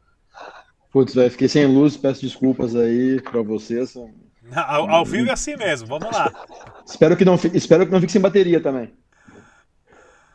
Putz, 0.93 1.15
velho, 1.15 1.31
fiquei 1.31 1.49
sem 1.49 1.67
luz, 1.67 1.97
peço 1.97 2.23
desculpas 2.23 2.77
aí 2.77 3.21
para 3.21 3.43
vocês. 3.43 3.99
Ao, 4.55 4.89
ao, 4.89 5.05
vivo 5.05 5.29
é 5.29 5.33
assim 5.33 5.57
mesmo, 5.57 5.89
vamos 5.89 6.09
lá. 6.17 6.33
espero, 6.87 7.17
que 7.17 7.25
não, 7.25 7.35
espero 7.53 7.85
que 7.85 7.91
não 7.91 7.99
fique 7.99 8.13
sem 8.13 8.21
bateria 8.21 8.61
também. 8.61 8.93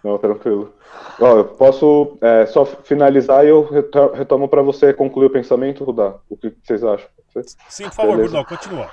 Não, 0.04 0.18
tranquilo. 0.18 0.74
Ó, 1.18 1.38
eu 1.38 1.46
posso 1.46 2.18
é, 2.20 2.46
só 2.46 2.66
finalizar 2.66 3.46
e 3.46 3.48
eu 3.50 3.64
retomo 4.14 4.50
para 4.50 4.62
você 4.62 4.92
concluir 4.92 5.28
o 5.28 5.32
pensamento, 5.32 5.86
Rudá. 5.86 6.16
O 6.30 6.36
que 6.36 6.54
vocês 6.62 6.84
acham? 6.84 7.08
Sim, 7.70 7.86
por 7.86 7.94
favor, 7.94 8.18
Bruno, 8.18 8.46
continua. 8.46 8.90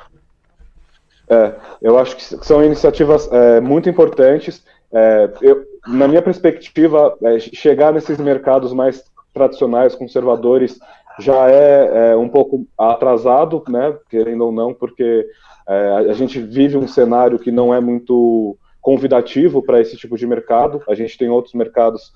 É, 1.31 1.53
eu 1.83 1.99
acho 1.99 2.16
que 2.16 2.22
são 2.22 2.64
iniciativas 2.64 3.31
é, 3.31 3.61
muito 3.61 3.89
importantes. 3.89 4.64
É, 4.93 5.31
eu, 5.43 5.64
na 5.87 6.09
minha 6.09 6.22
perspectiva, 6.22 7.16
é, 7.22 7.39
chegar 7.39 7.93
nesses 7.93 8.18
mercados 8.18 8.72
mais 8.72 9.05
tradicionais, 9.33 9.95
conservadores, 9.95 10.79
já 11.18 11.51
é, 11.51 12.11
é, 12.11 12.16
um 12.16 12.29
pouco 12.29 12.66
atrasado, 12.79 13.62
né, 13.68 13.97
querendo 14.09 14.47
ou 14.47 14.53
não, 14.53 14.72
porque 14.72 15.26
é, 15.68 15.89
a 16.11 16.12
gente 16.12 16.41
vive 16.41 16.76
um 16.76 16.89
cenário 16.89 17.39
que 17.39 17.51
não 17.51 17.74
é 17.74 17.81
muito 17.81 18.57
convidativo 18.81 19.62
para 19.62 19.81
esse 19.81 19.97
tipo 19.97 20.16
de 20.16 20.26
mercado. 20.26 20.83
A 20.89 20.95
gente 20.95 21.18
tem 21.18 21.29
outros 21.29 21.55
mercados 21.55 22.12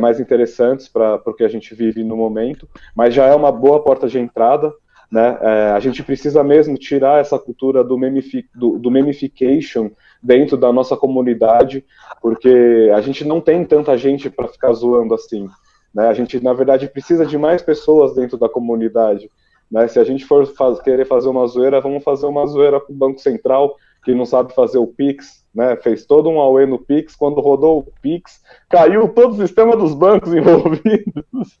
mais 0.00 0.18
interessantes 0.18 0.88
para 0.88 1.22
o 1.24 1.32
que 1.32 1.44
a 1.44 1.48
gente 1.48 1.76
vive 1.76 2.02
no 2.02 2.16
momento, 2.16 2.68
mas 2.92 3.14
já 3.14 3.26
é 3.26 3.34
uma 3.36 3.52
boa 3.52 3.80
porta 3.80 4.08
de 4.08 4.18
entrada. 4.18 4.72
Né? 5.10 5.38
É, 5.40 5.70
a 5.70 5.80
gente 5.80 6.02
precisa 6.02 6.44
mesmo 6.44 6.78
tirar 6.78 7.20
essa 7.20 7.38
cultura 7.38 7.82
do, 7.82 7.98
memifi 7.98 8.48
do, 8.54 8.78
do 8.78 8.90
memification 8.90 9.90
dentro 10.22 10.56
da 10.56 10.72
nossa 10.72 10.96
comunidade, 10.96 11.84
porque 12.22 12.90
a 12.94 13.00
gente 13.00 13.24
não 13.24 13.40
tem 13.40 13.64
tanta 13.64 13.98
gente 13.98 14.30
para 14.30 14.46
ficar 14.46 14.72
zoando 14.72 15.14
assim. 15.14 15.48
Né? 15.92 16.06
A 16.06 16.14
gente, 16.14 16.42
na 16.42 16.52
verdade, 16.52 16.88
precisa 16.88 17.26
de 17.26 17.36
mais 17.36 17.60
pessoas 17.60 18.14
dentro 18.14 18.38
da 18.38 18.48
comunidade. 18.48 19.28
Né? 19.70 19.88
Se 19.88 19.98
a 19.98 20.04
gente 20.04 20.24
for 20.24 20.46
faz, 20.46 20.80
querer 20.80 21.06
fazer 21.06 21.28
uma 21.28 21.46
zoeira, 21.46 21.80
vamos 21.80 22.04
fazer 22.04 22.26
uma 22.26 22.46
zoeira 22.46 22.80
com 22.80 22.92
o 22.92 22.96
Banco 22.96 23.20
Central, 23.20 23.76
que 24.04 24.14
não 24.14 24.24
sabe 24.24 24.54
fazer 24.54 24.78
o 24.78 24.86
Pix, 24.86 25.39
né? 25.54 25.76
fez 25.76 26.04
todo 26.04 26.28
um 26.28 26.40
AUE 26.40 26.66
no 26.66 26.78
Pix, 26.78 27.16
quando 27.16 27.40
rodou 27.40 27.78
o 27.80 27.92
Pix, 28.00 28.42
caiu 28.68 29.08
todo 29.08 29.32
o 29.32 29.36
sistema 29.36 29.76
dos 29.76 29.94
bancos 29.94 30.32
envolvidos. 30.34 31.58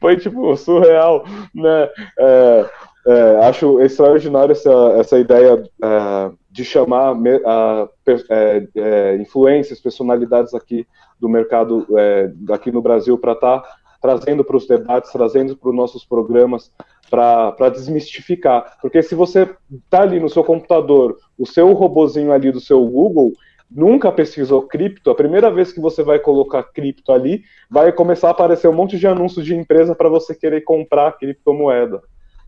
Foi, 0.00 0.16
tipo, 0.16 0.56
surreal. 0.56 1.24
Né? 1.54 1.88
É, 2.18 2.70
é, 3.06 3.46
acho 3.46 3.80
extraordinário 3.82 4.52
essa, 4.52 4.72
essa 4.98 5.18
ideia 5.18 5.62
é, 5.82 6.30
de 6.50 6.64
chamar 6.64 7.14
a, 7.44 7.88
é, 8.30 8.68
é, 8.76 9.16
influências, 9.16 9.80
personalidades 9.80 10.54
aqui 10.54 10.86
do 11.20 11.28
mercado 11.28 11.86
é, 11.98 12.32
aqui 12.50 12.72
no 12.72 12.80
Brasil 12.80 13.18
para 13.18 13.32
estar 13.32 13.60
tá 13.60 13.68
trazendo 14.04 14.44
para 14.44 14.58
os 14.58 14.66
debates, 14.66 15.10
trazendo 15.10 15.56
para 15.56 15.70
os 15.70 15.74
nossos 15.74 16.04
programas, 16.04 16.70
para 17.08 17.70
desmistificar. 17.70 18.76
Porque 18.82 19.02
se 19.02 19.14
você 19.14 19.48
está 19.72 20.02
ali 20.02 20.20
no 20.20 20.28
seu 20.28 20.44
computador, 20.44 21.16
o 21.38 21.46
seu 21.46 21.72
robozinho 21.72 22.30
ali 22.30 22.52
do 22.52 22.60
seu 22.60 22.84
Google 22.84 23.32
nunca 23.70 24.12
pesquisou 24.12 24.60
cripto, 24.60 25.10
a 25.10 25.14
primeira 25.14 25.50
vez 25.50 25.72
que 25.72 25.80
você 25.80 26.02
vai 26.02 26.18
colocar 26.18 26.64
cripto 26.64 27.12
ali, 27.12 27.44
vai 27.70 27.92
começar 27.92 28.28
a 28.28 28.32
aparecer 28.32 28.68
um 28.68 28.74
monte 28.74 28.98
de 28.98 29.06
anúncios 29.06 29.42
de 29.46 29.56
empresa 29.56 29.94
para 29.94 30.10
você 30.10 30.34
querer 30.34 30.60
comprar 30.60 31.16
criptomoeda. 31.16 32.02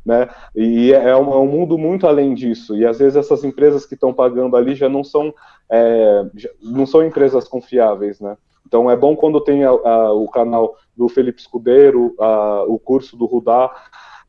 Né? 0.04 0.28
E 0.54 0.92
é, 0.92 1.08
é 1.08 1.16
um, 1.16 1.32
é 1.32 1.38
um, 1.38 1.46
mundo 1.46 1.78
muito 1.78 2.06
além 2.06 2.34
disso. 2.34 2.76
E 2.76 2.84
às 2.84 2.98
vezes 2.98 3.16
essas 3.16 3.44
empresas 3.44 3.86
que 3.86 3.94
estão 3.94 4.12
pagando 4.12 4.58
ali 4.58 4.74
já 4.74 4.90
não 4.90 5.02
são, 5.02 5.32
é, 5.70 6.22
já 6.34 6.50
não 6.62 6.84
são 6.84 7.02
empresas 7.02 7.48
confiáveis, 7.48 8.20
né? 8.20 8.36
Então 8.66 8.90
é 8.90 8.96
bom 8.96 9.14
quando 9.14 9.40
tem 9.40 9.64
a, 9.64 9.70
a, 9.70 10.12
o 10.12 10.28
canal 10.28 10.74
do 10.96 11.08
Felipe 11.08 11.40
Escudeiro, 11.40 12.14
a, 12.18 12.64
o 12.66 12.78
curso 12.78 13.16
do 13.16 13.26
Rudá, 13.26 13.70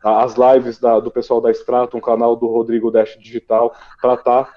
as 0.03 0.35
lives 0.35 0.79
da, 0.79 0.99
do 0.99 1.11
pessoal 1.11 1.41
da 1.41 1.49
Extrato, 1.49 1.97
um 1.97 2.01
canal 2.01 2.35
do 2.35 2.47
Rodrigo 2.47 2.91
Dash 2.91 3.17
Digital, 3.19 3.73
para 4.01 4.13
estar 4.13 4.43
tá, 4.45 4.53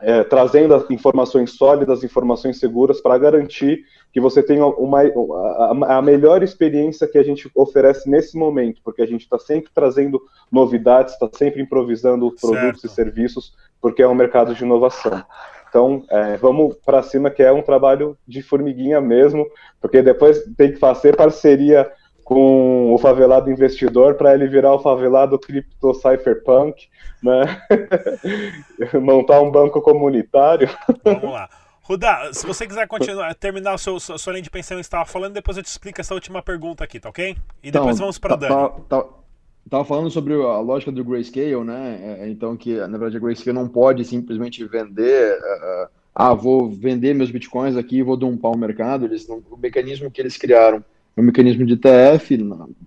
é, 0.00 0.22
trazendo 0.24 0.86
informações 0.90 1.52
sólidas, 1.52 2.04
informações 2.04 2.58
seguras, 2.58 3.00
para 3.00 3.18
garantir 3.18 3.84
que 4.12 4.20
você 4.20 4.42
tenha 4.42 4.64
uma, 4.66 5.02
a, 5.02 5.98
a, 5.98 6.02
melhor 6.02 6.42
experiência 6.42 7.08
que 7.08 7.18
a 7.18 7.22
gente 7.22 7.50
oferece 7.54 8.08
nesse 8.08 8.36
momento, 8.36 8.80
porque 8.84 9.02
a 9.02 9.06
gente 9.06 9.22
está 9.22 9.38
sempre 9.38 9.70
trazendo 9.74 10.20
novidades, 10.50 11.14
está 11.14 11.28
sempre 11.32 11.62
improvisando 11.62 12.32
produtos 12.40 12.82
certo. 12.82 12.86
e 12.86 12.88
serviços, 12.88 13.54
porque 13.80 14.02
é 14.02 14.08
um 14.08 14.14
mercado 14.14 14.54
de 14.54 14.64
inovação. 14.64 15.22
Então, 15.76 16.04
é, 16.08 16.38
vamos 16.38 16.74
para 16.86 17.02
cima, 17.02 17.30
que 17.30 17.42
é 17.42 17.52
um 17.52 17.60
trabalho 17.60 18.16
de 18.26 18.40
formiguinha 18.40 18.98
mesmo, 18.98 19.46
porque 19.78 20.00
depois 20.00 20.42
tem 20.56 20.72
que 20.72 20.78
fazer 20.78 21.14
parceria 21.14 21.86
com 22.24 22.94
o 22.94 22.98
favelado 22.98 23.50
investidor 23.50 24.14
para 24.14 24.32
ele 24.32 24.48
virar 24.48 24.72
o 24.72 24.78
favelado 24.78 25.38
cripto 25.38 25.92
cypherpunk, 25.92 26.88
né? 27.22 27.60
Montar 28.98 29.42
um 29.42 29.50
banco 29.50 29.82
comunitário. 29.82 30.70
Vamos 31.04 31.30
lá. 31.30 31.46
Rudá, 31.82 32.30
se 32.32 32.46
você 32.46 32.66
quiser 32.66 32.88
continuar, 32.88 33.34
terminar 33.34 33.74
o 33.74 33.78
seu, 33.78 34.00
sua 34.00 34.32
linha 34.32 34.42
de 34.42 34.50
pensamento 34.50 34.82
que 34.82 34.86
estava 34.86 35.04
falando, 35.04 35.34
depois 35.34 35.58
eu 35.58 35.62
te 35.62 35.68
explico 35.68 36.00
essa 36.00 36.14
última 36.14 36.42
pergunta 36.42 36.82
aqui, 36.82 36.98
tá 36.98 37.10
ok? 37.10 37.36
E 37.62 37.70
depois 37.70 37.96
então, 37.96 38.06
vamos 38.06 38.18
para 38.18 38.34
a 38.34 38.38
tá, 38.38 38.48
Dani. 38.48 38.70
Tá, 38.88 39.02
tá, 39.02 39.08
Tava 39.68 39.84
falando 39.84 40.10
sobre 40.10 40.34
a 40.34 40.58
lógica 40.60 40.92
do 40.92 41.04
grayscale, 41.04 41.64
né? 41.64 42.18
É, 42.20 42.28
então 42.28 42.56
que 42.56 42.76
na 42.76 42.98
verdade 42.98 43.16
a 43.16 43.20
grayscale 43.20 43.56
não 43.56 43.68
pode 43.68 44.04
simplesmente 44.04 44.64
vender 44.64 45.36
uh, 45.38 45.88
ah, 46.18 46.32
vou 46.32 46.70
vender 46.70 47.14
meus 47.14 47.30
bitcoins 47.30 47.76
aqui, 47.76 48.02
vou 48.02 48.16
dumpar 48.16 48.50
o 48.50 48.56
mercado. 48.56 49.04
Eles 49.04 49.28
não, 49.28 49.42
o 49.50 49.56
mecanismo 49.58 50.10
que 50.10 50.18
eles 50.18 50.38
criaram 50.38 50.82
é 51.14 51.20
um 51.20 51.24
mecanismo 51.24 51.66
de 51.66 51.74
ETF, 51.74 52.38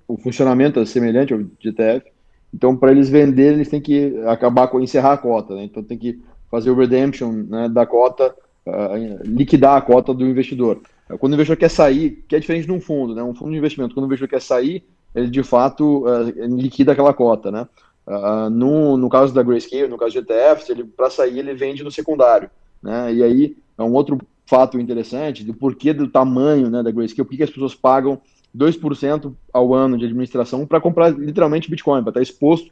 o 0.07 0.17
funcionamento 0.17 0.79
é 0.79 0.85
semelhante 0.85 1.31
ao 1.31 1.39
de 1.39 1.69
ETF. 1.69 2.07
Então, 2.51 2.75
para 2.75 2.91
eles 2.91 3.07
venderem, 3.07 3.53
eles 3.53 3.69
têm 3.69 3.79
que 3.79 4.17
acabar 4.25 4.67
com 4.67 4.79
encerrar 4.79 5.13
a 5.13 5.17
cota. 5.17 5.53
Né? 5.53 5.65
Então, 5.65 5.83
tem 5.83 5.95
que 5.95 6.19
fazer 6.49 6.71
o 6.71 6.75
redemption 6.75 7.31
né, 7.31 7.69
da 7.69 7.85
cota, 7.85 8.33
uh, 8.65 9.23
liquidar 9.23 9.77
a 9.77 9.81
cota 9.81 10.11
do 10.11 10.25
investidor. 10.25 10.81
Quando 11.19 11.33
o 11.33 11.35
investidor 11.35 11.57
quer 11.57 11.69
sair, 11.69 12.23
que 12.27 12.35
é 12.35 12.39
diferente 12.39 12.65
de 12.65 12.71
um 12.71 12.81
fundo, 12.81 13.13
né? 13.13 13.21
Um 13.23 13.33
fundo 13.35 13.51
de 13.51 13.57
investimento, 13.57 13.93
quando 13.93 14.05
o 14.05 14.07
investidor 14.07 14.29
quer 14.29 14.41
sair, 14.41 14.83
ele 15.13 15.29
de 15.29 15.43
fato 15.43 16.05
uh, 16.05 16.29
liquida 16.55 16.91
aquela 16.91 17.13
cota, 17.13 17.51
né? 17.51 17.67
Uh, 18.07 18.49
no, 18.49 18.97
no 18.97 19.09
caso 19.09 19.33
da 19.33 19.43
Grayscale, 19.43 19.87
no 19.87 19.97
caso 19.97 20.11
de 20.11 20.19
ETFs, 20.19 20.69
ele 20.69 20.83
para 20.83 21.09
sair 21.09 21.39
ele 21.39 21.53
vende 21.53 21.83
no 21.83 21.91
secundário, 21.91 22.49
né? 22.81 23.13
E 23.13 23.23
aí 23.23 23.57
é 23.77 23.83
um 23.83 23.93
outro 23.93 24.17
fato 24.45 24.79
interessante 24.79 25.43
do 25.43 25.53
porquê 25.53 25.93
do 25.93 26.07
tamanho, 26.07 26.71
né, 26.71 26.81
da 26.81 26.89
Grayscale, 26.89 27.27
por 27.27 27.37
que 27.37 27.43
as 27.43 27.51
pessoas 27.51 27.75
pagam 27.75 28.19
2% 28.57 29.31
ao 29.53 29.73
ano 29.75 29.95
de 29.95 30.05
administração 30.05 30.65
para 30.65 30.81
comprar 30.81 31.09
literalmente 31.09 31.69
Bitcoin, 31.69 32.01
para 32.01 32.09
estar 32.09 32.21
exposto 32.21 32.71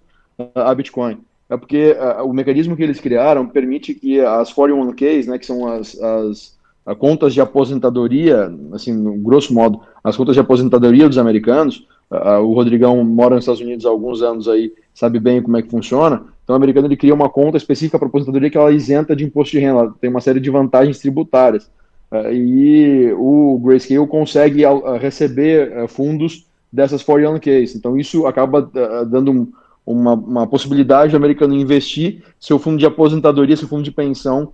a 0.56 0.74
Bitcoin. 0.74 1.20
É 1.50 1.56
porque 1.56 1.92
uh, 1.92 2.26
o 2.26 2.34
mecanismo 2.34 2.76
que 2.76 2.84
eles 2.84 3.00
criaram 3.00 3.48
permite 3.48 3.94
que 3.94 4.20
as 4.20 4.52
401ks, 4.54 5.28
né, 5.28 5.38
que 5.38 5.46
são 5.46 5.72
as, 5.72 5.98
as 6.02 6.58
contas 6.98 7.34
de 7.34 7.40
aposentadoria, 7.40 8.52
assim, 8.74 9.22
grosso 9.22 9.54
modo, 9.54 9.82
as 10.04 10.18
contas 10.18 10.36
de 10.36 10.42
aposentadoria 10.42 11.08
dos 11.08 11.18
americanos, 11.18 11.88
uh, 12.12 12.42
o 12.42 12.54
Rodrigão 12.54 13.04
mora 13.04 13.36
nos 13.36 13.44
Estados 13.44 13.62
Unidos 13.62 13.86
há 13.86 13.90
alguns 13.90 14.22
anos 14.22 14.48
aí, 14.48 14.72
sabe 14.94 15.20
bem 15.20 15.42
como 15.42 15.58
é 15.58 15.62
que 15.62 15.70
funciona, 15.70 16.24
então 16.44 16.54
o 16.54 16.58
americano 16.58 16.88
ele 16.88 16.98
cria 16.98 17.14
uma 17.14 17.30
conta 17.30 17.58
específica 17.58 18.00
para 18.00 18.08
aposentadoria 18.08 18.50
que 18.50 18.58
ela 18.58 18.70
é 18.70 18.74
isenta 18.74 19.16
de 19.16 19.24
imposto 19.24 19.52
de 19.52 19.60
renda, 19.60 19.94
tem 20.00 20.10
uma 20.10 20.22
série 20.22 20.40
de 20.40 20.50
vantagens 20.50 21.00
tributárias, 21.00 21.70
uh, 22.12 22.32
e 22.32 23.12
o 23.14 23.60
Grayscale 23.64 24.08
consegue 24.08 24.66
uh, 24.66 24.98
receber 24.98 25.88
fundos 25.88 26.46
dessas 26.72 27.04
401ks, 27.04 27.76
então 27.76 27.98
isso 27.98 28.26
acaba 28.28 28.62
dando 29.08 29.32
um, 29.32 29.52
uma, 29.86 30.14
uma 30.14 30.48
possibilidade 30.48 31.12
do 31.12 31.18
americano 31.18 31.56
investir 31.56 32.22
seu 32.40 32.60
fundo 32.60 32.78
de 32.78 32.86
aposentadoria, 32.86 33.56
seu 33.56 33.70
fundo 33.70 33.84
de 33.84 33.92
pensão, 33.92 34.52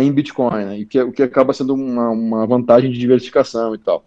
em 0.00 0.10
Bitcoin, 0.10 0.64
né? 0.64 0.78
e 0.80 0.86
que, 0.86 1.00
o 1.00 1.12
que 1.12 1.22
acaba 1.22 1.52
sendo 1.52 1.74
uma, 1.74 2.10
uma 2.10 2.46
vantagem 2.46 2.90
de 2.90 2.98
diversificação 2.98 3.74
e 3.74 3.78
tal. 3.78 4.04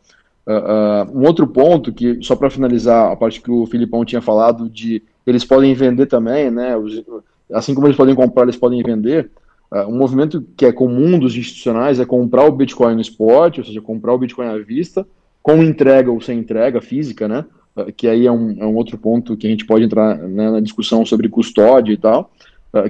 Uh, 0.48 1.18
um 1.18 1.26
outro 1.26 1.48
ponto, 1.48 1.92
que 1.92 2.20
só 2.22 2.36
para 2.36 2.52
finalizar 2.52 3.12
a 3.12 3.16
parte 3.16 3.42
que 3.42 3.50
o 3.50 3.66
Filipão 3.66 4.06
tinha 4.06 4.22
falado, 4.22 4.70
de 4.70 5.02
eles 5.26 5.44
podem 5.44 5.74
vender 5.74 6.06
também, 6.06 6.52
né? 6.52 6.78
Os, 6.78 7.04
assim 7.52 7.74
como 7.74 7.88
eles 7.88 7.98
podem 7.98 8.14
comprar, 8.14 8.44
eles 8.44 8.56
podem 8.56 8.84
vender. 8.84 9.32
Uh, 9.72 9.90
um 9.90 9.98
movimento 9.98 10.46
que 10.56 10.66
é 10.66 10.72
comum 10.72 11.18
dos 11.18 11.36
institucionais 11.36 12.00
é 12.00 12.06
comprar 12.06 12.46
o 12.46 12.52
Bitcoin 12.52 12.94
no 12.94 13.02
spot, 13.02 13.58
ou 13.58 13.66
seja, 13.66 13.82
comprar 13.82 14.14
o 14.14 14.18
Bitcoin 14.20 14.48
à 14.48 14.58
vista, 14.60 15.06
com 15.42 15.64
entrega 15.64 16.12
ou 16.12 16.22
sem 16.22 16.40
entrega 16.40 16.80
física, 16.80 17.28
né? 17.28 17.46
Uh, 17.76 17.92
que 17.92 18.08
aí 18.08 18.28
é 18.28 18.32
um, 18.32 18.56
é 18.60 18.66
um, 18.66 18.76
outro 18.76 19.00
ponto 19.00 19.36
que 19.36 19.48
a 19.48 19.50
gente 19.50 19.66
pode 19.66 19.84
entrar 19.84 20.16
né, 20.16 20.52
na 20.52 20.60
discussão 20.60 21.04
sobre 21.06 21.28
custódia 21.28 21.92
e 21.92 21.98
tal. 21.98 22.32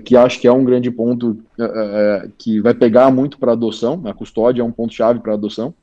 Que 0.03 0.17
acho 0.17 0.41
que 0.41 0.47
é 0.47 0.51
um 0.51 0.65
grande 0.65 0.89
ponto 0.89 1.37
uh, 1.59 2.31
que 2.39 2.59
vai 2.59 2.73
pegar 2.73 3.11
muito 3.11 3.37
para 3.37 3.51
adoção, 3.51 4.01
a 4.05 4.15
custódia 4.15 4.63
é 4.63 4.65
um 4.65 4.71
ponto-chave 4.71 5.19
para 5.19 5.33
adoção, 5.33 5.75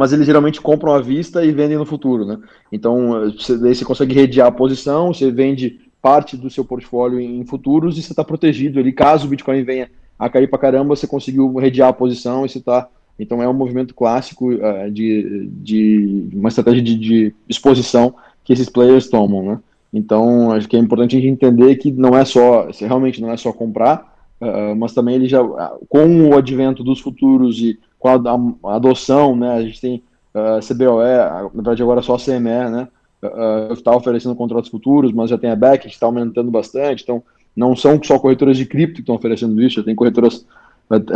mas 0.00 0.14
eles 0.14 0.24
geralmente 0.24 0.62
compram 0.62 0.94
à 0.94 0.98
vista 1.02 1.44
e 1.44 1.52
vendem 1.52 1.76
no 1.76 1.84
futuro, 1.84 2.24
né? 2.24 2.38
Então, 2.72 3.30
você, 3.36 3.58
daí 3.58 3.74
você 3.74 3.84
consegue 3.84 4.14
redear 4.14 4.48
a 4.48 4.50
posição, 4.50 5.12
você 5.12 5.30
vende 5.30 5.78
parte 6.00 6.38
do 6.38 6.48
seu 6.48 6.64
portfólio 6.64 7.20
em 7.20 7.44
futuros 7.44 7.98
e 7.98 8.02
você 8.02 8.14
está 8.14 8.24
protegido 8.24 8.80
ali, 8.80 8.92
caso 8.92 9.26
o 9.26 9.28
Bitcoin 9.28 9.62
venha 9.62 9.90
a 10.18 10.30
cair 10.30 10.48
para 10.48 10.58
caramba, 10.58 10.96
você 10.96 11.06
conseguiu 11.06 11.54
redear 11.56 11.90
a 11.90 11.92
posição 11.92 12.46
e 12.46 12.48
você 12.48 12.56
está... 12.56 12.88
Então, 13.18 13.42
é 13.42 13.48
um 13.48 13.52
movimento 13.52 13.94
clássico 13.94 14.54
uh, 14.54 14.90
de, 14.90 15.50
de 15.52 16.30
uma 16.32 16.48
estratégia 16.48 16.80
de, 16.80 16.96
de 16.96 17.34
exposição 17.46 18.14
que 18.42 18.54
esses 18.54 18.70
players 18.70 19.06
tomam, 19.10 19.42
né? 19.42 19.58
Então, 19.92 20.50
acho 20.52 20.66
que 20.66 20.76
é 20.76 20.78
importante 20.78 21.14
a 21.14 21.20
gente 21.20 21.30
entender 21.30 21.76
que 21.76 21.92
não 21.92 22.16
é 22.16 22.24
só, 22.24 22.70
realmente 22.80 23.20
não 23.20 23.30
é 23.30 23.36
só 23.36 23.52
comprar, 23.52 24.09
uh, 24.40 24.74
mas 24.76 24.94
também 24.94 25.14
ele 25.14 25.28
já, 25.28 25.42
com 25.88 26.28
o 26.28 26.36
advento 26.36 26.82
dos 26.82 27.00
futuros 27.00 27.58
e 27.58 27.78
com 27.98 28.08
a, 28.08 28.70
a 28.70 28.76
adoção, 28.76 29.36
né, 29.36 29.52
a 29.52 29.62
gente 29.62 29.80
tem 29.80 30.02
uh, 30.34 30.60
CBOE, 30.66 31.04
na 31.06 31.50
verdade 31.54 31.82
agora 31.82 32.02
só 32.02 32.14
a 32.14 32.18
CME, 32.18 32.40
né, 32.70 32.88
uh, 33.22 33.72
está 33.72 33.94
oferecendo 33.94 34.34
contratos 34.34 34.70
futuros, 34.70 35.12
mas 35.12 35.30
já 35.30 35.38
tem 35.38 35.50
a 35.50 35.56
BEC 35.56 35.82
que 35.82 35.88
está 35.88 36.06
aumentando 36.06 36.50
bastante, 36.50 37.02
então 37.02 37.22
não 37.54 37.76
são 37.76 38.00
só 38.02 38.18
corretoras 38.18 38.56
de 38.56 38.64
cripto 38.64 38.96
que 38.96 39.00
estão 39.00 39.14
oferecendo 39.14 39.60
isso, 39.60 39.76
já 39.76 39.82
tem 39.82 39.94
corretoras 39.94 40.46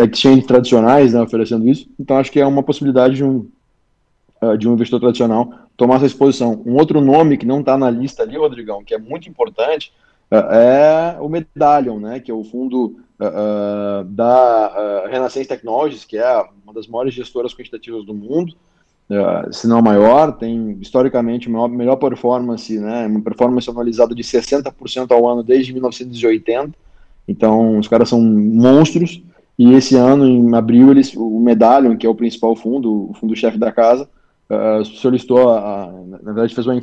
exchange 0.04 0.42
tradicionais 0.42 1.14
né, 1.14 1.20
oferecendo 1.20 1.68
isso, 1.68 1.88
então 1.98 2.18
acho 2.18 2.30
que 2.30 2.40
é 2.40 2.46
uma 2.46 2.62
possibilidade 2.62 3.16
de 3.16 3.24
um, 3.24 3.46
de 4.58 4.68
um 4.68 4.74
investidor 4.74 5.00
tradicional 5.00 5.52
tomar 5.76 5.96
essa 5.96 6.06
exposição. 6.06 6.62
Um 6.64 6.74
outro 6.74 7.00
nome 7.00 7.36
que 7.36 7.46
não 7.46 7.60
está 7.60 7.76
na 7.76 7.90
lista 7.90 8.22
ali, 8.22 8.36
Rodrigão, 8.36 8.84
que 8.84 8.94
é 8.94 8.98
muito 8.98 9.28
importante, 9.28 9.92
é 10.30 11.16
o 11.20 11.28
Medallion, 11.28 11.98
né, 11.98 12.20
que 12.20 12.30
é 12.30 12.34
o 12.34 12.44
fundo 12.44 12.96
uh, 13.20 14.04
da 14.04 15.04
uh, 15.04 15.08
Renaissance 15.08 15.48
Technologies, 15.48 16.04
que 16.04 16.16
é 16.16 16.44
uma 16.64 16.72
das 16.72 16.86
maiores 16.86 17.14
gestoras 17.14 17.54
quantitativas 17.54 18.04
do 18.04 18.14
mundo, 18.14 18.54
uh, 19.10 19.52
se 19.52 19.66
não 19.66 19.78
a 19.78 19.82
maior, 19.82 20.32
tem 20.32 20.78
historicamente 20.80 21.48
uma 21.48 21.68
melhor 21.68 21.96
performance, 21.96 22.78
né, 22.78 23.06
uma 23.06 23.20
performance 23.20 23.68
anualizada 23.68 24.14
de 24.14 24.22
60% 24.22 25.10
ao 25.10 25.28
ano 25.28 25.42
desde 25.42 25.72
1980, 25.72 26.72
então 27.26 27.78
os 27.78 27.88
caras 27.88 28.08
são 28.08 28.20
monstros, 28.20 29.22
e 29.58 29.72
esse 29.72 29.94
ano, 29.96 30.26
em 30.26 30.54
abril, 30.54 30.90
eles, 30.90 31.14
o 31.14 31.38
Medallion, 31.38 31.96
que 31.96 32.06
é 32.06 32.10
o 32.10 32.14
principal 32.14 32.56
fundo, 32.56 33.10
o 33.10 33.14
fundo-chefe 33.14 33.56
da 33.56 33.70
casa, 33.70 34.08
uh, 34.50 34.84
solicitou, 34.84 35.50
a, 35.50 35.92
na 36.06 36.18
verdade, 36.18 36.54
fez 36.54 36.66
uma 36.66 36.80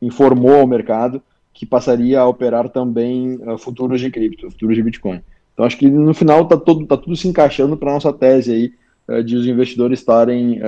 informou 0.00 0.54
ao 0.54 0.66
mercado 0.66 1.22
que 1.52 1.66
passaria 1.66 2.20
a 2.20 2.26
operar 2.26 2.70
também 2.70 3.34
uh, 3.36 3.58
futuros 3.58 4.00
de 4.00 4.10
cripto, 4.10 4.50
futuros 4.50 4.76
de 4.76 4.82
Bitcoin. 4.82 5.20
Então, 5.58 5.66
acho 5.66 5.76
que 5.76 5.90
no 5.90 6.14
final 6.14 6.42
está 6.42 6.56
tá 6.56 6.96
tudo 6.96 7.16
se 7.16 7.26
encaixando 7.26 7.76
para 7.76 7.90
a 7.90 7.94
nossa 7.94 8.12
tese 8.12 8.52
aí 8.52 8.72
uh, 9.08 9.24
de 9.24 9.34
os 9.34 9.44
investidores 9.44 9.98
estarem 9.98 10.60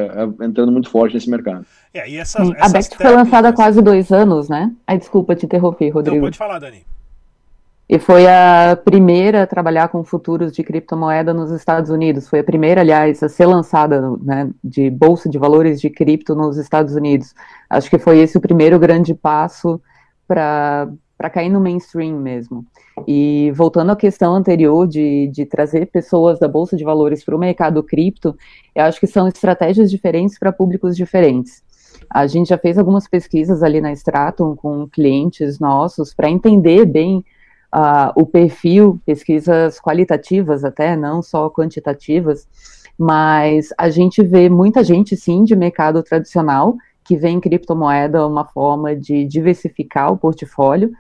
entrando 0.43 0.73
muito 0.73 0.91
forte 0.91 1.15
nesse 1.15 1.31
mercado. 1.31 1.65
É, 1.95 2.11
e 2.11 2.17
essas, 2.17 2.45
Sim, 2.45 2.53
essas 2.57 2.71
a 2.71 2.73
BECT 2.73 2.97
foi 2.97 3.15
lançada 3.15 3.51
há 3.51 3.53
quase 3.53 3.81
dois 3.81 4.11
anos, 4.11 4.49
né? 4.49 4.73
Ai, 4.85 4.99
desculpa 4.99 5.37
te 5.37 5.47
interromper, 5.47 5.91
Rodrigo. 5.91 6.17
Não, 6.17 6.25
pode 6.25 6.37
falar, 6.37 6.59
Dani. 6.59 6.85
E 7.89 8.01
foi 8.01 8.27
a 8.27 8.77
primeira 8.85 9.45
a 9.45 9.47
trabalhar 9.47 9.87
com 9.91 10.03
futuros 10.03 10.53
de 10.53 10.65
criptomoeda 10.65 11.33
nos 11.33 11.53
Estados 11.53 11.89
Unidos. 11.89 12.29
Foi 12.29 12.41
a 12.41 12.45
primeira, 12.45 12.81
aliás, 12.81 13.23
a 13.23 13.29
ser 13.29 13.47
lançada 13.47 14.17
né, 14.21 14.51
de 14.63 14.91
bolsa 14.91 15.31
de 15.31 15.39
valores 15.39 15.81
de 15.81 15.89
cripto 15.89 16.35
nos 16.35 16.57
Estados 16.57 16.97
Unidos. 16.97 17.33
Acho 17.69 17.89
que 17.89 17.99
foi 17.99 18.19
esse 18.19 18.37
o 18.37 18.41
primeiro 18.41 18.77
grande 18.77 19.15
passo 19.15 19.81
para 20.27 20.89
cair 21.29 21.51
no 21.51 21.61
mainstream 21.61 22.19
mesmo. 22.19 22.65
E 23.07 23.53
voltando 23.55 23.91
à 23.91 23.97
questão 23.97 24.35
anterior 24.35 24.87
de, 24.87 25.29
de 25.29 25.45
trazer 25.45 25.87
pessoas 25.87 26.39
da 26.39 26.49
bolsa 26.49 26.77
de 26.77 26.85
valores 26.85 27.23
para 27.23 27.37
o 27.37 27.39
mercado 27.39 27.83
cripto, 27.83 28.35
eu 28.75 28.85
acho 28.85 28.99
que 28.99 29.07
são 29.07 29.29
estratégias 29.29 29.91
diferentes 29.91 30.39
para 30.39 30.53
públicos 30.53 30.97
diferentes. 30.97 31.63
A 32.09 32.27
gente 32.27 32.49
já 32.49 32.59
fez 32.59 32.79
algumas 32.79 33.07
pesquisas 33.07 33.63
ali 33.63 33.81
na 33.81 33.93
Stratum 33.93 34.57
com 34.57 34.89
clientes 34.89 35.59
nossos 35.59 36.15
para 36.15 36.31
entender 36.31 36.87
bem 36.87 37.25
uh, 37.75 38.13
o 38.17 38.27
perfil, 38.27 39.01
pesquisas 39.05 39.81
qualitativas 39.81 40.65
até, 40.65 40.97
não 40.97 41.23
só 41.23 41.51
quantitativas, 41.51 42.49
mas 42.99 43.69
a 43.79 43.89
gente 43.89 44.23
vê 44.23 44.49
muita 44.49 44.85
gente, 44.85 45.17
sim, 45.17 45.45
de 45.45 45.57
mercado 45.57 46.03
tradicional, 46.03 46.77
que 47.05 47.17
vê 47.17 47.29
em 47.29 47.41
criptomoeda 47.41 48.27
uma 48.27 48.45
forma 48.45 48.95
de 48.95 49.25
diversificar 49.25 50.13
o 50.13 50.19
portfólio, 50.19 50.93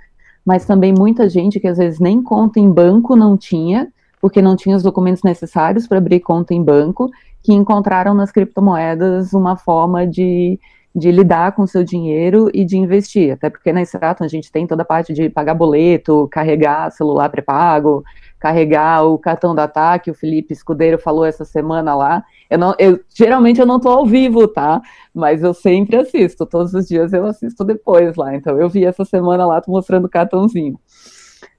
mas 0.50 0.64
também 0.64 0.92
muita 0.92 1.28
gente 1.28 1.60
que 1.60 1.68
às 1.68 1.78
vezes 1.78 2.00
nem 2.00 2.20
conta 2.20 2.58
em 2.58 2.68
banco 2.68 3.14
não 3.14 3.36
tinha, 3.36 3.86
porque 4.20 4.42
não 4.42 4.56
tinha 4.56 4.74
os 4.74 4.82
documentos 4.82 5.22
necessários 5.22 5.86
para 5.86 5.98
abrir 5.98 6.18
conta 6.18 6.52
em 6.52 6.60
banco, 6.60 7.08
que 7.40 7.52
encontraram 7.52 8.14
nas 8.14 8.32
criptomoedas 8.32 9.32
uma 9.32 9.56
forma 9.56 10.04
de 10.04 10.58
de 10.92 11.12
lidar 11.12 11.52
com 11.52 11.68
seu 11.68 11.84
dinheiro 11.84 12.50
e 12.52 12.64
de 12.64 12.76
investir. 12.76 13.34
Até 13.34 13.48
porque 13.48 13.72
na 13.72 13.80
Stratum 13.80 14.24
a 14.24 14.28
gente 14.28 14.50
tem 14.50 14.66
toda 14.66 14.82
a 14.82 14.84
parte 14.84 15.12
de 15.12 15.30
pagar 15.30 15.54
boleto, 15.54 16.26
carregar 16.32 16.90
celular 16.90 17.28
pré-pago, 17.28 18.02
carregar 18.40 19.04
o 19.04 19.18
cartão 19.18 19.54
da 19.54 19.64
ataque. 19.64 20.10
O 20.10 20.14
Felipe 20.14 20.54
Escudeiro 20.54 20.98
falou 20.98 21.24
essa 21.24 21.44
semana 21.44 21.94
lá. 21.94 22.24
Eu 22.48 22.58
não, 22.58 22.74
eu, 22.78 22.98
geralmente 23.14 23.60
eu 23.60 23.66
não 23.66 23.76
estou 23.76 23.92
ao 23.92 24.06
vivo, 24.06 24.48
tá? 24.48 24.80
Mas 25.14 25.42
eu 25.42 25.52
sempre 25.52 25.96
assisto. 25.96 26.46
Todos 26.46 26.72
os 26.72 26.88
dias 26.88 27.12
eu 27.12 27.26
assisto 27.26 27.62
depois 27.62 28.16
lá. 28.16 28.34
Então 28.34 28.58
eu 28.58 28.68
vi 28.68 28.84
essa 28.84 29.04
semana 29.04 29.46
lá, 29.46 29.60
tô 29.60 29.70
mostrando 29.70 30.06
o 30.06 30.10
cartãozinho. 30.10 30.80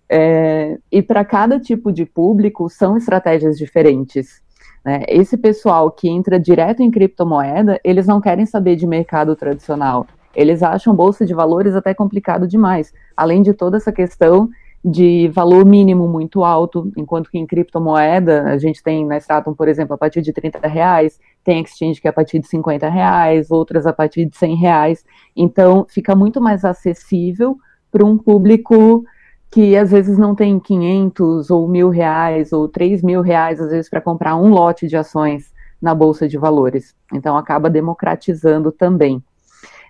É, 0.10 0.78
e 0.92 1.02
para 1.02 1.24
cada 1.24 1.58
tipo 1.60 1.90
de 1.92 2.06
público 2.06 2.68
são 2.68 2.98
estratégias 2.98 3.58
diferentes. 3.58 4.42
Né? 4.84 5.04
Esse 5.08 5.38
pessoal 5.38 5.92
que 5.92 6.10
entra 6.10 6.40
direto 6.40 6.82
em 6.82 6.90
criptomoeda, 6.90 7.80
eles 7.84 8.08
não 8.08 8.20
querem 8.20 8.46
saber 8.46 8.76
de 8.76 8.88
mercado 8.88 9.36
tradicional. 9.36 10.08
Eles 10.36 10.64
acham 10.64 10.96
bolsa 10.96 11.26
de 11.26 11.34
valores 11.34 11.76
até 11.76 11.94
complicado 11.94 12.48
demais. 12.48 12.92
Além 13.16 13.42
de 13.42 13.54
toda 13.54 13.78
essa 13.78 13.92
questão 13.92 14.50
de 14.84 15.28
valor 15.30 15.66
mínimo 15.66 16.08
muito 16.08 16.44
alto, 16.44 16.92
enquanto 16.98 17.30
que 17.30 17.38
em 17.38 17.46
criptomoeda 17.46 18.44
a 18.46 18.58
gente 18.58 18.82
tem 18.82 19.06
na 19.06 19.18
Stratum, 19.18 19.54
por 19.54 19.68
exemplo, 19.68 19.94
a 19.94 19.98
partir 19.98 20.22
de 20.22 20.34
30 20.34 20.68
reais, 20.68 21.20
tem 21.44 21.62
exchange 21.62 22.02
que 22.02 22.08
é 22.08 22.10
a 22.10 22.14
partir 22.14 22.40
de 22.40 22.48
50 22.48 22.90
reais, 22.90 23.52
outras 23.52 23.86
a 23.86 23.94
partir 23.94 24.26
de 24.26 24.36
100 24.36 24.56
reais, 24.56 25.06
então 25.36 25.86
fica 25.88 26.16
muito 26.16 26.42
mais 26.42 26.66
acessível 26.66 27.58
para 27.92 28.06
um 28.06 28.18
público 28.18 29.04
que 29.52 29.76
às 29.76 29.92
vezes 29.92 30.18
não 30.18 30.34
tem 30.34 30.58
500 30.58 31.52
ou 31.52 31.68
mil 31.68 31.90
reais 31.90 32.54
ou 32.54 32.70
3 32.70 33.04
mil 33.04 33.22
reais, 33.22 33.60
às 33.60 33.70
vezes, 33.70 33.90
para 33.90 34.00
comprar 34.00 34.38
um 34.38 34.50
lote 34.50 34.88
de 34.88 34.96
ações 34.96 35.52
na 35.82 35.94
Bolsa 35.94 36.28
de 36.28 36.38
Valores. 36.38 36.96
Então, 37.14 37.36
acaba 37.36 37.70
democratizando 37.70 38.72
também. 38.72 39.22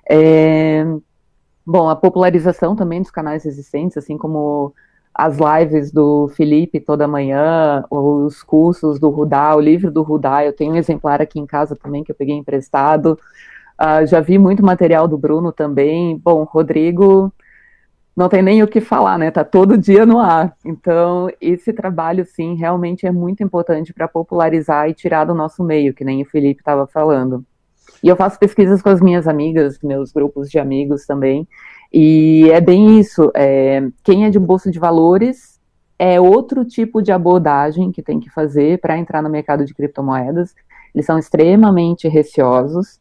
É... 0.10 0.84
Bom, 1.66 1.90
a 1.90 1.96
popularização 1.96 2.76
também 2.76 3.02
dos 3.02 3.12
canais 3.12 3.46
existentes, 3.46 3.98
assim 3.98 4.18
como 4.18 4.74
as 5.14 5.38
lives 5.38 5.92
do 5.92 6.30
Felipe 6.30 6.80
toda 6.80 7.08
manhã, 7.08 7.84
os 7.90 8.42
cursos 8.44 9.00
do 9.00 9.10
Rudá, 9.10 9.56
o 9.56 9.60
livro 9.60 9.92
do 9.92 10.02
Rudá, 10.02 10.44
eu 10.46 10.54
tenho 10.54 10.74
um 10.74 10.78
exemplar 10.78 11.22
aqui 11.22 11.40
em 11.40 11.46
casa 11.46 11.76
também 11.76 12.04
que 12.04 12.12
eu 12.12 12.16
peguei 12.16 12.36
emprestado. 12.36 13.20
Uh, 13.80 14.06
já 14.06 14.20
vi 14.20 14.38
muito 14.38 14.64
material 14.64 15.08
do 15.08 15.18
Bruno 15.18 15.52
também. 15.52 16.18
Bom, 16.18 16.44
Rodrigo 16.44 17.32
não 18.16 18.30
tem 18.30 18.42
nem 18.42 18.62
o 18.62 18.68
que 18.68 18.82
falar, 18.82 19.18
né? 19.18 19.32
Tá 19.32 19.44
todo 19.44 19.78
dia 19.78 20.06
no 20.06 20.20
ar. 20.20 20.56
Então, 20.66 21.30
esse 21.42 21.74
trabalho, 21.74 22.26
sim, 22.26 22.56
realmente 22.56 23.06
é 23.06 23.12
muito 23.12 23.44
importante 23.44 23.94
para 23.94 24.08
popularizar 24.08 24.90
e 24.90 24.94
tirar 24.94 25.26
do 25.26 25.34
nosso 25.34 25.64
meio, 25.64 25.94
que 25.94 26.04
nem 26.04 26.22
o 26.22 26.26
Felipe 26.26 26.62
estava 26.62 26.86
falando. 26.88 27.46
E 28.04 28.08
eu 28.08 28.16
faço 28.16 28.40
pesquisas 28.40 28.82
com 28.82 28.90
as 28.90 29.02
minhas 29.02 29.28
amigas, 29.28 29.78
meus 29.84 30.12
grupos 30.12 30.50
de 30.50 30.58
amigos 30.60 31.06
também, 31.06 31.48
e 31.94 32.50
é 32.52 32.60
bem 32.60 33.00
isso. 33.00 33.32
É, 33.36 33.82
quem 34.04 34.26
é 34.26 34.30
de 34.30 34.40
bolsa 34.40 34.72
de 34.72 34.80
valores 34.80 35.60
é 36.00 36.20
outro 36.20 36.66
tipo 36.66 37.02
de 37.02 37.12
abordagem 37.12 37.92
que 37.92 38.02
tem 38.02 38.20
que 38.20 38.30
fazer 38.30 38.80
para 38.80 38.98
entrar 38.98 39.22
no 39.22 39.30
mercado 39.30 39.66
de 39.66 39.74
criptomoedas. 39.74 40.56
Eles 40.94 41.06
são 41.06 41.20
extremamente 41.20 42.08
receosos 42.08 43.00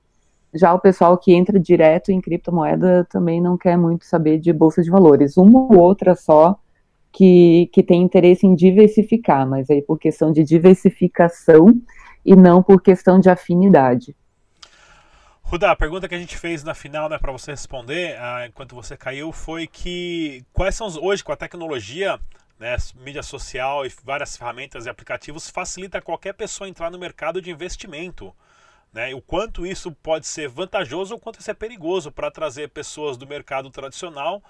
já 0.53 0.75
o 0.75 0.81
pessoal 0.81 1.17
que 1.17 1.33
entra 1.33 1.59
direto 1.59 2.11
em 2.11 2.21
criptomoeda 2.21 3.07
também 3.09 3.41
não 3.41 3.57
quer 3.57 3.77
muito 3.77 4.05
saber 4.05 4.39
de 4.39 4.53
bolsa 4.53 4.83
de 4.83 4.91
valores. 4.91 5.37
Uma 5.37 5.61
ou 5.61 5.79
outra 5.79 6.17
só 6.17 6.59
que, 7.13 7.71
que 7.73 7.83
tem 7.83 8.03
interesse 8.03 8.47
em 8.47 8.55
diversificar, 8.55 9.49
mas 9.49 9.71
aí 9.71 9.81
por 9.81 9.99
questão 9.99 10.33
de 10.33 10.43
diversificação 10.43 11.81
e 12.25 12.35
não 12.35 12.63
por 12.63 12.83
questão 12.83 13.21
de 13.21 13.31
afinidade. 13.31 14.15
Rudá, 15.51 15.73
a 15.73 15.77
pergunta 15.77 16.09
que 16.09 16.15
a 16.15 16.19
gente 16.19 16.39
fez 16.39 16.63
na 16.63 16.75
final, 16.75 17.09
né, 17.09 17.19
para 17.19 17.33
você 17.33 17.51
responder, 17.51 18.17
ah, 18.21 18.47
enquanto 18.47 18.73
você 18.73 18.97
caiu, 18.97 19.33
foi 19.33 19.67
que 19.67 20.45
quais 20.53 20.77
são 20.77 20.87
hoje 21.03 21.25
com 21.25 21.33
a 21.33 21.37
tecnologia, 21.37 22.21
né, 22.57 22.77
mídia 22.95 23.21
social 23.21 23.85
e 23.85 23.89
várias 24.05 24.37
ferramentas 24.37 24.87
e 24.87 24.89
aplicativos 24.89 25.51
facilita 25.51 26.01
qualquer 26.01 26.35
pessoa 26.35 26.69
entrar 26.69 26.89
no 26.89 27.01
mercado 27.01 27.43
de 27.43 27.51
investimento. 27.51 28.33
Né? 28.93 29.13
O 29.13 29.21
quanto 29.21 29.67
isso 29.67 29.91
pode 29.91 30.25
ser 30.29 30.49
vantajoso 30.49 31.15
ou 31.15 31.21
quanto 31.21 31.41
isso 31.41 31.51
é 31.51 31.55
perigoso 31.55 32.13
para 32.13 32.31
trazer 32.31 32.69
pessoas 32.69 33.17
do 33.17 33.27
mercado 33.27 33.69
tradicional, 33.71 34.41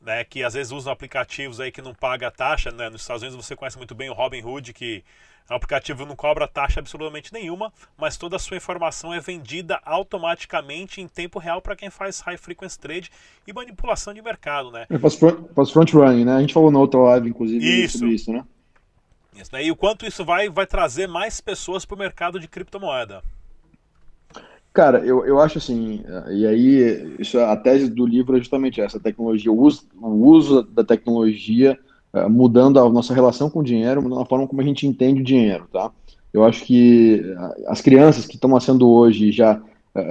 né, 0.00 0.24
que 0.24 0.42
às 0.42 0.54
vezes 0.54 0.72
usam 0.72 0.92
aplicativos 0.92 1.60
aí 1.60 1.70
que 1.70 1.82
não 1.82 1.94
paga 1.94 2.30
taxa. 2.30 2.70
Né? 2.70 2.88
Nos 2.88 3.02
Estados 3.02 3.22
Unidos 3.22 3.44
você 3.44 3.54
conhece 3.54 3.76
muito 3.76 3.94
bem 3.94 4.08
o 4.08 4.12
Robinhood, 4.12 4.72
que 4.72 5.04
é 5.48 5.52
um 5.52 5.56
aplicativo 5.56 6.02
que 6.02 6.08
não 6.08 6.16
cobra 6.16 6.46
taxa 6.46 6.80
absolutamente 6.80 7.32
nenhuma, 7.32 7.72
mas 7.98 8.16
toda 8.16 8.36
a 8.36 8.38
sua 8.38 8.56
informação 8.56 9.12
é 9.12 9.20
vendida 9.20 9.80
automaticamente 9.84 11.00
em 11.00 11.08
tempo 11.08 11.38
real 11.38 11.60
para 11.60 11.74
quem 11.74 11.90
faz 11.90 12.20
high 12.20 12.36
frequency 12.36 12.78
trade 12.78 13.10
e 13.46 13.52
manipulação 13.52 14.14
de 14.14 14.22
mercado. 14.22 14.70
Né? 14.70 14.86
É, 14.88 14.98
front, 14.98 15.48
faz 15.54 15.70
front 15.70 15.92
running, 15.92 16.24
né? 16.24 16.36
A 16.36 16.40
gente 16.40 16.54
falou 16.54 16.70
na 16.70 16.78
outra 16.78 17.00
live, 17.00 17.28
inclusive, 17.28 17.84
isso. 17.84 17.98
sobre 17.98 18.14
isso, 18.14 18.32
né? 18.32 18.44
Isso, 19.34 19.50
né? 19.52 19.64
E 19.64 19.70
o 19.70 19.76
quanto 19.76 20.06
isso 20.06 20.24
vai, 20.24 20.48
vai 20.48 20.66
trazer 20.66 21.06
mais 21.08 21.40
pessoas 21.40 21.84
para 21.84 21.94
o 21.94 21.98
mercado 21.98 22.38
de 22.38 22.46
criptomoeda. 22.46 23.22
Cara, 24.72 25.04
eu, 25.04 25.24
eu 25.26 25.40
acho 25.40 25.58
assim, 25.58 26.02
e 26.30 26.46
aí 26.46 27.16
isso, 27.18 27.38
a 27.40 27.56
tese 27.56 27.90
do 27.90 28.06
livro 28.06 28.36
é 28.36 28.38
justamente 28.38 28.80
essa, 28.80 29.00
tecnologia, 29.00 29.50
o 29.50 29.60
uso, 29.60 29.82
o 30.00 30.28
uso 30.28 30.62
da 30.62 30.84
tecnologia 30.84 31.76
uh, 32.14 32.30
mudando 32.30 32.78
a 32.78 32.88
nossa 32.88 33.12
relação 33.12 33.50
com 33.50 33.60
o 33.60 33.64
dinheiro, 33.64 34.00
mudando 34.00 34.20
a 34.20 34.26
forma 34.26 34.46
como 34.46 34.60
a 34.60 34.64
gente 34.64 34.86
entende 34.86 35.22
o 35.22 35.24
dinheiro, 35.24 35.66
tá? 35.72 35.90
Eu 36.32 36.44
acho 36.44 36.64
que 36.64 37.20
as 37.66 37.80
crianças 37.80 38.26
que 38.26 38.36
estão 38.36 38.50
nascendo 38.50 38.88
hoje 38.88 39.32
já, 39.32 39.60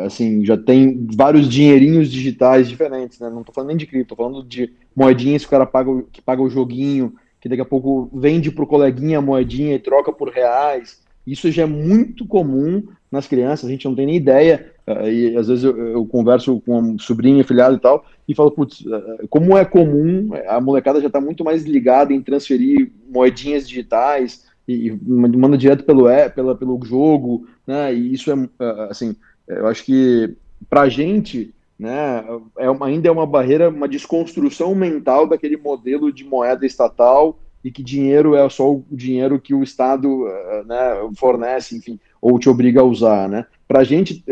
assim, 0.06 0.44
já 0.44 0.58
tem 0.58 1.08
vários 1.16 1.48
dinheirinhos 1.48 2.12
digitais 2.12 2.68
diferentes, 2.68 3.20
né? 3.20 3.30
Não 3.30 3.40
estou 3.40 3.56
falando 3.56 3.70
nem 3.70 3.78
de 3.78 3.86
cripto, 3.86 4.14
estou 4.14 4.18
falando 4.18 4.46
de 4.46 4.74
moedinhas 4.94 5.44
que 5.44 5.48
o 5.48 5.52
cara 5.52 5.66
paga, 5.66 6.04
que 6.12 6.22
paga 6.22 6.42
o 6.42 6.50
joguinho, 6.50 7.14
que 7.40 7.48
daqui 7.48 7.62
a 7.62 7.66
pouco 7.66 8.10
vende 8.14 8.52
para 8.52 8.66
o 8.66 8.68
coleguinha 8.68 9.20
a 9.20 9.22
moedinha 9.22 9.76
e 9.76 9.80
troca 9.80 10.12
por 10.12 10.30
reais. 10.30 11.00
Isso 11.26 11.50
já 11.50 11.64
é 11.64 11.66
muito 11.66 12.26
comum 12.26 12.84
nas 13.12 13.28
crianças, 13.28 13.68
a 13.68 13.72
gente 13.72 13.86
não 13.86 13.96
tem 13.96 14.06
nem 14.06 14.16
ideia, 14.16 14.72
uh, 14.88 15.08
e 15.08 15.36
às 15.36 15.48
vezes 15.48 15.64
eu, 15.64 15.76
eu, 15.78 16.06
converso 16.06 16.62
com 16.62 16.80
um 16.80 17.00
sobrinho, 17.00 17.42
e 17.42 17.80
tal, 17.80 18.06
e 18.28 18.36
falo, 18.36 18.52
putz, 18.52 18.82
uh, 18.82 19.28
como 19.30 19.58
é 19.58 19.66
comum, 19.66 20.30
a 20.48 20.62
molecada 20.62 21.02
já 21.02 21.08
está 21.08 21.20
muito 21.20 21.44
mais 21.44 21.64
ligada 21.64 22.14
em 22.14 22.22
transferir 22.22 22.92
moedinhas 23.10 23.68
digitais, 23.68 24.48
e, 24.68 24.90
e 24.90 24.92
manda 25.02 25.58
direto 25.58 25.84
pelo, 25.84 26.06
pela, 26.36 26.56
pelo 26.56 26.80
jogo, 26.86 27.48
né, 27.66 27.94
e 27.94 28.14
isso 28.14 28.32
é, 28.32 28.36
assim, 28.90 29.16
eu 29.48 29.66
acho 29.66 29.84
que 29.84 30.36
pra 30.70 30.88
gente, 30.88 31.52
né, 31.80 32.24
é 32.60 32.70
uma, 32.70 32.86
ainda 32.86 33.08
é 33.08 33.12
uma 33.12 33.26
barreira, 33.26 33.70
uma 33.70 33.88
desconstrução 33.88 34.76
mental 34.76 35.28
daquele 35.28 35.58
modelo 35.58 36.14
de 36.14 36.24
moeda 36.24 36.66
estatal, 36.66 37.40
e 37.62 37.72
que 37.72 37.84
dinheiro 37.84 38.36
é 38.36 38.50
só 38.50 38.72
o 38.72 38.86
dinheiro 38.90 39.38
que 39.38 39.54
o 39.54 39.62
Estado 39.62 40.24
né, 40.66 41.10
fornece, 41.18 41.76
enfim 41.76 42.00
ou 42.22 42.40
te 42.40 42.50
obriga 42.50 42.82
a 42.82 42.84
usar, 42.84 43.30
né? 43.30 43.46
Para 43.68 43.82
a 43.82 43.84
gente, 43.84 44.24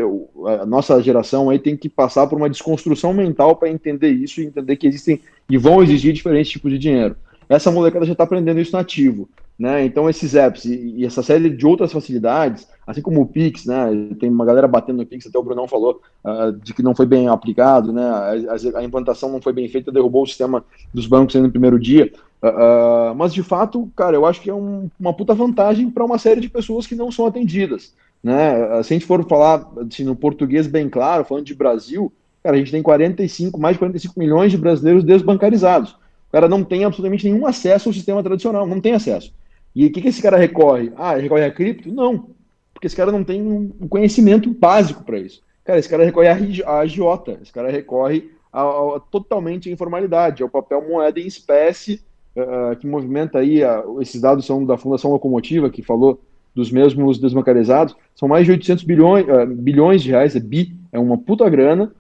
a 0.60 0.66
nossa 0.66 1.02
geração 1.02 1.50
aí 1.50 1.60
tem 1.60 1.78
que 1.78 1.88
passar 1.88 2.26
por 2.28 2.38
uma 2.38 2.50
desconstrução 2.50 3.14
mental 3.14 3.56
para 3.56 3.70
entender 3.70 4.10
isso 4.10 4.42
e 4.42 4.46
entender 4.46 4.76
que 4.78 4.88
existem 4.88 5.22
e 5.50 5.58
vão 5.58 5.84
exigir 5.84 6.12
diferentes 6.12 6.52
tipos 6.52 6.72
de 6.72 6.80
dinheiro. 6.80 7.16
Essa 7.48 7.72
molecada 7.72 8.06
já 8.06 8.14
está 8.14 8.24
aprendendo 8.24 8.60
isso 8.60 8.76
nativo, 8.76 9.30
né? 9.58 9.84
Então 9.84 10.10
esses 10.10 10.36
apps 10.36 10.66
e, 10.66 10.94
e, 10.98 11.06
essa 11.06 11.24
série 11.24 11.50
de 11.50 11.66
outras 11.66 11.92
facilidades, 11.92 12.68
assim 12.86 13.02
como 13.02 13.22
o 13.22 13.26
Pix, 13.26 13.66
né? 13.66 13.90
Tem 14.20 14.30
uma 14.30 14.46
galera 14.46 14.68
batendo 14.68 14.98
no 14.98 15.06
Pix, 15.06 15.26
até 15.26 15.38
o 15.40 15.44
Brunão 15.44 15.68
falou 15.68 16.00
uh, 16.24 16.52
de 16.52 16.74
que 16.74 16.84
não 16.84 16.96
foi 16.96 17.08
bem 17.08 17.28
aplicado, 17.28 17.92
né? 17.92 18.04
A, 18.04 18.80
a, 18.80 18.84
implantação 18.84 19.32
não 19.32 19.42
foi 19.42 19.54
bem 19.54 19.68
feita, 19.68 19.92
derrubou 19.92 20.24
o 20.24 20.28
sistema 20.28 20.64
dos 20.94 21.08
bancos 21.08 21.34
no 21.36 21.50
primeiro 21.50 21.80
dia. 21.80 22.12
Uh, 22.44 23.16
mas 23.16 23.34
de 23.34 23.42
fato, 23.42 23.92
cara, 23.96 24.16
eu 24.16 24.26
acho 24.26 24.42
que 24.42 24.50
é 24.50 24.54
um, 24.54 24.92
uma 25.00 25.12
puta 25.12 25.34
vantagem 25.34 25.90
para 25.90 26.06
uma 26.06 26.20
série 26.20 26.40
de 26.40 26.50
pessoas 26.50 26.86
que 26.86 26.94
não 26.94 27.12
são 27.12 27.26
atendidas. 27.26 27.96
Né? 28.24 28.84
Se 28.84 28.94
a 28.94 28.96
gente 28.96 29.08
for 29.08 29.28
falar 29.28 29.68
assim, 29.90 30.04
no 30.04 30.16
português 30.16 30.68
bem 30.68 30.88
claro, 30.88 31.26
falando 31.26 31.46
de 31.46 31.56
Brasil, 31.56 32.14
cara, 32.44 32.56
a 32.56 32.60
gente 32.60 32.72
tem 32.72 32.84
45, 32.84 33.60
mais 33.60 33.74
de 33.74 33.80
45 33.80 34.20
milhões 34.20 34.52
de 34.52 34.58
brasileiros 34.58 35.04
desbancarizados. 35.04 35.92
O 35.92 36.32
cara 36.32 36.48
não 36.48 36.64
tem 36.64 36.84
absolutamente 36.84 37.28
nenhum 37.28 37.48
acesso 37.48 37.90
ao 37.90 37.94
sistema 37.94 38.22
tradicional, 38.22 38.68
não 38.68 38.82
tem 38.82 38.94
acesso. 38.94 39.34
E 39.78 39.86
o 39.86 39.92
que, 39.92 40.02
que 40.02 40.08
esse 40.08 40.24
cara 40.24 40.38
recorre? 40.38 40.92
Ah, 40.96 41.14
recorre 41.14 41.46
a 41.46 41.52
cripto? 41.52 41.94
Não, 41.94 42.32
porque 42.74 42.88
esse 42.88 42.96
cara 42.96 43.12
não 43.12 43.24
tem 43.24 43.40
um 43.44 43.88
conhecimento 43.88 44.52
básico 44.52 45.04
para 45.04 45.20
isso. 45.20 45.44
Cara, 45.64 45.78
esse 45.78 45.88
cara 45.88 46.04
recorre 46.04 46.28
a 46.66 46.80
agiota, 46.80 47.38
esse 47.44 47.54
cara 47.54 47.70
recorre 47.70 48.32
a, 48.52 48.64
a, 48.64 49.00
totalmente 49.12 49.70
à 49.70 49.72
informalidade, 49.72 50.42
ao 50.42 50.50
papel 50.50 50.82
moeda 50.82 51.20
em 51.20 51.28
espécie 51.28 52.02
uh, 52.36 52.76
que 52.76 52.88
movimenta 52.88 53.38
aí, 53.38 53.60
esses 54.02 54.20
dados 54.20 54.48
são 54.48 54.66
da 54.66 54.80
Fundação 54.80 55.12
Locomotiva, 55.12 55.70
que 55.70 55.84
falou 55.84 56.24
dos 56.56 56.72
mesmos 56.72 57.20
desbancarizados, 57.20 57.96
são 58.16 58.28
mais 58.28 58.48
de 58.48 58.54
800 58.54 58.84
bilhões, 58.84 59.28
uh, 59.28 59.46
bilhões 59.46 60.02
de 60.02 60.10
reais, 60.10 60.36
é 60.36 60.40
bi, 60.40 60.76
é 60.92 60.98
uma 60.98 61.20
puta 61.20 61.48
grana, 61.48 61.92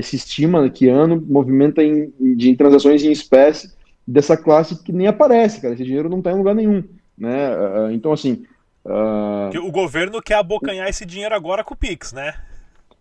se 0.00 0.14
estima 0.14 0.70
que 0.70 0.88
ano 0.88 1.20
movimenta 1.28 1.82
em, 1.82 2.12
de 2.36 2.54
transações 2.54 3.02
em 3.02 3.10
espécie 3.10 3.74
dessa 4.06 4.36
classe 4.36 4.80
que 4.84 4.92
nem 4.92 5.08
aparece, 5.08 5.60
cara, 5.60 5.74
esse 5.74 5.82
dinheiro 5.82 6.08
não 6.08 6.18
está 6.18 6.30
em 6.30 6.36
lugar 6.36 6.54
nenhum, 6.54 6.84
né, 7.16 7.50
então 7.92 8.12
assim... 8.12 8.44
o 8.84 9.70
governo 9.70 10.20
quer 10.22 10.34
abocanhar 10.34 10.88
esse 10.88 11.04
dinheiro 11.04 11.34
agora 11.34 11.64
com 11.64 11.74
o 11.74 11.76
Pix, 11.76 12.12
né? 12.12 12.34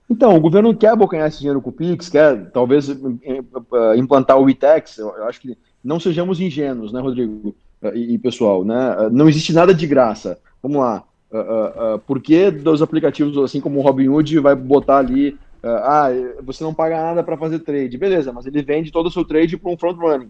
Então, 0.09 0.35
o 0.35 0.39
governo 0.39 0.75
quer 0.75 0.89
abocanhar 0.89 1.27
esse 1.27 1.39
dinheiro 1.39 1.61
com 1.61 1.69
o 1.69 1.73
Pix, 1.73 2.09
quer 2.09 2.51
talvez 2.51 2.87
implantar 3.97 4.37
o 4.37 4.49
ITEX, 4.49 4.99
eu 4.99 5.23
acho 5.25 5.41
que 5.41 5.57
não 5.83 5.99
sejamos 5.99 6.39
ingênuos, 6.39 6.93
né, 6.93 6.99
Rodrigo 7.01 7.55
e, 7.93 8.17
pessoal, 8.17 8.63
né? 8.63 9.09
Não 9.11 9.29
existe 9.29 9.53
nada 9.53 9.73
de 9.73 9.85
graça. 9.85 10.39
Vamos 10.61 10.79
lá. 10.79 11.03
Uh, 11.31 11.37
uh, 11.37 11.95
uh, 11.95 11.99
por 11.99 12.21
que 12.21 12.49
dos 12.49 12.81
aplicativos, 12.81 13.37
assim 13.37 13.59
como 13.59 13.79
o 13.79 13.81
Robinhood, 13.81 14.39
vai 14.39 14.55
botar 14.55 14.97
ali, 14.97 15.37
ah, 15.63 16.07
você 16.43 16.63
não 16.63 16.73
paga 16.73 17.01
nada 17.01 17.23
para 17.23 17.37
fazer 17.37 17.59
trade? 17.59 17.97
Beleza, 17.97 18.31
mas 18.31 18.45
ele 18.45 18.61
vende 18.61 18.91
todo 18.91 19.07
o 19.07 19.11
seu 19.11 19.25
trade 19.25 19.57
para 19.57 19.71
um 19.71 19.77
front 19.77 19.97
running. 19.97 20.29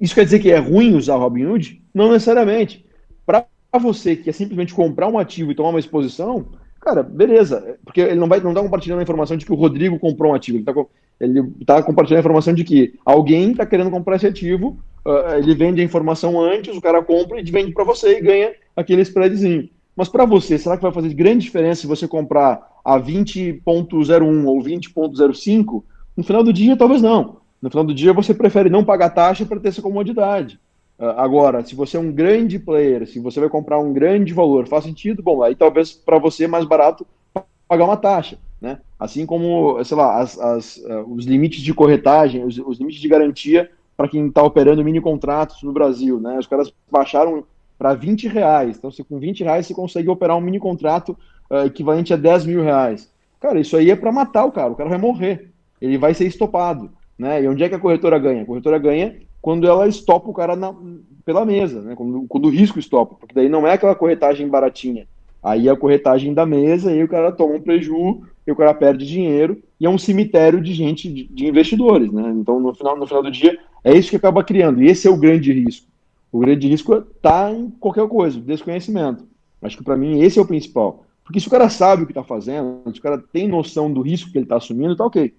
Isso 0.00 0.14
quer 0.14 0.24
dizer 0.24 0.38
que 0.38 0.50
é 0.50 0.58
ruim 0.58 0.94
usar 0.94 1.16
o 1.16 1.20
Robinhood? 1.20 1.82
Não 1.94 2.12
necessariamente. 2.12 2.84
Para 3.26 3.46
você 3.78 4.16
que 4.16 4.24
quer 4.24 4.32
simplesmente 4.32 4.72
comprar 4.72 5.08
um 5.08 5.18
ativo 5.18 5.50
e 5.50 5.54
tomar 5.54 5.70
uma 5.70 5.80
exposição, 5.80 6.46
cara, 6.80 7.02
beleza, 7.02 7.76
porque 7.84 8.00
ele 8.00 8.20
não 8.20 8.28
vai 8.28 8.40
não 8.40 8.54
tá 8.54 8.62
compartilhando 8.62 9.00
a 9.00 9.02
informação 9.02 9.36
de 9.36 9.44
que 9.44 9.52
o 9.52 9.56
Rodrigo 9.56 9.98
comprou 9.98 10.32
um 10.32 10.34
ativo, 10.34 10.56
ele 10.56 10.62
está 10.62 10.86
ele 11.18 11.42
tá 11.66 11.82
compartilhando 11.82 12.18
a 12.18 12.20
informação 12.20 12.54
de 12.54 12.62
que 12.64 12.94
alguém 13.04 13.50
está 13.50 13.66
querendo 13.66 13.90
comprar 13.90 14.16
esse 14.16 14.26
ativo 14.26 14.78
uh, 15.06 15.38
ele 15.38 15.54
vende 15.54 15.80
a 15.80 15.84
informação 15.84 16.40
antes, 16.40 16.76
o 16.76 16.80
cara 16.80 17.02
compra 17.02 17.40
e 17.40 17.44
vende 17.44 17.72
para 17.72 17.84
você 17.84 18.18
e 18.18 18.20
ganha 18.20 18.52
aquele 18.74 19.02
spreadzinho. 19.02 19.68
Mas 19.94 20.08
para 20.08 20.26
você, 20.26 20.58
será 20.58 20.76
que 20.76 20.82
vai 20.82 20.92
fazer 20.92 21.14
grande 21.14 21.44
diferença 21.44 21.80
se 21.80 21.86
você 21.86 22.06
comprar 22.06 22.60
a 22.84 23.00
20.01 23.00 24.44
ou 24.44 24.60
20.05? 24.60 25.82
No 26.16 26.24
final 26.24 26.42
do 26.42 26.52
dia, 26.52 26.76
talvez 26.76 27.00
não. 27.00 27.38
No 27.62 27.70
final 27.70 27.84
do 27.84 27.94
dia, 27.94 28.12
você 28.12 28.34
prefere 28.34 28.68
não 28.68 28.84
pagar 28.84 29.10
taxa 29.10 29.46
para 29.46 29.58
ter 29.58 29.68
essa 29.68 29.80
comodidade. 29.80 30.60
Uh, 30.98 31.12
agora, 31.16 31.64
se 31.64 31.74
você 31.74 31.96
é 31.96 32.00
um 32.00 32.10
grande 32.10 32.58
player, 32.58 33.06
se 33.06 33.20
você 33.20 33.38
vai 33.38 33.48
comprar 33.48 33.78
um 33.78 33.92
grande 33.92 34.32
valor, 34.32 34.66
faz 34.66 34.84
sentido? 34.84 35.22
Bom, 35.22 35.42
aí 35.42 35.54
talvez 35.54 35.92
para 35.92 36.18
você 36.18 36.44
é 36.44 36.48
mais 36.48 36.64
barato 36.64 37.06
pagar 37.68 37.84
uma 37.84 37.96
taxa. 37.96 38.38
Né? 38.60 38.78
Assim 38.98 39.26
como, 39.26 39.82
sei 39.84 39.96
lá, 39.96 40.20
as, 40.20 40.38
as, 40.38 40.76
uh, 40.78 41.04
os 41.08 41.26
limites 41.26 41.60
de 41.60 41.74
corretagem, 41.74 42.44
os, 42.44 42.58
os 42.58 42.78
limites 42.78 43.00
de 43.00 43.08
garantia 43.08 43.70
para 43.96 44.08
quem 44.08 44.26
está 44.26 44.42
operando 44.42 44.84
mini 44.84 45.00
contratos 45.00 45.62
no 45.62 45.72
Brasil. 45.72 46.18
Né? 46.18 46.38
Os 46.38 46.46
caras 46.46 46.72
baixaram 46.90 47.44
para 47.78 47.92
20 47.92 48.28
reais. 48.28 48.78
Então, 48.78 48.90
se 48.90 49.04
com 49.04 49.18
20 49.18 49.44
reais 49.44 49.66
você 49.66 49.74
consegue 49.74 50.08
operar 50.08 50.36
um 50.36 50.40
mini 50.40 50.58
contrato 50.58 51.16
uh, 51.50 51.66
equivalente 51.66 52.14
a 52.14 52.16
10 52.16 52.46
mil 52.46 52.62
reais. 52.62 53.12
Cara, 53.38 53.60
isso 53.60 53.76
aí 53.76 53.90
é 53.90 53.96
para 53.96 54.10
matar 54.10 54.46
o 54.46 54.52
cara, 54.52 54.72
o 54.72 54.76
cara 54.76 54.88
vai 54.88 54.98
morrer. 54.98 55.50
Ele 55.80 55.98
vai 55.98 56.14
ser 56.14 56.26
estopado. 56.26 56.90
Né? 57.18 57.42
E 57.42 57.48
onde 57.48 57.62
é 57.62 57.68
que 57.68 57.74
a 57.74 57.78
corretora 57.78 58.18
ganha? 58.18 58.42
A 58.42 58.46
corretora 58.46 58.78
ganha 58.78 59.16
quando 59.46 59.64
ela 59.64 59.86
estopa 59.86 60.28
o 60.28 60.34
cara 60.34 60.56
na, 60.56 60.74
pela 61.24 61.46
mesa, 61.46 61.80
né? 61.80 61.94
quando, 61.94 62.26
quando 62.26 62.46
o 62.46 62.50
risco 62.50 62.80
estopa, 62.80 63.14
porque 63.14 63.32
daí 63.32 63.48
não 63.48 63.64
é 63.64 63.74
aquela 63.74 63.94
corretagem 63.94 64.48
baratinha. 64.48 65.06
Aí 65.40 65.68
é 65.68 65.70
a 65.70 65.76
corretagem 65.76 66.34
da 66.34 66.44
mesa, 66.44 66.90
e 66.90 66.94
aí 66.94 67.04
o 67.04 67.08
cara 67.08 67.30
toma 67.30 67.54
um 67.54 67.60
prejuízo, 67.60 68.22
e 68.44 68.50
o 68.50 68.56
cara 68.56 68.74
perde 68.74 69.06
dinheiro, 69.06 69.62
e 69.78 69.86
é 69.86 69.88
um 69.88 69.98
cemitério 69.98 70.60
de 70.60 70.74
gente, 70.74 71.08
de, 71.08 71.28
de 71.28 71.46
investidores. 71.46 72.10
Né? 72.10 72.28
Então, 72.34 72.58
no 72.58 72.74
final, 72.74 72.96
no 72.96 73.06
final 73.06 73.22
do 73.22 73.30
dia, 73.30 73.56
é 73.84 73.96
isso 73.96 74.10
que 74.10 74.16
acaba 74.16 74.42
criando, 74.42 74.82
e 74.82 74.88
esse 74.88 75.06
é 75.06 75.10
o 75.12 75.16
grande 75.16 75.52
risco. 75.52 75.86
O 76.32 76.40
grande 76.40 76.66
risco 76.66 76.94
está 76.96 77.52
em 77.52 77.70
qualquer 77.70 78.08
coisa, 78.08 78.40
desconhecimento. 78.40 79.28
Acho 79.62 79.78
que 79.78 79.84
para 79.84 79.96
mim 79.96 80.22
esse 80.22 80.40
é 80.40 80.42
o 80.42 80.46
principal. 80.46 81.04
Porque 81.22 81.38
se 81.38 81.46
o 81.46 81.52
cara 81.52 81.70
sabe 81.70 82.02
o 82.02 82.06
que 82.06 82.10
está 82.10 82.24
fazendo, 82.24 82.82
se 82.92 82.98
o 82.98 83.02
cara 83.02 83.22
tem 83.32 83.46
noção 83.46 83.92
do 83.92 84.02
risco 84.02 84.32
que 84.32 84.38
ele 84.38 84.44
está 84.44 84.56
assumindo, 84.56 84.96
tá 84.96 85.06
ok. 85.06 85.32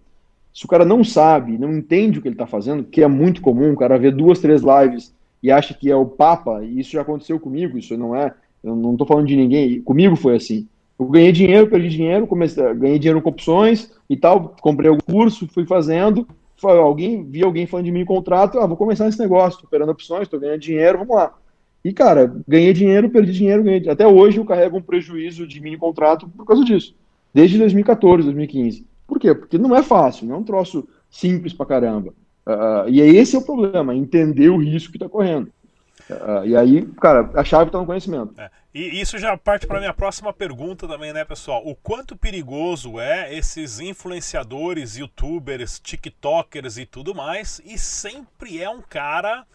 Se 0.57 0.65
o 0.65 0.67
cara 0.67 0.83
não 0.83 1.03
sabe, 1.03 1.55
não 1.55 1.71
entende 1.71 2.17
o 2.17 2.21
que 2.23 2.27
ele 2.27 2.33
está 2.33 2.47
fazendo, 2.47 2.83
que 2.83 3.03
é 3.03 3.07
muito 3.07 3.43
comum, 3.43 3.73
o 3.73 3.77
cara 3.77 3.95
vê 3.95 4.09
duas, 4.09 4.39
três 4.39 4.63
lives 4.63 5.13
e 5.43 5.51
acha 5.51 5.71
que 5.71 5.91
é 5.91 5.95
o 5.95 6.03
Papa, 6.03 6.63
e 6.63 6.79
isso 6.79 6.93
já 6.93 7.01
aconteceu 7.01 7.39
comigo, 7.39 7.77
isso 7.77 7.95
não 7.95 8.15
é, 8.15 8.33
eu 8.63 8.75
não 8.75 8.93
estou 8.93 9.05
falando 9.05 9.27
de 9.27 9.35
ninguém, 9.35 9.79
comigo 9.83 10.15
foi 10.15 10.35
assim. 10.35 10.67
Eu 10.97 11.05
ganhei 11.05 11.31
dinheiro, 11.31 11.69
perdi 11.69 11.89
dinheiro, 11.89 12.25
comecei, 12.25 12.73
ganhei 12.73 12.97
dinheiro 12.97 13.21
com 13.21 13.29
opções 13.29 13.93
e 14.09 14.17
tal, 14.17 14.55
comprei 14.59 14.89
o 14.89 14.97
curso, 14.97 15.47
fui 15.47 15.63
fazendo, 15.63 16.27
alguém 16.63 17.23
vi 17.23 17.43
alguém 17.43 17.67
falando 17.67 17.85
de 17.85 17.91
mim 17.91 18.03
contrato, 18.03 18.57
ah, 18.57 18.65
vou 18.65 18.75
começar 18.75 19.07
esse 19.07 19.19
negócio, 19.19 19.59
tô 19.59 19.67
operando 19.67 19.91
opções, 19.91 20.27
tô 20.27 20.39
ganhando 20.39 20.61
dinheiro, 20.61 20.97
vamos 20.97 21.17
lá. 21.17 21.35
E, 21.85 21.93
cara, 21.93 22.35
ganhei 22.47 22.73
dinheiro, 22.73 23.11
perdi 23.11 23.31
dinheiro, 23.31 23.61
ganhei... 23.61 23.87
até 23.87 24.07
hoje 24.07 24.39
eu 24.39 24.45
carrego 24.45 24.77
um 24.77 24.81
prejuízo 24.81 25.45
de 25.45 25.61
mini 25.61 25.77
contrato 25.77 26.27
por 26.27 26.47
causa 26.47 26.65
disso. 26.65 26.95
Desde 27.31 27.59
2014, 27.59 28.23
2015. 28.23 28.96
Por 29.07 29.19
quê? 29.19 29.33
Porque 29.33 29.57
não 29.57 29.75
é 29.75 29.81
fácil, 29.81 30.27
não 30.27 30.35
é 30.35 30.37
um 30.39 30.43
troço 30.43 30.87
simples 31.09 31.53
pra 31.53 31.65
caramba. 31.65 32.13
Uh, 32.45 32.89
e 32.89 33.01
esse 33.01 33.35
é 33.35 33.39
o 33.39 33.45
problema, 33.45 33.95
entender 33.95 34.49
o 34.49 34.57
risco 34.57 34.91
que 34.91 34.97
está 34.97 35.09
correndo. 35.09 35.51
Uh, 36.09 36.45
e 36.45 36.55
aí, 36.55 36.85
cara, 37.01 37.29
a 37.33 37.43
chave 37.43 37.65
está 37.65 37.79
no 37.79 37.85
conhecimento. 37.85 38.33
É. 38.39 38.49
E 38.73 39.01
isso 39.01 39.17
já 39.17 39.35
parte 39.35 39.65
para 39.65 39.79
minha 39.79 39.93
próxima 39.93 40.31
pergunta 40.31 40.87
também, 40.87 41.11
né, 41.11 41.25
pessoal? 41.25 41.61
O 41.65 41.75
quanto 41.75 42.15
perigoso 42.15 42.99
é 42.99 43.33
esses 43.33 43.79
influenciadores, 43.79 44.97
youtubers, 44.97 45.79
tiktokers 45.79 46.77
e 46.77 46.85
tudo 46.85 47.15
mais, 47.15 47.59
e 47.65 47.77
sempre 47.77 48.61
é 48.61 48.69
um 48.69 48.81
cara 48.81 49.45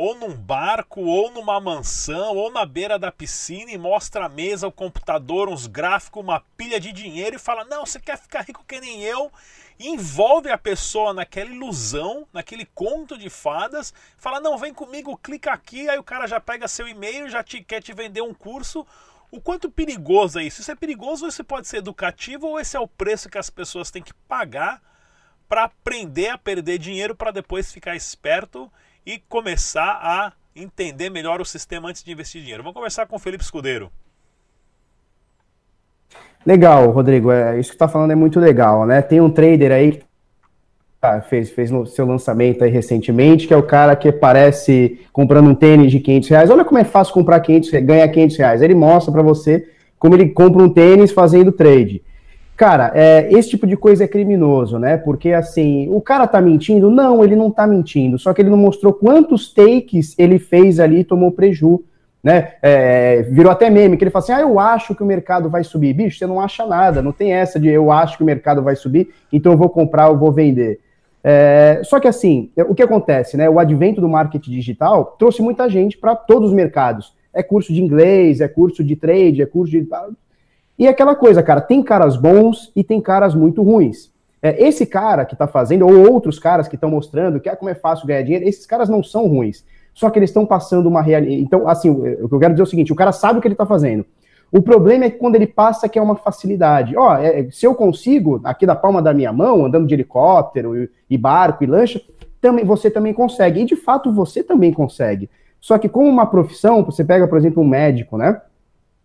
ou 0.00 0.14
num 0.14 0.34
barco, 0.34 1.02
ou 1.02 1.30
numa 1.30 1.60
mansão, 1.60 2.34
ou 2.34 2.50
na 2.50 2.64
beira 2.64 2.98
da 2.98 3.12
piscina 3.12 3.70
e 3.70 3.76
mostra 3.76 4.24
a 4.24 4.28
mesa, 4.30 4.66
o 4.66 4.72
computador, 4.72 5.46
uns 5.46 5.66
gráficos, 5.66 6.22
uma 6.22 6.40
pilha 6.56 6.80
de 6.80 6.90
dinheiro 6.90 7.36
e 7.36 7.38
fala: 7.38 7.66
Não, 7.66 7.84
você 7.84 8.00
quer 8.00 8.16
ficar 8.16 8.40
rico 8.40 8.64
que 8.66 8.80
nem 8.80 9.02
eu? 9.02 9.30
E 9.78 9.88
envolve 9.88 10.50
a 10.50 10.56
pessoa 10.56 11.12
naquela 11.12 11.50
ilusão, 11.50 12.26
naquele 12.32 12.64
conto 12.64 13.18
de 13.18 13.28
fadas, 13.28 13.92
fala: 14.16 14.40
Não, 14.40 14.56
vem 14.56 14.72
comigo, 14.72 15.18
clica 15.18 15.52
aqui. 15.52 15.86
Aí 15.90 15.98
o 15.98 16.02
cara 16.02 16.26
já 16.26 16.40
pega 16.40 16.66
seu 16.66 16.88
e-mail, 16.88 17.28
já 17.28 17.44
te, 17.44 17.62
quer 17.62 17.82
te 17.82 17.92
vender 17.92 18.22
um 18.22 18.32
curso. 18.32 18.86
O 19.30 19.38
quanto 19.38 19.70
perigoso 19.70 20.38
é 20.38 20.44
isso? 20.44 20.62
Isso 20.62 20.72
é 20.72 20.74
perigoso 20.74 21.26
ou 21.26 21.28
isso 21.28 21.44
pode 21.44 21.68
ser 21.68 21.76
educativo 21.76 22.46
ou 22.46 22.58
esse 22.58 22.74
é 22.74 22.80
o 22.80 22.88
preço 22.88 23.28
que 23.28 23.36
as 23.36 23.50
pessoas 23.50 23.90
têm 23.90 24.02
que 24.02 24.14
pagar 24.26 24.80
para 25.46 25.64
aprender 25.64 26.28
a 26.28 26.38
perder 26.38 26.78
dinheiro 26.78 27.14
para 27.14 27.30
depois 27.30 27.70
ficar 27.70 27.94
esperto 27.94 28.72
e 29.10 29.18
começar 29.28 29.98
a 30.00 30.32
entender 30.54 31.10
melhor 31.10 31.40
o 31.40 31.44
sistema 31.44 31.88
antes 31.88 32.04
de 32.04 32.12
investir 32.12 32.40
dinheiro. 32.42 32.62
Vamos 32.62 32.76
conversar 32.76 33.06
com 33.06 33.16
o 33.16 33.18
Felipe 33.18 33.42
Escudeiro. 33.42 33.90
Legal, 36.46 36.88
Rodrigo. 36.90 37.32
É, 37.32 37.58
isso 37.58 37.70
que 37.70 37.74
está 37.74 37.88
falando 37.88 38.12
é 38.12 38.14
muito 38.14 38.38
legal, 38.38 38.86
né? 38.86 39.02
Tem 39.02 39.20
um 39.20 39.28
trader 39.28 39.72
aí 39.72 39.92
que 39.92 40.04
ah, 41.02 41.20
fez, 41.20 41.50
fez 41.50 41.72
no 41.72 41.84
seu 41.86 42.06
lançamento 42.06 42.62
aí 42.62 42.70
recentemente, 42.70 43.48
que 43.48 43.54
é 43.54 43.56
o 43.56 43.64
cara 43.64 43.96
que 43.96 44.08
aparece 44.08 45.00
comprando 45.12 45.50
um 45.50 45.54
tênis 45.56 45.90
de 45.90 45.98
500 45.98 46.28
reais. 46.28 46.50
Olha 46.50 46.64
como 46.64 46.78
é 46.78 46.84
fácil 46.84 47.12
comprar 47.12 47.40
500, 47.40 47.70
ganhar 47.82 48.08
500 48.08 48.36
reais. 48.36 48.62
Ele 48.62 48.76
mostra 48.76 49.12
para 49.12 49.22
você 49.22 49.68
como 49.98 50.14
ele 50.14 50.28
compra 50.28 50.62
um 50.62 50.72
tênis 50.72 51.10
fazendo 51.10 51.50
trade. 51.50 52.00
Cara, 52.60 52.92
é, 52.94 53.26
esse 53.32 53.48
tipo 53.48 53.66
de 53.66 53.74
coisa 53.74 54.04
é 54.04 54.06
criminoso, 54.06 54.78
né? 54.78 54.98
Porque 54.98 55.32
assim, 55.32 55.88
o 55.88 55.98
cara 55.98 56.26
tá 56.26 56.42
mentindo? 56.42 56.90
Não, 56.90 57.24
ele 57.24 57.34
não 57.34 57.50
tá 57.50 57.66
mentindo. 57.66 58.18
Só 58.18 58.34
que 58.34 58.42
ele 58.42 58.50
não 58.50 58.58
mostrou 58.58 58.92
quantos 58.92 59.50
takes 59.50 60.14
ele 60.18 60.38
fez 60.38 60.78
ali 60.78 60.98
e 60.98 61.04
tomou 61.04 61.32
preju, 61.32 61.82
né? 62.22 62.52
É, 62.60 63.22
virou 63.22 63.50
até 63.50 63.70
meme, 63.70 63.96
que 63.96 64.04
ele 64.04 64.10
fala 64.10 64.22
assim: 64.22 64.32
ah, 64.32 64.42
eu 64.42 64.60
acho 64.60 64.94
que 64.94 65.02
o 65.02 65.06
mercado 65.06 65.48
vai 65.48 65.64
subir. 65.64 65.94
Bicho, 65.94 66.18
você 66.18 66.26
não 66.26 66.38
acha 66.38 66.66
nada, 66.66 67.00
não 67.00 67.12
tem 67.12 67.32
essa 67.32 67.58
de 67.58 67.66
eu 67.66 67.90
acho 67.90 68.18
que 68.18 68.22
o 68.22 68.26
mercado 68.26 68.62
vai 68.62 68.76
subir, 68.76 69.08
então 69.32 69.52
eu 69.52 69.56
vou 69.56 69.70
comprar, 69.70 70.08
eu 70.08 70.18
vou 70.18 70.30
vender. 70.30 70.80
É, 71.24 71.80
só 71.82 71.98
que 71.98 72.08
assim, 72.08 72.50
o 72.68 72.74
que 72.74 72.82
acontece, 72.82 73.38
né? 73.38 73.48
O 73.48 73.58
advento 73.58 74.02
do 74.02 74.08
marketing 74.08 74.50
digital 74.50 75.16
trouxe 75.18 75.40
muita 75.40 75.66
gente 75.66 75.96
para 75.96 76.14
todos 76.14 76.50
os 76.50 76.54
mercados. 76.54 77.14
É 77.32 77.42
curso 77.42 77.72
de 77.72 77.82
inglês, 77.82 78.42
é 78.42 78.48
curso 78.48 78.84
de 78.84 78.96
trade, 78.96 79.40
é 79.40 79.46
curso 79.46 79.70
de 79.70 79.78
e 80.80 80.88
aquela 80.88 81.14
coisa, 81.14 81.42
cara, 81.42 81.60
tem 81.60 81.82
caras 81.82 82.16
bons 82.16 82.72
e 82.74 82.82
tem 82.82 83.02
caras 83.02 83.34
muito 83.34 83.62
ruins. 83.62 84.10
É, 84.40 84.66
esse 84.66 84.86
cara 84.86 85.26
que 85.26 85.34
está 85.34 85.46
fazendo, 85.46 85.86
ou 85.86 86.10
outros 86.10 86.38
caras 86.38 86.66
que 86.66 86.74
estão 86.74 86.88
mostrando 86.88 87.38
que 87.38 87.50
é 87.50 87.54
como 87.54 87.68
é 87.68 87.74
fácil 87.74 88.06
ganhar 88.06 88.22
dinheiro, 88.22 88.48
esses 88.48 88.64
caras 88.64 88.88
não 88.88 89.02
são 89.02 89.28
ruins. 89.28 89.62
Só 89.92 90.08
que 90.08 90.18
eles 90.18 90.30
estão 90.30 90.46
passando 90.46 90.88
uma 90.88 91.02
realidade. 91.02 91.42
Então, 91.42 91.68
assim, 91.68 91.90
o 91.90 92.26
que 92.26 92.34
eu 92.34 92.38
quero 92.38 92.54
dizer 92.54 92.62
é 92.62 92.64
o 92.64 92.66
seguinte: 92.66 92.92
o 92.94 92.96
cara 92.96 93.12
sabe 93.12 93.38
o 93.38 93.42
que 93.42 93.48
ele 93.48 93.52
está 93.52 93.66
fazendo. 93.66 94.06
O 94.50 94.62
problema 94.62 95.04
é 95.04 95.10
que 95.10 95.18
quando 95.18 95.34
ele 95.34 95.46
passa, 95.46 95.86
que 95.86 95.98
é 95.98 96.02
uma 96.02 96.16
facilidade. 96.16 96.96
Ó, 96.96 97.14
é, 97.14 97.46
se 97.50 97.66
eu 97.66 97.74
consigo, 97.74 98.40
aqui 98.42 98.64
da 98.64 98.74
palma 98.74 99.02
da 99.02 99.12
minha 99.12 99.34
mão, 99.34 99.66
andando 99.66 99.86
de 99.86 99.92
helicóptero 99.92 100.82
e, 100.82 100.90
e 101.10 101.18
barco 101.18 101.62
e 101.62 101.66
lancha, 101.66 102.00
também, 102.40 102.64
você 102.64 102.90
também 102.90 103.12
consegue. 103.12 103.60
E 103.60 103.66
de 103.66 103.76
fato 103.76 104.10
você 104.10 104.42
também 104.42 104.72
consegue. 104.72 105.28
Só 105.60 105.76
que 105.76 105.90
como 105.90 106.08
uma 106.08 106.24
profissão, 106.24 106.82
você 106.82 107.04
pega, 107.04 107.28
por 107.28 107.36
exemplo, 107.36 107.62
um 107.62 107.68
médico, 107.68 108.16
né? 108.16 108.40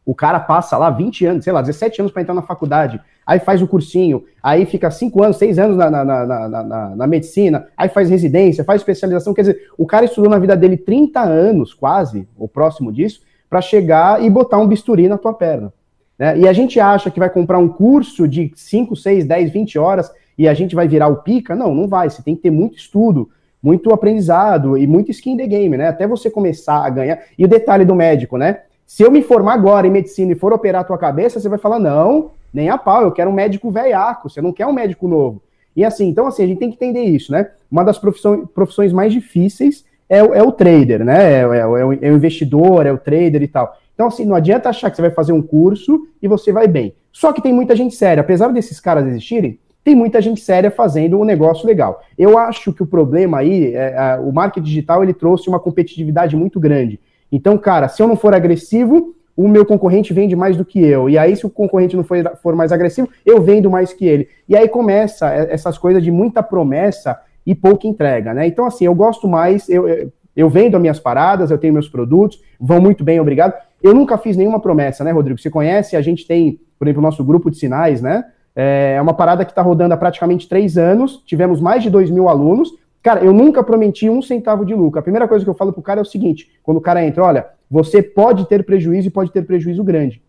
O 0.05 0.13
cara 0.13 0.39
passa 0.39 0.77
lá 0.77 0.89
20 0.89 1.25
anos, 1.25 1.43
sei 1.43 1.51
lá, 1.51 1.61
17 1.61 2.01
anos 2.01 2.11
para 2.11 2.21
entrar 2.21 2.35
na 2.35 2.43
faculdade, 2.43 3.01
aí 3.25 3.39
faz 3.39 3.61
o 3.61 3.67
cursinho, 3.67 4.23
aí 4.41 4.65
fica 4.65 4.91
5 4.91 5.23
anos, 5.23 5.37
6 5.37 5.57
anos 5.57 5.77
na, 5.77 5.89
na, 5.89 6.05
na, 6.05 6.47
na, 6.47 6.95
na 6.95 7.07
medicina, 7.07 7.67
aí 7.75 7.89
faz 7.89 8.09
residência, 8.09 8.63
faz 8.63 8.81
especialização. 8.81 9.33
Quer 9.33 9.41
dizer, 9.41 9.69
o 9.77 9.85
cara 9.85 10.05
estudou 10.05 10.29
na 10.29 10.37
vida 10.37 10.55
dele 10.55 10.77
30 10.77 11.21
anos, 11.21 11.73
quase, 11.73 12.27
ou 12.37 12.47
próximo 12.47 12.91
disso, 12.91 13.21
para 13.49 13.61
chegar 13.61 14.21
e 14.21 14.29
botar 14.29 14.59
um 14.59 14.67
bisturi 14.67 15.07
na 15.07 15.17
tua 15.17 15.33
perna. 15.33 15.73
Né? 16.17 16.39
E 16.39 16.47
a 16.47 16.53
gente 16.53 16.79
acha 16.79 17.11
que 17.11 17.19
vai 17.19 17.29
comprar 17.29 17.57
um 17.57 17.67
curso 17.67 18.27
de 18.27 18.51
5, 18.55 18.95
6, 18.95 19.25
10, 19.25 19.51
20 19.51 19.79
horas 19.79 20.11
e 20.37 20.47
a 20.47 20.53
gente 20.53 20.75
vai 20.75 20.87
virar 20.87 21.07
o 21.07 21.17
pica? 21.17 21.55
Não, 21.55 21.73
não 21.73 21.87
vai. 21.87 22.09
Você 22.09 22.21
tem 22.21 22.35
que 22.35 22.41
ter 22.43 22.51
muito 22.51 22.77
estudo, 22.77 23.29
muito 23.61 23.91
aprendizado 23.93 24.77
e 24.77 24.85
muito 24.85 25.11
skin 25.11 25.31
in 25.31 25.37
the 25.37 25.47
game, 25.47 25.77
né? 25.77 25.87
Até 25.87 26.07
você 26.07 26.29
começar 26.29 26.85
a 26.85 26.89
ganhar. 26.89 27.19
E 27.37 27.43
o 27.43 27.47
detalhe 27.47 27.85
do 27.85 27.95
médico, 27.95 28.37
né? 28.37 28.61
Se 28.85 29.03
eu 29.03 29.11
me 29.11 29.21
formar 29.21 29.53
agora 29.53 29.87
em 29.87 29.91
medicina 29.91 30.31
e 30.31 30.35
for 30.35 30.53
operar 30.53 30.81
a 30.81 30.85
tua 30.85 30.97
cabeça, 30.97 31.39
você 31.39 31.49
vai 31.49 31.57
falar, 31.57 31.79
não, 31.79 32.31
nem 32.53 32.69
a 32.69 32.77
pau, 32.77 33.01
eu 33.01 33.11
quero 33.11 33.29
um 33.29 33.33
médico 33.33 33.71
velhaco, 33.71 34.29
você 34.29 34.41
não 34.41 34.53
quer 34.53 34.67
um 34.67 34.73
médico 34.73 35.07
novo. 35.07 35.41
E 35.75 35.83
assim, 35.83 36.07
então 36.07 36.27
assim, 36.27 36.43
a 36.43 36.47
gente 36.47 36.59
tem 36.59 36.69
que 36.69 36.75
entender 36.75 37.03
isso, 37.03 37.31
né? 37.31 37.49
Uma 37.69 37.83
das 37.83 37.97
profissões, 37.97 38.93
mais 38.93 39.11
difíceis 39.11 39.83
é, 40.07 40.19
é 40.19 40.43
o 40.43 40.51
trader, 40.51 41.03
né? 41.03 41.33
É, 41.33 41.39
é, 41.39 41.41
é, 41.41 41.65
o, 41.65 41.77
é, 41.77 42.11
o, 42.11 42.15
investidor, 42.15 42.85
é 42.85 42.91
o 42.91 42.97
trader 42.97 43.41
e 43.41 43.47
tal. 43.47 43.77
Então, 43.93 44.07
assim, 44.07 44.23
não 44.23 44.35
adianta 44.35 44.69
achar 44.69 44.89
que 44.89 44.95
você 44.95 45.01
vai 45.01 45.11
fazer 45.11 45.33
um 45.33 45.41
curso 45.41 46.07
e 46.21 46.27
você 46.27 46.51
vai 46.51 46.67
bem. 46.67 46.93
Só 47.11 47.33
que 47.33 47.41
tem 47.41 47.53
muita 47.53 47.75
gente 47.75 47.95
séria. 47.95 48.21
Apesar 48.21 48.49
desses 48.49 48.79
caras 48.79 49.07
existirem, 49.07 49.59
tem 49.83 49.95
muita 49.95 50.21
gente 50.21 50.41
séria 50.41 50.71
fazendo 50.71 51.19
um 51.19 51.23
negócio 51.23 51.67
legal. 51.67 52.01
Eu 52.17 52.37
acho 52.37 52.73
que 52.73 52.83
o 52.83 52.87
problema 52.87 53.39
aí, 53.39 53.73
é, 53.75 53.95
é, 53.95 54.19
o 54.19 54.31
marketing 54.31 54.65
digital, 54.65 55.03
ele 55.03 55.13
trouxe 55.13 55.47
uma 55.47 55.59
competitividade 55.59 56.35
muito 56.35 56.59
grande. 56.59 56.99
Então, 57.31 57.57
cara, 57.57 57.87
se 57.87 58.01
eu 58.01 58.07
não 58.07 58.15
for 58.15 58.33
agressivo, 58.33 59.15
o 59.35 59.47
meu 59.47 59.65
concorrente 59.65 60.13
vende 60.13 60.35
mais 60.35 60.55
do 60.55 60.63
que 60.63 60.79
eu. 60.79 61.09
E 61.09 61.17
aí, 61.17 61.35
se 61.35 61.45
o 61.45 61.49
concorrente 61.49 61.95
não 61.95 62.03
for, 62.03 62.17
for 62.41 62.55
mais 62.55 62.71
agressivo, 62.71 63.09
eu 63.25 63.41
vendo 63.41 63.69
mais 63.69 63.93
que 63.93 64.05
ele. 64.05 64.27
E 64.47 64.55
aí 64.55 64.69
começa 64.69 65.27
essas 65.27 65.77
coisas 65.77 66.03
de 66.03 66.11
muita 66.11 66.41
promessa 66.41 67.19
e 67.45 67.53
pouca 67.53 67.87
entrega, 67.87 68.33
né? 68.33 68.47
Então, 68.47 68.65
assim, 68.65 68.85
eu 68.85 68.95
gosto 68.95 69.27
mais, 69.27 69.67
eu, 69.69 70.11
Eu 70.35 70.49
vendo 70.49 70.75
as 70.75 70.81
minhas 70.81 70.99
paradas, 70.99 71.49
eu 71.49 71.57
tenho 71.57 71.73
meus 71.73 71.87
produtos, 71.87 72.41
vão 72.59 72.81
muito 72.81 73.05
bem, 73.05 73.21
obrigado. 73.21 73.53
Eu 73.81 73.93
nunca 73.93 74.17
fiz 74.17 74.35
nenhuma 74.35 74.59
promessa, 74.59 75.01
né, 75.01 75.11
Rodrigo? 75.11 75.39
Você 75.39 75.49
conhece, 75.49 75.95
a 75.95 76.01
gente 76.01 76.27
tem, 76.27 76.59
por 76.77 76.85
exemplo, 76.85 77.01
o 77.01 77.05
nosso 77.05 77.23
grupo 77.23 77.49
de 77.49 77.57
sinais, 77.57 78.01
né? 78.01 78.25
É 78.53 79.01
uma 79.01 79.13
parada 79.13 79.45
que 79.45 79.51
está 79.51 79.61
rodando 79.61 79.93
há 79.93 79.97
praticamente 79.97 80.47
três 80.47 80.77
anos, 80.77 81.23
tivemos 81.25 81.61
mais 81.61 81.83
de 81.83 81.89
dois 81.89 82.09
mil 82.09 82.27
alunos. 82.27 82.69
Cara, 83.05 83.23
eu 83.23 83.31
nunca 83.31 83.63
prometi 83.63 84.09
um 84.09 84.19
centavo 84.19 84.65
de 84.65 84.73
lucro. 84.73 84.99
A 84.99 85.03
primeira 85.03 85.27
coisa 85.27 85.45
que 85.45 85.49
eu 85.49 85.53
falo 85.53 85.71
pro 85.71 85.79
cara 85.79 85.99
é 85.99 86.01
o 86.01 86.05
seguinte: 86.05 86.49
quando 86.63 86.77
o 86.77 86.81
cara 86.81 87.05
entra, 87.05 87.23
olha, 87.23 87.45
você 87.69 88.01
pode 88.01 88.47
ter 88.47 88.65
prejuízo 88.65 89.09
e 89.09 89.11
pode 89.11 89.31
ter 89.31 89.43
prejuízo 89.43 89.83
grande. 89.83 90.23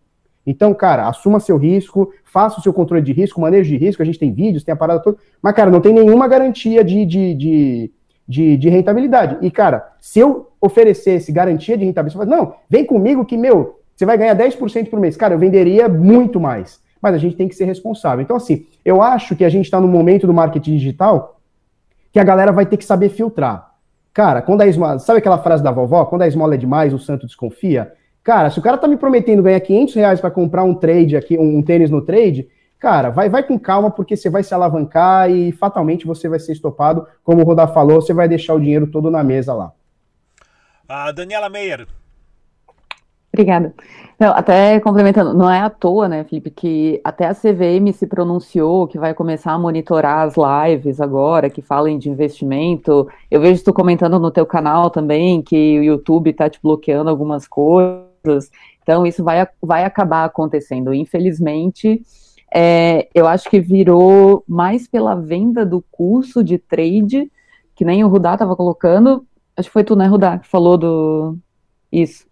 Então, 0.45 0.71
cara, 0.75 1.07
assuma 1.07 1.39
seu 1.39 1.57
risco, 1.57 2.13
faça 2.23 2.59
o 2.59 2.61
seu 2.61 2.71
controle 2.71 3.03
de 3.03 3.11
risco, 3.11 3.41
manejo 3.41 3.67
de 3.67 3.77
risco, 3.77 4.03
a 4.03 4.05
gente 4.05 4.19
tem 4.19 4.31
vídeos, 4.31 4.63
tem 4.63 4.73
a 4.73 4.75
parada 4.75 4.99
toda, 4.99 5.17
mas, 5.41 5.55
cara, 5.55 5.71
não 5.71 5.81
tem 5.81 5.91
nenhuma 5.91 6.27
garantia 6.27 6.83
de, 6.83 7.03
de, 7.03 7.33
de, 7.33 7.91
de, 8.27 8.57
de 8.57 8.69
rentabilidade. 8.69 9.39
E, 9.41 9.49
cara, 9.49 9.93
se 9.99 10.19
eu 10.19 10.51
oferecesse 10.61 11.31
garantia 11.31 11.75
de 11.75 11.83
rentabilidade, 11.83 12.25
você 12.25 12.29
fala, 12.29 12.43
não, 12.43 12.53
vem 12.69 12.85
comigo 12.85 13.25
que, 13.25 13.35
meu, 13.35 13.79
você 13.95 14.05
vai 14.05 14.19
ganhar 14.19 14.37
10% 14.37 14.87
por 14.91 14.99
mês. 14.99 15.17
Cara, 15.17 15.33
eu 15.33 15.39
venderia 15.39 15.89
muito 15.89 16.39
mais 16.39 16.79
mas 16.99 17.13
a 17.13 17.17
gente 17.19 17.35
tem 17.35 17.47
que 17.47 17.55
ser 17.55 17.65
responsável. 17.65 18.23
Então, 18.23 18.35
assim, 18.35 18.65
eu 18.83 19.01
acho 19.01 19.35
que 19.35 19.45
a 19.45 19.49
gente 19.49 19.65
está 19.65 19.79
no 19.79 19.87
momento 19.87 20.25
do 20.25 20.33
marketing 20.33 20.77
digital 20.77 21.36
que 22.17 22.21
a 22.21 22.23
galera 22.23 22.51
vai 22.51 22.65
ter 22.65 22.77
que 22.77 22.83
saber 22.83 23.09
filtrar. 23.09 23.73
Cara, 24.11 24.41
quando 24.41 24.61
a 24.61 24.67
esmola, 24.67 24.97
sabe 24.97 25.19
aquela 25.19 25.37
frase 25.37 25.61
da 25.63 25.69
vovó? 25.69 26.03
Quando 26.05 26.23
a 26.23 26.27
esmola 26.27 26.55
é 26.55 26.57
demais, 26.57 26.91
o 26.91 26.97
santo 26.97 27.27
desconfia. 27.27 27.93
Cara, 28.23 28.49
se 28.49 28.57
o 28.57 28.61
cara 28.63 28.75
tá 28.75 28.87
me 28.87 28.97
prometendo 28.97 29.43
ganhar 29.43 29.59
500 29.59 29.93
reais 29.93 30.19
para 30.19 30.31
comprar 30.31 30.63
um 30.63 30.73
trade 30.73 31.15
aqui, 31.15 31.37
um 31.37 31.61
tênis 31.61 31.91
no 31.91 32.01
trade, 32.01 32.49
cara, 32.79 33.11
vai, 33.11 33.29
vai 33.29 33.43
com 33.43 33.59
calma 33.59 33.91
porque 33.91 34.17
você 34.17 34.31
vai 34.31 34.41
se 34.41 34.51
alavancar 34.51 35.29
e 35.29 35.51
fatalmente 35.51 36.07
você 36.07 36.27
vai 36.27 36.39
ser 36.39 36.53
estopado. 36.53 37.05
Como 37.23 37.43
o 37.43 37.45
Rodar 37.45 37.71
falou, 37.71 38.01
você 38.01 38.15
vai 38.15 38.27
deixar 38.27 38.55
o 38.55 38.59
dinheiro 38.59 38.87
todo 38.87 39.11
na 39.11 39.23
mesa 39.23 39.53
lá. 39.53 39.71
A 40.89 41.11
Daniela 41.11 41.49
Meyer, 41.49 41.85
Obrigada. 43.37 43.71
Não, 44.19 44.31
até 44.31 44.79
complementando, 44.79 45.31
não 45.31 45.47
é 45.47 45.59
à 45.59 45.69
toa, 45.69 46.07
né, 46.09 46.23
Felipe, 46.23 46.49
que 46.49 46.99
até 47.03 47.27
a 47.27 47.35
CVM 47.35 47.93
se 47.93 48.07
pronunciou 48.07 48.87
que 48.87 48.97
vai 48.97 49.13
começar 49.13 49.51
a 49.51 49.59
monitorar 49.59 50.25
as 50.25 50.33
lives 50.35 50.99
agora, 50.99 51.51
que 51.51 51.61
falem 51.61 51.99
de 51.99 52.09
investimento. 52.09 53.07
Eu 53.29 53.39
vejo 53.39 53.63
tu 53.63 53.71
comentando 53.71 54.19
no 54.19 54.31
teu 54.31 54.43
canal 54.43 54.89
também 54.89 55.43
que 55.43 55.79
o 55.79 55.83
YouTube 55.83 56.31
está 56.31 56.49
te 56.49 56.59
bloqueando 56.59 57.11
algumas 57.11 57.47
coisas. 57.47 58.49
Então, 58.81 59.05
isso 59.05 59.23
vai, 59.23 59.47
vai 59.61 59.85
acabar 59.85 60.25
acontecendo. 60.25 60.95
Infelizmente, 60.95 62.01
é, 62.51 63.07
eu 63.13 63.27
acho 63.27 63.47
que 63.47 63.59
virou 63.59 64.43
mais 64.47 64.87
pela 64.87 65.13
venda 65.13 65.63
do 65.63 65.83
curso 65.91 66.43
de 66.43 66.57
trade, 66.57 67.31
que 67.75 67.85
nem 67.85 68.03
o 68.03 68.07
Rudá 68.07 68.33
estava 68.33 68.55
colocando. 68.55 69.23
Acho 69.55 69.69
que 69.69 69.73
foi 69.73 69.83
tu, 69.83 69.95
né, 69.95 70.07
Rudá, 70.07 70.39
que 70.39 70.47
falou 70.47 70.75
do. 70.75 71.37
Isso 71.91 72.26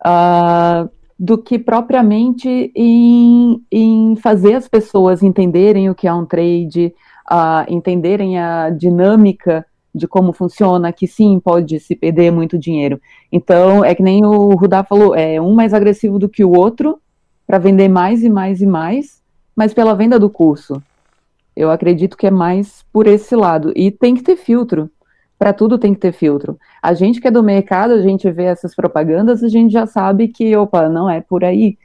uh, 0.00 0.88
do 1.18 1.36
que 1.36 1.58
propriamente 1.58 2.72
em, 2.74 3.62
em, 3.70 4.16
fazer 4.16 4.54
as 4.54 4.68
pessoas 4.68 5.22
entenderem 5.22 5.90
o 5.90 5.94
que 5.94 6.08
é 6.08 6.12
um 6.12 6.24
trade, 6.24 6.94
uh, 7.30 7.70
entenderem 7.72 8.38
a 8.38 8.70
dinâmica 8.70 9.66
de 9.94 10.06
como 10.06 10.32
funciona, 10.32 10.92
que 10.92 11.06
sim, 11.06 11.40
pode 11.40 11.78
se 11.80 11.94
perder 11.94 12.30
muito 12.30 12.58
dinheiro. 12.58 13.00
Então, 13.30 13.84
é 13.84 13.94
que 13.94 14.02
nem 14.02 14.24
o 14.24 14.54
Rudá 14.54 14.84
falou, 14.84 15.14
é 15.14 15.40
um 15.40 15.52
mais 15.52 15.74
agressivo 15.74 16.18
do 16.18 16.28
que 16.28 16.44
o 16.44 16.52
outro, 16.52 17.00
para 17.46 17.58
vender 17.58 17.88
mais 17.88 18.22
e 18.22 18.30
mais 18.30 18.62
e 18.62 18.66
mais, 18.66 19.20
mas 19.54 19.74
pela 19.74 19.94
venda 19.94 20.18
do 20.18 20.30
curso. 20.30 20.80
Eu 21.56 21.70
acredito 21.70 22.16
que 22.16 22.26
é 22.26 22.30
mais 22.30 22.84
por 22.92 23.06
esse 23.06 23.34
lado. 23.34 23.72
E 23.74 23.90
tem 23.90 24.14
que 24.14 24.22
ter 24.22 24.36
filtro 24.36 24.88
para 25.40 25.54
tudo 25.54 25.78
tem 25.78 25.94
que 25.94 26.00
ter 26.00 26.12
filtro. 26.12 26.58
A 26.82 26.92
gente 26.92 27.18
que 27.18 27.26
é 27.26 27.30
do 27.30 27.42
mercado, 27.42 27.94
a 27.94 28.02
gente 28.02 28.30
vê 28.30 28.44
essas 28.44 28.74
propagandas, 28.74 29.42
a 29.42 29.48
gente 29.48 29.72
já 29.72 29.86
sabe 29.86 30.28
que, 30.28 30.54
opa, 30.54 30.86
não 30.90 31.08
é 31.08 31.22
por 31.22 31.42
aí. 31.42 31.78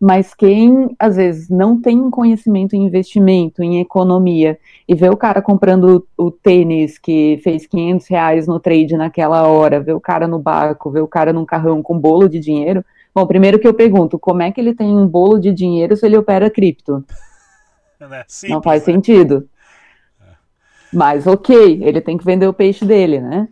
Mas 0.00 0.32
quem, 0.32 0.94
às 0.96 1.16
vezes, 1.16 1.48
não 1.48 1.78
tem 1.78 2.00
um 2.00 2.08
conhecimento 2.08 2.76
em 2.76 2.84
investimento, 2.84 3.64
em 3.64 3.80
economia, 3.80 4.56
e 4.88 4.94
vê 4.94 5.08
o 5.08 5.16
cara 5.16 5.42
comprando 5.42 6.06
o 6.16 6.30
tênis 6.30 6.98
que 7.00 7.40
fez 7.42 7.66
500 7.66 8.06
reais 8.06 8.46
no 8.46 8.60
trade 8.60 8.96
naquela 8.96 9.42
hora, 9.42 9.80
vê 9.80 9.92
o 9.92 10.00
cara 10.00 10.28
no 10.28 10.38
barco, 10.38 10.88
vê 10.88 11.00
o 11.00 11.08
cara 11.08 11.32
num 11.32 11.44
carrão 11.44 11.82
com 11.82 11.98
bolo 11.98 12.28
de 12.28 12.38
dinheiro, 12.38 12.84
bom, 13.12 13.26
primeiro 13.26 13.58
que 13.58 13.66
eu 13.66 13.74
pergunto, 13.74 14.20
como 14.20 14.40
é 14.40 14.52
que 14.52 14.60
ele 14.60 14.72
tem 14.72 14.96
um 14.96 15.06
bolo 15.06 15.40
de 15.40 15.52
dinheiro 15.52 15.96
se 15.96 16.06
ele 16.06 16.16
opera 16.16 16.48
cripto? 16.48 17.04
É 18.00 18.24
simples, 18.26 18.54
não 18.54 18.62
faz 18.62 18.86
né? 18.86 18.94
sentido. 18.94 19.46
Mas 20.92 21.26
ok, 21.26 21.80
ele 21.82 22.00
tem 22.00 22.18
que 22.18 22.24
vender 22.24 22.46
o 22.46 22.52
peixe 22.52 22.84
dele, 22.84 23.20
né? 23.20 23.48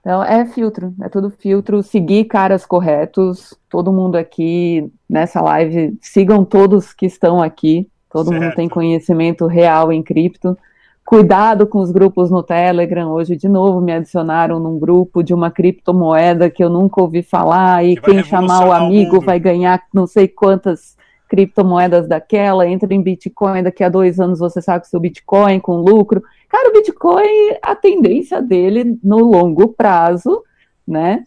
Então 0.00 0.22
é 0.22 0.46
filtro, 0.46 0.94
é 1.02 1.08
tudo 1.08 1.30
filtro. 1.30 1.82
Seguir 1.82 2.24
caras 2.24 2.64
corretos. 2.64 3.54
Todo 3.68 3.92
mundo 3.92 4.16
aqui 4.16 4.90
nessa 5.08 5.40
live, 5.42 5.98
sigam 6.00 6.44
todos 6.44 6.92
que 6.92 7.06
estão 7.06 7.42
aqui. 7.42 7.86
Todo 8.10 8.28
certo. 8.28 8.42
mundo 8.42 8.54
tem 8.54 8.68
conhecimento 8.68 9.46
real 9.46 9.92
em 9.92 10.02
cripto. 10.02 10.56
Cuidado 11.04 11.66
com 11.66 11.80
os 11.80 11.90
grupos 11.90 12.30
no 12.30 12.42
Telegram. 12.42 13.10
Hoje, 13.10 13.36
de 13.36 13.48
novo, 13.48 13.80
me 13.80 13.92
adicionaram 13.92 14.58
num 14.58 14.78
grupo 14.78 15.22
de 15.22 15.34
uma 15.34 15.50
criptomoeda 15.50 16.48
que 16.48 16.62
eu 16.62 16.70
nunca 16.70 17.00
ouvi 17.00 17.22
falar. 17.22 17.84
E 17.84 17.96
que 17.96 18.02
quem 18.02 18.24
chamar 18.24 18.66
o 18.66 18.72
amigo 18.72 19.18
o 19.18 19.20
vai 19.20 19.38
ganhar 19.38 19.82
não 19.92 20.06
sei 20.06 20.28
quantas 20.28 20.96
criptomoedas 21.30 22.08
daquela, 22.08 22.68
entra 22.68 22.92
em 22.92 23.00
Bitcoin, 23.00 23.62
daqui 23.62 23.84
a 23.84 23.88
dois 23.88 24.18
anos 24.18 24.40
você 24.40 24.60
sabe 24.60 24.82
que 24.82 24.90
seu 24.90 24.98
Bitcoin 24.98 25.60
com 25.60 25.76
lucro. 25.76 26.20
Cara, 26.48 26.68
o 26.68 26.72
Bitcoin, 26.72 27.54
a 27.62 27.76
tendência 27.76 28.42
dele 28.42 28.98
no 29.02 29.18
longo 29.18 29.68
prazo, 29.68 30.42
né, 30.86 31.24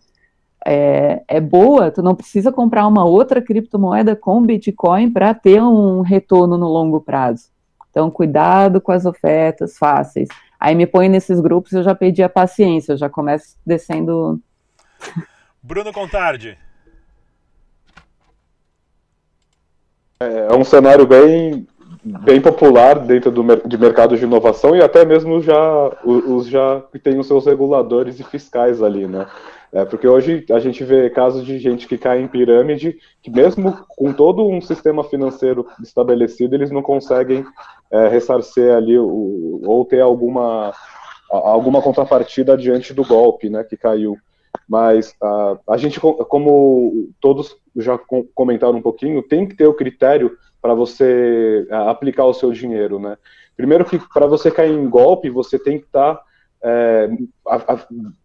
é, 0.66 1.24
é 1.26 1.40
boa, 1.40 1.90
tu 1.90 2.04
não 2.04 2.16
precisa 2.16 2.52
comprar 2.52 2.86
uma 2.86 3.06
outra 3.06 3.42
criptomoeda 3.42 4.14
com 4.14 4.46
Bitcoin 4.46 5.10
para 5.10 5.34
ter 5.34 5.64
um 5.64 6.02
retorno 6.02 6.58
no 6.58 6.68
longo 6.68 7.00
prazo. 7.00 7.48
Então, 7.90 8.12
cuidado 8.12 8.82
com 8.82 8.92
as 8.92 9.06
ofertas 9.06 9.78
fáceis. 9.78 10.28
Aí 10.60 10.76
me 10.76 10.86
põe 10.86 11.08
nesses 11.08 11.40
grupos, 11.40 11.72
eu 11.72 11.84
já 11.84 11.96
perdi 11.96 12.22
a 12.22 12.30
paciência, 12.30 12.94
eu 12.94 12.98
já 12.98 13.10
começo 13.10 13.56
descendo. 13.66 14.42
Bruno 15.62 15.94
Contardi. 15.94 16.58
É, 20.24 20.54
é 20.54 20.56
um 20.56 20.64
cenário 20.64 21.06
bem, 21.06 21.68
bem 22.04 22.42
popular 22.42 23.00
dentro 23.00 23.32
do 23.32 23.44
de 23.68 23.78
mercado 23.78 24.18
de 24.18 24.24
inovação 24.24 24.76
e 24.76 24.82
até 24.82 25.06
mesmo 25.06 25.42
já 25.42 25.92
os 26.04 26.48
já 26.48 26.82
que 26.92 27.00
tem 27.00 27.20
os 27.20 27.28
seus 27.28 27.46
reguladores 27.46 28.20
e 28.20 28.24
fiscais 28.24 28.82
ali, 28.82 29.08
né? 29.08 29.26
É, 29.74 29.84
porque 29.84 30.08
hoje 30.08 30.46
a 30.52 30.60
gente 30.60 30.84
vê 30.84 31.10
casos 31.10 31.44
de 31.44 31.58
gente 31.58 31.88
que 31.88 31.98
cai 31.98 32.22
em 32.22 32.28
pirâmide, 32.28 32.96
que 33.24 33.32
mesmo 33.32 33.76
com 33.98 34.14
todo 34.14 34.48
um 34.48 34.62
sistema 34.62 35.04
financeiro 35.04 35.66
estabelecido, 35.82 36.54
eles 36.54 36.70
não 36.70 36.84
conseguem 36.84 37.44
é, 37.90 38.08
ressarcer 38.08 38.76
ali 38.76 39.00
o, 39.00 39.62
ou 39.66 39.84
ter 39.84 40.02
alguma, 40.02 40.72
alguma 41.28 41.82
contrapartida 41.82 42.56
diante 42.56 42.94
do 42.94 43.04
golpe 43.04 43.50
né, 43.50 43.64
que 43.64 43.76
caiu. 43.76 44.16
Mas 44.68 45.12
uh, 45.22 45.60
a 45.68 45.78
gente, 45.78 46.00
como 46.00 47.10
todos 47.20 47.56
já 47.76 47.98
comentaram 48.34 48.78
um 48.78 48.82
pouquinho, 48.82 49.22
tem 49.22 49.48
que 49.48 49.56
ter 49.56 49.68
o 49.68 49.74
critério 49.74 50.38
para 50.62 50.74
você 50.74 51.68
uh, 51.70 51.90
aplicar 51.90 52.26
o 52.26 52.34
seu 52.34 52.52
dinheiro, 52.52 53.00
né? 53.00 53.18
Primeiro 53.56 53.86
que 53.86 54.00
para 54.14 54.26
você 54.26 54.50
cair 54.50 54.72
em 54.72 54.90
golpe, 54.90 55.30
você 55.30 55.60
tem 55.60 55.78
que 55.78 55.86
estar 55.86 56.16
tá, 56.16 56.24
é, 56.64 57.10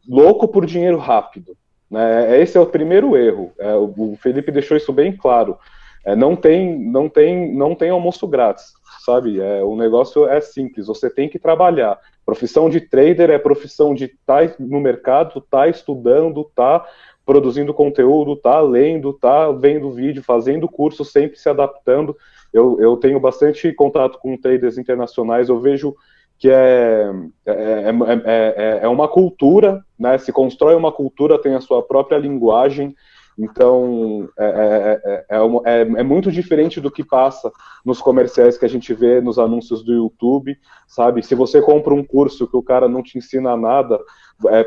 louco 0.08 0.48
por 0.48 0.64
dinheiro 0.64 0.96
rápido. 0.96 1.56
Né? 1.90 2.40
Esse 2.40 2.56
é 2.56 2.60
o 2.60 2.66
primeiro 2.66 3.16
erro. 3.16 3.52
É, 3.58 3.74
o 3.74 4.16
Felipe 4.20 4.52
deixou 4.52 4.76
isso 4.76 4.92
bem 4.92 5.16
claro. 5.16 5.58
É, 6.04 6.14
não 6.14 6.36
tem, 6.36 6.78
não 6.78 7.08
tem, 7.08 7.52
não 7.54 7.74
tem 7.74 7.90
almoço 7.90 8.26
grátis, 8.26 8.72
sabe? 9.08 9.40
É, 9.40 9.64
o 9.64 9.74
negócio 9.74 10.28
é 10.28 10.38
simples. 10.38 10.86
Você 10.86 11.08
tem 11.08 11.30
que 11.30 11.38
trabalhar. 11.38 11.98
Profissão 12.26 12.68
de 12.68 12.78
trader 12.78 13.30
é 13.30 13.38
profissão 13.38 13.94
de 13.94 14.04
estar 14.04 14.46
tá 14.46 14.54
no 14.60 14.80
mercado, 14.80 15.40
tá 15.40 15.66
estudando, 15.66 16.44
tá 16.54 16.84
produzindo 17.24 17.72
conteúdo, 17.72 18.36
tá 18.36 18.60
lendo, 18.60 19.14
tá 19.14 19.50
vendo 19.50 19.90
vídeo, 19.90 20.22
fazendo 20.22 20.68
curso, 20.68 21.06
sempre 21.06 21.38
se 21.38 21.48
adaptando. 21.48 22.14
Eu, 22.52 22.78
eu 22.80 22.98
tenho 22.98 23.18
bastante 23.18 23.72
contato 23.72 24.18
com 24.18 24.36
traders 24.36 24.76
internacionais, 24.76 25.48
eu 25.48 25.58
vejo 25.58 25.94
que 26.38 26.50
é, 26.50 27.10
é, 27.46 27.90
é, 28.26 28.80
é, 28.82 28.88
uma 28.88 29.08
cultura, 29.08 29.82
né? 29.98 30.18
Se 30.18 30.32
constrói 30.32 30.74
uma 30.74 30.92
cultura, 30.92 31.40
tem 31.40 31.54
a 31.54 31.60
sua 31.60 31.82
própria 31.82 32.18
linguagem, 32.18 32.94
então, 33.38 34.28
é, 34.36 35.00
é, 35.30 35.36
é, 35.36 35.80
é, 35.80 36.02
muito 36.02 36.32
diferente 36.32 36.80
do 36.80 36.90
que 36.90 37.04
passa 37.04 37.52
nos 37.84 38.00
comerciais 38.00 38.58
que 38.58 38.64
a 38.64 38.68
gente 38.68 38.92
vê 38.92 39.20
nos 39.20 39.38
anúncios 39.38 39.84
do 39.84 39.92
YouTube, 39.92 40.58
sabe? 40.88 41.22
Se 41.22 41.36
você 41.36 41.62
compra 41.62 41.94
um 41.94 42.04
curso 42.04 42.48
que 42.48 42.56
o 42.56 42.62
cara 42.62 42.88
não 42.88 43.00
te 43.00 43.16
ensina 43.16 43.56
nada, 43.56 44.00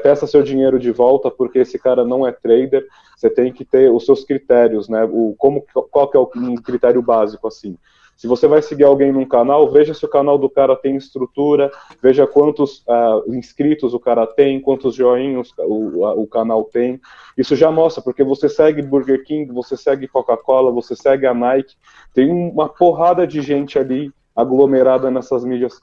peça 0.02 0.26
seu 0.26 0.42
dinheiro 0.42 0.80
de 0.80 0.90
volta, 0.90 1.30
porque 1.30 1.60
esse 1.60 1.78
cara 1.78 2.06
não 2.06 2.26
é 2.26 2.32
trader, 2.32 2.88
você 3.18 3.30
tem 3.30 3.52
que 3.52 3.66
ter 3.66 3.92
os 3.92 4.06
seus 4.06 4.24
critérios, 4.24 4.88
né? 4.88 5.04
O, 5.04 5.36
como, 5.38 5.66
qual 5.92 6.10
que 6.10 6.16
é 6.16 6.20
o 6.20 6.30
um 6.38 6.56
critério 6.56 7.02
básico, 7.02 7.50
assim? 7.50 7.78
Se 8.22 8.28
você 8.28 8.48
vai 8.48 8.62
seguir 8.62 8.84
alguém 8.84 9.12
num 9.12 9.26
canal, 9.26 9.72
veja 9.72 9.96
se 9.96 10.06
o 10.06 10.08
canal 10.08 10.38
do 10.38 10.48
cara 10.48 10.76
tem 10.76 10.96
estrutura, 10.96 11.72
veja 12.04 12.28
quantos 12.28 12.86
uh, 12.88 13.34
inscritos 13.34 13.96
o 13.96 14.00
cara 14.00 14.28
tem, 14.28 14.62
quantos 14.62 14.94
joinhos 14.94 15.52
o, 15.58 16.06
o 16.22 16.28
canal 16.28 16.64
tem. 16.66 17.02
Isso 17.36 17.56
já 17.56 17.72
mostra, 17.72 18.04
porque 18.04 18.24
você 18.24 18.48
segue 18.48 18.84
Burger 18.84 19.24
King, 19.24 19.52
você 19.52 19.76
segue 19.76 20.08
Coca-Cola, 20.08 20.72
você 20.72 20.96
segue 20.96 21.26
a 21.26 21.34
Nike, 21.34 21.74
tem 22.14 22.32
uma 22.32 22.70
porrada 22.70 23.26
de 23.26 23.42
gente 23.42 23.80
ali 23.80 24.14
aglomerada 24.36 25.12
nessas 25.12 25.44
mídias, 25.44 25.80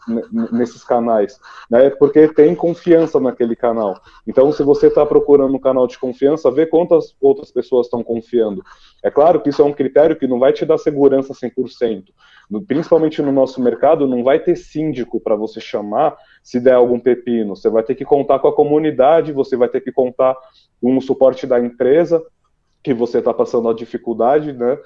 nesses 0.50 0.82
canais, 0.82 1.38
né? 1.70 1.90
Porque 1.90 2.28
tem 2.28 2.54
confiança 2.54 3.20
naquele 3.20 3.54
canal. 3.54 4.00
Então, 4.26 4.50
se 4.52 4.62
você 4.62 4.86
está 4.86 5.04
procurando 5.04 5.54
um 5.54 5.60
canal 5.60 5.86
de 5.86 5.98
confiança, 5.98 6.50
vê 6.50 6.64
quantas 6.64 7.14
outras 7.20 7.50
pessoas 7.50 7.86
estão 7.86 8.02
confiando. 8.02 8.62
É 9.02 9.10
claro 9.10 9.40
que 9.40 9.50
isso 9.50 9.60
é 9.60 9.64
um 9.64 9.72
critério 9.72 10.16
que 10.16 10.26
não 10.26 10.38
vai 10.38 10.52
te 10.52 10.64
dar 10.64 10.78
segurança 10.78 11.34
100%. 11.34 12.04
Principalmente 12.66 13.20
no 13.20 13.30
nosso 13.30 13.60
mercado, 13.60 14.06
não 14.06 14.24
vai 14.24 14.40
ter 14.40 14.56
síndico 14.56 15.20
para 15.20 15.36
você 15.36 15.60
chamar 15.60 16.16
se 16.42 16.58
der 16.58 16.74
algum 16.74 16.98
pepino. 16.98 17.54
Você 17.54 17.68
vai 17.68 17.82
ter 17.82 17.94
que 17.94 18.04
contar 18.04 18.38
com 18.38 18.48
a 18.48 18.54
comunidade, 18.54 19.32
você 19.32 19.56
vai 19.56 19.68
ter 19.68 19.82
que 19.82 19.92
contar 19.92 20.34
com 20.80 20.96
o 20.96 21.02
suporte 21.02 21.46
da 21.46 21.60
empresa 21.60 22.24
que 22.82 22.94
você 22.94 23.18
está 23.18 23.34
passando 23.34 23.68
a 23.68 23.74
dificuldade, 23.74 24.52
né? 24.52 24.78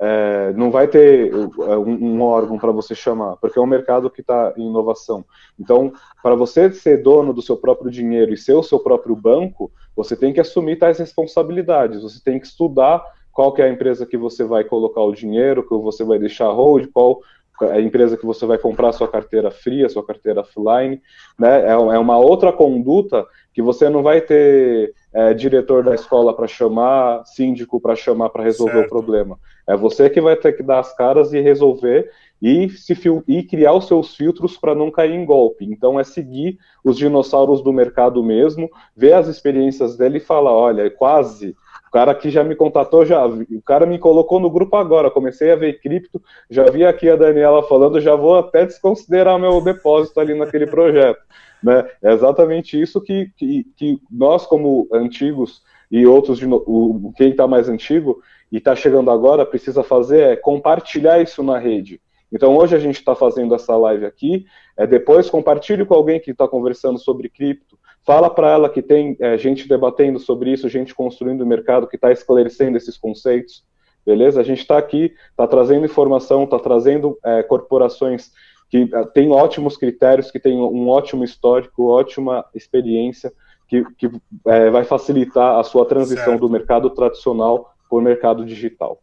É, 0.00 0.52
não 0.52 0.70
vai 0.70 0.86
ter 0.86 1.32
é, 1.32 1.76
um, 1.76 2.16
um 2.16 2.22
órgão 2.22 2.56
para 2.56 2.70
você 2.70 2.94
chamar, 2.94 3.36
porque 3.36 3.58
é 3.58 3.62
um 3.62 3.66
mercado 3.66 4.08
que 4.08 4.20
está 4.20 4.52
em 4.56 4.68
inovação. 4.68 5.24
Então, 5.58 5.92
para 6.22 6.36
você 6.36 6.70
ser 6.72 7.02
dono 7.02 7.32
do 7.32 7.42
seu 7.42 7.56
próprio 7.56 7.90
dinheiro 7.90 8.32
e 8.32 8.36
ser 8.36 8.54
o 8.54 8.62
seu 8.62 8.78
próprio 8.78 9.16
banco, 9.16 9.72
você 9.96 10.14
tem 10.14 10.32
que 10.32 10.40
assumir 10.40 10.76
tais 10.76 10.98
responsabilidades. 10.98 12.02
Você 12.02 12.22
tem 12.22 12.38
que 12.38 12.46
estudar 12.46 13.02
qual 13.32 13.52
que 13.52 13.62
é 13.62 13.66
a 13.66 13.72
empresa 13.72 14.06
que 14.06 14.16
você 14.16 14.44
vai 14.44 14.64
colocar 14.64 15.00
o 15.00 15.14
dinheiro, 15.14 15.62
que 15.62 15.76
você 15.76 16.04
vai 16.04 16.18
deixar 16.18 16.50
hold, 16.50 16.88
qual 16.92 17.20
a 17.62 17.80
empresa 17.80 18.16
que 18.16 18.26
você 18.26 18.46
vai 18.46 18.58
comprar 18.58 18.92
sua 18.92 19.08
carteira 19.08 19.50
fria, 19.50 19.88
sua 19.88 20.04
carteira 20.04 20.40
offline, 20.40 21.00
né? 21.38 21.62
É, 21.66 21.70
é 21.70 21.98
uma 21.98 22.18
outra 22.18 22.52
conduta 22.52 23.26
que 23.52 23.62
você 23.62 23.88
não 23.88 24.02
vai 24.02 24.20
ter 24.20 24.94
é, 25.12 25.34
diretor 25.34 25.82
da 25.82 25.94
escola 25.94 26.34
para 26.34 26.46
chamar, 26.46 27.24
síndico 27.26 27.80
para 27.80 27.96
chamar 27.96 28.30
para 28.30 28.44
resolver 28.44 28.72
certo. 28.72 28.86
o 28.86 28.88
problema. 28.88 29.38
É 29.66 29.76
você 29.76 30.08
que 30.08 30.20
vai 30.20 30.36
ter 30.36 30.52
que 30.52 30.62
dar 30.62 30.78
as 30.78 30.94
caras 30.94 31.32
e 31.32 31.40
resolver 31.40 32.10
e, 32.40 32.68
se 32.70 32.94
e 33.26 33.42
criar 33.42 33.72
os 33.72 33.86
seus 33.86 34.14
filtros 34.14 34.56
para 34.56 34.74
não 34.74 34.90
cair 34.90 35.14
em 35.14 35.24
golpe. 35.24 35.64
Então 35.64 35.98
é 35.98 36.04
seguir 36.04 36.58
os 36.84 36.96
dinossauros 36.96 37.62
do 37.62 37.72
mercado 37.72 38.22
mesmo, 38.22 38.70
ver 38.96 39.14
as 39.14 39.26
experiências 39.26 39.96
dele 39.96 40.18
e 40.18 40.20
falar, 40.20 40.52
olha, 40.52 40.88
quase 40.90 41.56
o 41.88 41.90
cara 41.90 42.14
que 42.14 42.28
já 42.28 42.44
me 42.44 42.54
contatou, 42.54 43.04
já, 43.04 43.26
o 43.26 43.62
cara 43.64 43.86
me 43.86 43.98
colocou 43.98 44.38
no 44.38 44.50
grupo 44.50 44.76
agora, 44.76 45.10
comecei 45.10 45.50
a 45.50 45.56
ver 45.56 45.80
cripto, 45.80 46.22
já 46.50 46.64
vi 46.64 46.84
aqui 46.84 47.08
a 47.08 47.16
Daniela 47.16 47.62
falando, 47.62 47.98
já 47.98 48.14
vou 48.14 48.36
até 48.36 48.66
desconsiderar 48.66 49.38
meu 49.38 49.58
depósito 49.62 50.20
ali 50.20 50.34
naquele 50.34 50.66
projeto. 50.70 51.18
Né? 51.62 51.88
É 52.02 52.12
exatamente 52.12 52.80
isso 52.80 53.00
que, 53.00 53.32
que, 53.36 53.64
que 53.74 53.98
nós, 54.10 54.46
como 54.46 54.86
antigos 54.92 55.62
e 55.90 56.06
outros, 56.06 56.40
o, 56.42 57.10
quem 57.16 57.30
está 57.30 57.46
mais 57.46 57.70
antigo 57.70 58.20
e 58.52 58.58
está 58.58 58.76
chegando 58.76 59.10
agora, 59.10 59.46
precisa 59.46 59.82
fazer 59.82 60.20
é 60.20 60.36
compartilhar 60.36 61.22
isso 61.22 61.42
na 61.42 61.58
rede. 61.58 62.00
Então 62.30 62.54
hoje 62.54 62.76
a 62.76 62.78
gente 62.78 62.96
está 62.96 63.14
fazendo 63.14 63.54
essa 63.54 63.74
live 63.74 64.04
aqui, 64.04 64.44
é, 64.76 64.86
depois 64.86 65.30
compartilhe 65.30 65.86
com 65.86 65.94
alguém 65.94 66.20
que 66.20 66.32
está 66.32 66.46
conversando 66.46 66.98
sobre 66.98 67.30
cripto, 67.30 67.78
fala 68.04 68.30
para 68.30 68.50
ela 68.50 68.68
que 68.68 68.82
tem 68.82 69.16
é, 69.20 69.36
gente 69.36 69.68
debatendo 69.68 70.18
sobre 70.18 70.52
isso, 70.52 70.68
gente 70.68 70.94
construindo 70.94 71.42
o 71.42 71.46
mercado, 71.46 71.86
que 71.86 71.96
está 71.96 72.10
esclarecendo 72.10 72.76
esses 72.76 72.96
conceitos, 72.96 73.64
beleza? 74.04 74.40
A 74.40 74.44
gente 74.44 74.60
está 74.60 74.78
aqui, 74.78 75.14
está 75.30 75.46
trazendo 75.46 75.84
informação, 75.84 76.44
está 76.44 76.58
trazendo 76.58 77.18
é, 77.24 77.42
corporações 77.42 78.32
que 78.70 78.88
é, 78.92 79.04
têm 79.06 79.30
ótimos 79.30 79.76
critérios, 79.76 80.30
que 80.30 80.40
têm 80.40 80.58
um 80.58 80.88
ótimo 80.88 81.24
histórico, 81.24 81.88
ótima 81.88 82.44
experiência, 82.54 83.32
que, 83.66 83.84
que 83.96 84.10
é, 84.46 84.70
vai 84.70 84.84
facilitar 84.84 85.58
a 85.58 85.62
sua 85.62 85.84
transição 85.84 86.24
certo. 86.24 86.40
do 86.40 86.48
mercado 86.48 86.90
tradicional 86.90 87.74
para 87.88 87.98
o 87.98 88.02
mercado 88.02 88.44
digital. 88.44 89.02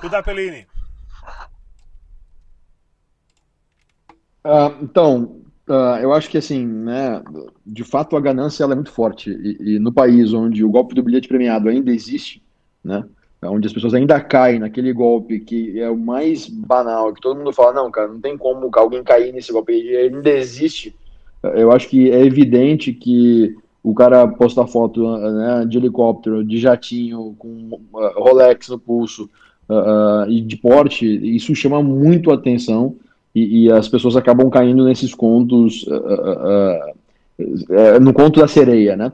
Cuda 0.00 0.22
Pellini. 0.22 0.66
Uh, 4.44 4.82
então, 4.82 5.42
uh, 5.70 5.96
eu 6.02 6.12
acho 6.12 6.28
que 6.28 6.36
assim, 6.36 6.66
né, 6.66 7.22
de 7.64 7.84
fato 7.84 8.16
a 8.16 8.20
ganância 8.20 8.64
ela 8.64 8.72
é 8.72 8.74
muito 8.74 8.90
forte 8.90 9.30
e, 9.30 9.74
e, 9.74 9.78
no 9.78 9.92
país 9.92 10.32
onde 10.32 10.64
o 10.64 10.70
golpe 10.70 10.94
do 10.94 11.02
bilhete 11.02 11.28
premiado 11.28 11.68
ainda 11.68 11.90
existe, 11.90 12.42
né, 12.82 13.04
onde 13.44 13.66
as 13.66 13.72
pessoas 13.72 13.94
ainda 13.94 14.20
caem 14.20 14.58
naquele 14.58 14.92
golpe 14.92 15.38
que 15.38 15.80
é 15.80 15.88
o 15.88 15.96
mais 15.96 16.48
banal, 16.48 17.14
que 17.14 17.20
todo 17.20 17.38
mundo 17.38 17.52
fala, 17.52 17.72
não, 17.72 17.90
cara, 17.90 18.08
não 18.08 18.20
tem 18.20 18.36
como 18.36 18.70
alguém 18.74 19.02
cair 19.02 19.32
nesse 19.32 19.52
golpe, 19.52 19.72
ele 19.72 19.96
ainda 19.96 20.30
existe. 20.30 20.94
Eu 21.42 21.72
acho 21.72 21.88
que 21.88 22.10
é 22.10 22.22
evidente 22.22 22.92
que 22.92 23.56
o 23.82 23.94
cara 23.94 24.28
posta 24.28 24.66
foto 24.66 25.16
né, 25.16 25.64
de 25.66 25.78
helicóptero, 25.78 26.44
de 26.44 26.58
jatinho, 26.58 27.34
com 27.38 27.80
uh, 27.94 28.22
Rolex 28.22 28.68
no 28.68 28.78
pulso 28.78 29.30
e 30.28 30.40
de 30.40 30.56
porte, 30.56 31.06
isso 31.06 31.54
chama 31.54 31.80
muito 31.80 32.32
atenção 32.32 32.96
e, 33.34 33.64
e, 33.64 33.72
as 33.72 33.88
pessoas 33.88 34.16
acabam 34.16 34.50
caindo 34.50 34.84
nesses 34.84 35.14
contos, 35.14 35.84
uh, 35.84 36.92
uh, 37.38 38.00
no 38.00 38.12
conto 38.12 38.40
da 38.40 38.48
sereia, 38.48 38.96
né? 38.96 39.12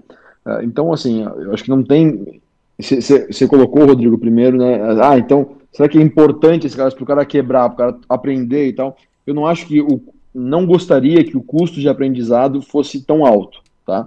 então, 0.62 0.92
assim, 0.92 1.24
eu 1.24 1.52
acho 1.52 1.64
que 1.64 1.70
não 1.70 1.82
tem. 1.82 2.40
Você 2.78 3.48
colocou, 3.48 3.84
Rodrigo, 3.84 4.16
primeiro, 4.16 4.56
né? 4.56 4.78
Ah, 5.02 5.18
então, 5.18 5.56
será 5.72 5.88
que 5.88 5.98
é 5.98 6.00
importante 6.00 6.68
esse 6.68 6.76
cara 6.76 6.88
para 6.88 7.02
o 7.02 7.06
cara 7.06 7.24
quebrar, 7.24 7.68
para 7.70 7.74
o 7.74 7.76
cara 7.92 8.00
aprender 8.08 8.68
e 8.68 8.72
tal? 8.72 8.96
Eu 9.26 9.34
não 9.34 9.44
acho 9.44 9.66
que 9.66 9.80
o. 9.80 10.00
Não 10.32 10.64
gostaria 10.64 11.24
que 11.24 11.36
o 11.36 11.42
custo 11.42 11.80
de 11.80 11.88
aprendizado 11.88 12.62
fosse 12.62 13.00
tão 13.00 13.26
alto, 13.26 13.60
tá? 13.84 14.06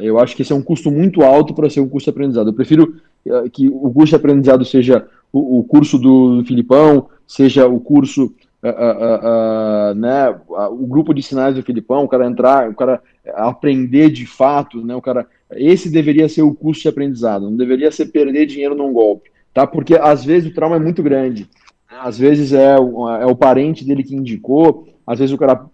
Eu 0.00 0.18
acho 0.18 0.36
que 0.36 0.42
esse 0.42 0.52
é 0.52 0.56
um 0.56 0.62
custo 0.62 0.90
muito 0.90 1.22
alto 1.22 1.54
para 1.54 1.70
ser 1.70 1.80
um 1.80 1.88
custo 1.88 2.10
de 2.10 2.10
aprendizado. 2.10 2.48
Eu 2.48 2.54
prefiro 2.54 2.96
que 3.52 3.68
o 3.68 3.90
custo 3.90 4.10
de 4.10 4.16
aprendizado 4.16 4.64
seja 4.64 5.06
o, 5.32 5.60
o 5.60 5.64
curso 5.64 5.98
do 5.98 6.42
Filipão, 6.44 7.06
seja 7.26 7.66
o 7.66 7.80
curso 7.80 8.32
uh, 8.62 8.68
uh, 8.68 9.92
uh, 9.92 9.94
né, 9.94 10.40
o 10.70 10.86
grupo 10.86 11.14
de 11.14 11.22
sinais 11.22 11.54
do 11.54 11.62
Filipão, 11.62 12.04
o 12.04 12.08
cara 12.08 12.26
entrar, 12.26 12.68
o 12.68 12.74
cara 12.74 13.02
aprender 13.34 14.10
de 14.10 14.26
fato, 14.26 14.84
né, 14.84 14.94
o 14.94 15.02
cara, 15.02 15.26
esse 15.52 15.90
deveria 15.90 16.28
ser 16.28 16.42
o 16.42 16.54
custo 16.54 16.82
de 16.82 16.88
aprendizado, 16.88 17.50
não 17.50 17.56
deveria 17.56 17.90
ser 17.90 18.06
perder 18.06 18.46
dinheiro 18.46 18.74
num 18.74 18.92
golpe, 18.92 19.30
tá? 19.52 19.66
Porque 19.66 19.96
às 19.96 20.24
vezes 20.24 20.50
o 20.50 20.54
trauma 20.54 20.76
é 20.76 20.80
muito 20.80 21.02
grande, 21.02 21.48
às 21.88 22.18
vezes 22.18 22.52
é, 22.52 22.74
é 22.74 23.26
o 23.26 23.36
parente 23.36 23.84
dele 23.84 24.04
que 24.04 24.14
indicou, 24.14 24.88
às 25.06 25.18
vezes 25.18 25.34
o 25.34 25.38
cara 25.38 25.64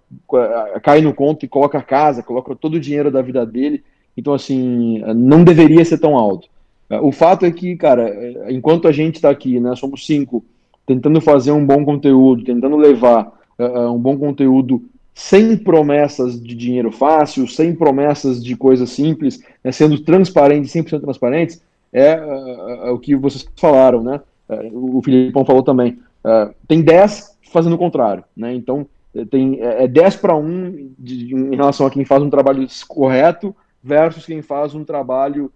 cai 0.83 1.01
no 1.01 1.13
conto 1.13 1.45
e 1.45 1.49
coloca 1.49 1.79
a 1.79 1.83
casa, 1.83 2.23
coloca 2.23 2.55
todo 2.57 2.75
o 2.75 2.81
dinheiro 2.81 3.11
da 3.11 3.21
vida 3.21 3.45
dele, 3.45 3.83
então 4.17 4.33
assim, 4.33 5.03
não 5.15 5.45
deveria 5.45 5.85
ser 5.85 5.99
tão 5.99 6.17
alto. 6.17 6.49
O 7.03 7.11
fato 7.11 7.45
é 7.45 7.51
que, 7.51 7.77
cara, 7.77 8.15
enquanto 8.49 8.87
a 8.87 8.93
gente 8.93 9.17
está 9.17 9.29
aqui, 9.29 9.59
né, 9.59 9.75
somos 9.75 10.07
cinco 10.07 10.45
tentando 10.87 11.21
fazer 11.21 11.51
um 11.51 11.67
bom 11.67 11.85
conteúdo, 11.85 12.45
tentando 12.45 12.77
levar 12.77 13.33
uh, 13.59 13.91
um 13.91 13.99
bom 13.99 14.17
conteúdo 14.17 14.85
sem 15.13 15.57
promessas 15.57 16.41
de 16.41 16.55
dinheiro 16.55 16.93
fácil, 16.93 17.49
sem 17.49 17.75
promessas 17.75 18.43
de 18.43 18.55
coisas 18.55 18.91
simples, 18.91 19.43
né, 19.65 19.73
sendo 19.73 19.99
transparentes, 19.99 20.73
100% 20.73 21.01
transparentes, 21.01 21.63
é 21.93 22.17
uh, 22.21 22.91
uh, 22.91 22.95
o 22.95 22.99
que 22.99 23.17
vocês 23.17 23.47
falaram, 23.57 24.03
né? 24.03 24.21
o 24.73 25.03
Filipão 25.03 25.45
falou 25.45 25.61
também. 25.61 25.99
tem 26.69 26.81
10 26.81 27.37
fazendo 27.53 27.73
o 27.73 27.79
contrário, 27.79 28.23
né? 28.37 28.55
Então, 28.55 28.87
tem, 29.29 29.61
é, 29.61 29.83
é 29.83 29.89
10 29.89 30.17
para 30.19 30.37
1 30.37 30.93
de, 30.97 31.35
em 31.35 31.57
relação 31.57 31.85
a 31.85 31.91
quem 31.91 32.05
faz 32.05 32.23
um 32.23 32.31
trabalho 32.31 32.65
correto 32.87 33.57
versus 33.83 34.25
quem 34.25 34.43
faz 34.43 34.73
um 34.73 34.85
trabalho 34.85 35.51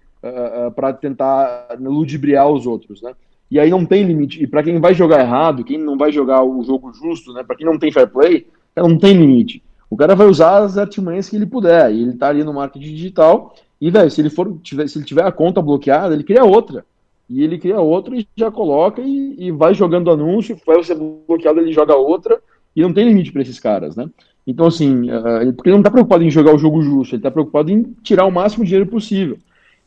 para 0.74 0.92
tentar 0.92 1.68
ludibriar 1.78 2.48
os 2.48 2.66
outros, 2.66 3.00
né? 3.00 3.12
E 3.50 3.58
aí 3.58 3.70
não 3.70 3.84
tem 3.84 4.04
limite. 4.04 4.42
E 4.42 4.46
para 4.46 4.62
quem 4.62 4.78
vai 4.78 4.94
jogar 4.94 5.20
errado, 5.20 5.64
quem 5.64 5.76
não 5.76 5.98
vai 5.98 6.12
jogar 6.12 6.44
o 6.44 6.62
jogo 6.62 6.92
justo, 6.92 7.32
né? 7.32 7.42
Para 7.42 7.56
quem 7.56 7.66
não 7.66 7.78
tem 7.78 7.90
fair 7.90 8.08
play, 8.08 8.46
não 8.76 8.96
tem 8.96 9.14
limite. 9.14 9.62
O 9.88 9.96
cara 9.96 10.14
vai 10.14 10.28
usar 10.28 10.58
as 10.58 10.78
artimanhas 10.78 11.28
que 11.28 11.36
ele 11.36 11.46
puder. 11.46 11.92
E 11.92 12.02
ele 12.02 12.12
tá 12.14 12.28
ali 12.28 12.44
no 12.44 12.54
marketing 12.54 12.94
digital. 12.94 13.54
E, 13.80 13.90
velho, 13.90 14.10
se 14.10 14.20
ele 14.20 14.30
for 14.30 14.56
tiver, 14.62 14.86
se 14.86 14.98
ele 14.98 15.04
tiver 15.04 15.24
a 15.24 15.32
conta 15.32 15.60
bloqueada, 15.60 16.14
ele 16.14 16.22
cria 16.22 16.44
outra. 16.44 16.84
E 17.28 17.44
ele 17.44 17.58
cria 17.58 17.80
outra 17.80 18.16
e 18.16 18.26
já 18.36 18.50
coloca 18.50 19.00
e, 19.00 19.36
e 19.38 19.50
vai 19.52 19.72
jogando 19.72 20.10
anúncio, 20.10 20.56
vai 20.66 20.82
ser 20.82 20.96
bloqueado, 20.96 21.60
ele 21.60 21.72
joga 21.72 21.94
outra, 21.94 22.40
e 22.74 22.82
não 22.82 22.92
tem 22.92 23.06
limite 23.06 23.30
para 23.30 23.42
esses 23.42 23.60
caras, 23.60 23.94
né? 23.94 24.10
Então, 24.44 24.66
assim, 24.66 25.08
uh, 25.08 25.52
porque 25.52 25.68
ele 25.68 25.76
não 25.76 25.82
tá 25.82 25.92
preocupado 25.92 26.24
em 26.24 26.30
jogar 26.30 26.52
o 26.52 26.58
jogo 26.58 26.82
justo, 26.82 27.14
ele 27.14 27.22
tá 27.22 27.30
preocupado 27.30 27.70
em 27.70 27.84
tirar 28.02 28.26
o 28.26 28.32
máximo 28.32 28.64
de 28.64 28.70
dinheiro 28.70 28.90
possível. 28.90 29.38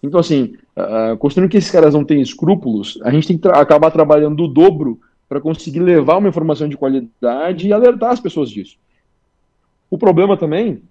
Então, 0.04 0.20
assim, 0.20 0.56
uh, 0.78 1.18
considerando 1.18 1.50
que 1.50 1.58
esses 1.58 1.72
caras 1.72 1.94
não 1.94 2.04
têm 2.04 2.22
escrúpulos, 2.22 3.00
a 3.04 3.10
gente 3.10 3.26
tem 3.26 3.38
que 3.38 3.44
tra 3.44 3.58
acabar 3.60 3.90
trabalhando 3.90 4.44
o 4.44 4.48
dobro 4.50 5.00
para 5.30 5.40
conseguir 5.40 5.80
levar 5.80 6.18
uma 6.18 6.28
informação 6.28 6.68
de 6.68 6.76
qualidade 6.76 7.68
e 7.68 7.74
alertar 7.74 8.12
as 8.12 8.20
pessoas 8.20 8.50
disso. 8.50 8.76
O 9.90 9.98
problema 9.98 10.36
também 10.36 10.82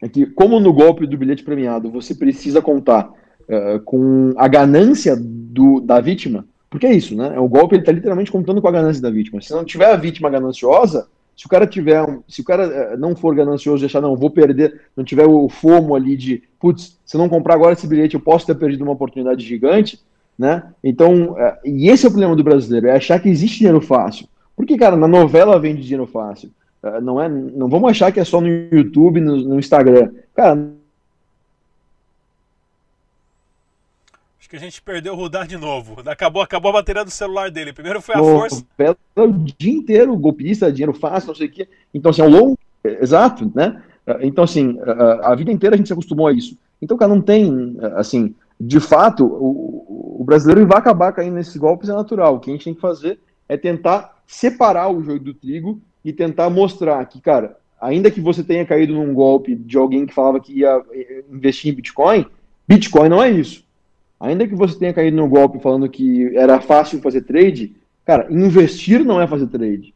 é 0.00 0.08
que, 0.08 0.24
como 0.24 0.60
no 0.60 0.72
golpe 0.72 1.04
do 1.06 1.18
bilhete 1.18 1.42
premiado 1.42 1.90
você 1.90 2.14
precisa 2.14 2.62
contar 2.62 3.10
uh, 3.10 3.80
com 3.84 4.32
a 4.36 4.46
ganância 4.46 5.16
do, 5.18 5.80
da 5.80 6.00
vítima, 6.00 6.46
Porque 6.70 6.86
é 6.86 6.94
isso, 6.94 7.16
né? 7.16 7.38
O 7.38 7.48
golpe 7.48 7.74
ele 7.74 7.82
está 7.82 7.92
literalmente 7.92 8.30
contando 8.30 8.60
com 8.60 8.68
a 8.68 8.72
ganância 8.72 9.02
da 9.02 9.10
vítima. 9.10 9.40
Se 9.40 9.52
não 9.52 9.64
tiver 9.64 9.90
a 9.90 9.96
vítima 9.96 10.30
gananciosa, 10.30 11.08
se 11.38 11.46
o 11.46 11.48
cara 11.48 11.68
tiver, 11.68 12.04
se 12.26 12.40
o 12.40 12.44
cara 12.44 12.64
eh, 12.64 12.96
não 12.96 13.14
for 13.14 13.32
ganancioso, 13.32 13.78
deixar 13.78 14.00
não, 14.00 14.16
vou 14.16 14.28
perder, 14.28 14.80
não 14.96 15.04
tiver 15.04 15.24
o 15.24 15.48
fomo 15.48 15.94
ali 15.94 16.16
de, 16.16 16.42
putz, 16.58 16.98
se 17.06 17.16
não 17.16 17.28
comprar 17.28 17.54
agora 17.54 17.74
esse 17.74 17.86
bilhete, 17.86 18.16
eu 18.16 18.20
posso 18.20 18.44
ter 18.44 18.56
perdido 18.56 18.82
uma 18.82 18.94
oportunidade 18.94 19.46
gigante, 19.46 20.00
né? 20.36 20.64
Então, 20.82 21.36
é, 21.38 21.60
e 21.64 21.88
esse 21.88 22.04
é 22.04 22.08
o 22.08 22.10
problema 22.10 22.34
do 22.34 22.42
brasileiro, 22.42 22.88
é 22.88 22.96
achar 22.96 23.20
que 23.20 23.28
existe 23.28 23.58
dinheiro 23.58 23.80
fácil. 23.80 24.26
Porque, 24.56 24.76
cara, 24.76 24.96
na 24.96 25.06
novela 25.06 25.60
vende 25.60 25.82
dinheiro 25.82 26.08
fácil. 26.08 26.50
É, 26.82 27.00
não, 27.00 27.22
é, 27.22 27.28
não 27.28 27.68
vamos 27.68 27.88
achar 27.88 28.10
que 28.10 28.18
é 28.18 28.24
só 28.24 28.40
no 28.40 28.48
YouTube, 28.48 29.20
no, 29.20 29.36
no 29.36 29.58
Instagram. 29.60 30.10
Cara, 30.34 30.56
Acho 34.48 34.52
que 34.52 34.56
a 34.56 34.60
gente 34.60 34.80
perdeu 34.80 35.12
o 35.12 35.16
Rudar 35.16 35.46
de 35.46 35.58
novo. 35.58 36.00
Acabou, 36.06 36.40
acabou 36.40 36.70
a 36.70 36.74
bateria 36.74 37.04
do 37.04 37.10
celular 37.10 37.50
dele. 37.50 37.70
Primeiro 37.70 38.00
foi 38.00 38.14
a 38.14 38.18
força. 38.18 38.64
O 39.14 39.30
dia 39.58 39.70
inteiro, 39.70 40.16
golpista, 40.16 40.72
dinheiro 40.72 40.94
fácil, 40.94 41.28
não 41.28 41.34
sei 41.34 41.48
o 41.48 41.50
quê. 41.50 41.68
Então, 41.92 42.08
assim, 42.08 42.22
ao 42.22 42.30
longo. 42.30 42.58
Exato, 42.82 43.52
né? 43.54 43.82
Então, 44.22 44.44
assim, 44.44 44.78
a, 44.80 45.32
a 45.32 45.34
vida 45.34 45.52
inteira 45.52 45.74
a 45.74 45.76
gente 45.76 45.88
se 45.88 45.92
acostumou 45.92 46.26
a 46.26 46.32
isso. 46.32 46.56
Então, 46.80 46.96
cara, 46.96 47.14
não 47.14 47.20
tem, 47.20 47.76
assim, 47.96 48.34
de 48.58 48.80
fato, 48.80 49.26
o, 49.26 50.16
o 50.20 50.24
brasileiro 50.24 50.66
vai 50.66 50.78
acabar 50.78 51.12
caindo 51.12 51.34
nesses 51.34 51.58
golpes, 51.58 51.90
é 51.90 51.92
natural. 51.92 52.36
O 52.36 52.40
que 52.40 52.48
a 52.48 52.54
gente 52.54 52.64
tem 52.64 52.74
que 52.74 52.80
fazer 52.80 53.20
é 53.46 53.58
tentar 53.58 54.16
separar 54.26 54.88
o 54.88 55.04
joio 55.04 55.20
do 55.20 55.34
trigo 55.34 55.78
e 56.02 56.10
tentar 56.10 56.48
mostrar 56.48 57.04
que, 57.04 57.20
cara, 57.20 57.58
ainda 57.78 58.10
que 58.10 58.20
você 58.20 58.42
tenha 58.42 58.64
caído 58.64 58.94
num 58.94 59.12
golpe 59.12 59.54
de 59.54 59.76
alguém 59.76 60.06
que 60.06 60.14
falava 60.14 60.40
que 60.40 60.60
ia 60.60 60.82
eh, 60.90 61.24
investir 61.30 61.70
em 61.70 61.74
Bitcoin, 61.74 62.24
Bitcoin 62.66 63.10
não 63.10 63.22
é 63.22 63.30
isso. 63.30 63.67
Ainda 64.20 64.46
que 64.46 64.54
você 64.54 64.78
tenha 64.78 64.92
caído 64.92 65.16
num 65.16 65.28
golpe 65.28 65.60
falando 65.60 65.88
que 65.88 66.36
era 66.36 66.60
fácil 66.60 67.00
fazer 67.00 67.22
trade, 67.22 67.76
cara, 68.04 68.26
investir 68.30 69.04
não 69.04 69.20
é 69.20 69.26
fazer 69.26 69.46
trade. 69.46 69.94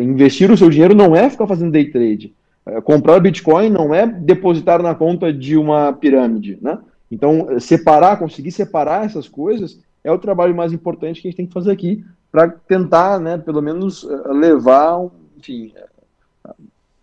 Investir 0.00 0.50
o 0.50 0.56
seu 0.56 0.68
dinheiro 0.68 0.94
não 0.94 1.14
é 1.14 1.28
ficar 1.30 1.46
fazendo 1.46 1.72
day 1.72 1.90
trade. 1.90 2.34
Eh, 2.66 2.80
comprar 2.80 3.20
Bitcoin 3.20 3.68
não 3.68 3.94
é 3.94 4.06
depositar 4.06 4.82
na 4.82 4.94
conta 4.94 5.32
de 5.32 5.56
uma 5.56 5.92
pirâmide, 5.92 6.58
né? 6.60 6.78
Então, 7.10 7.60
separar, 7.60 8.18
conseguir 8.18 8.52
separar 8.52 9.04
essas 9.04 9.28
coisas 9.28 9.80
é 10.02 10.10
o 10.10 10.18
trabalho 10.18 10.54
mais 10.54 10.72
importante 10.72 11.20
que 11.20 11.28
a 11.28 11.30
gente 11.30 11.36
tem 11.36 11.46
que 11.46 11.52
fazer 11.52 11.70
aqui 11.70 12.04
para 12.30 12.48
tentar, 12.48 13.20
né, 13.20 13.36
pelo 13.36 13.60
menos 13.60 14.08
levar, 14.26 14.98
enfim, 15.36 15.72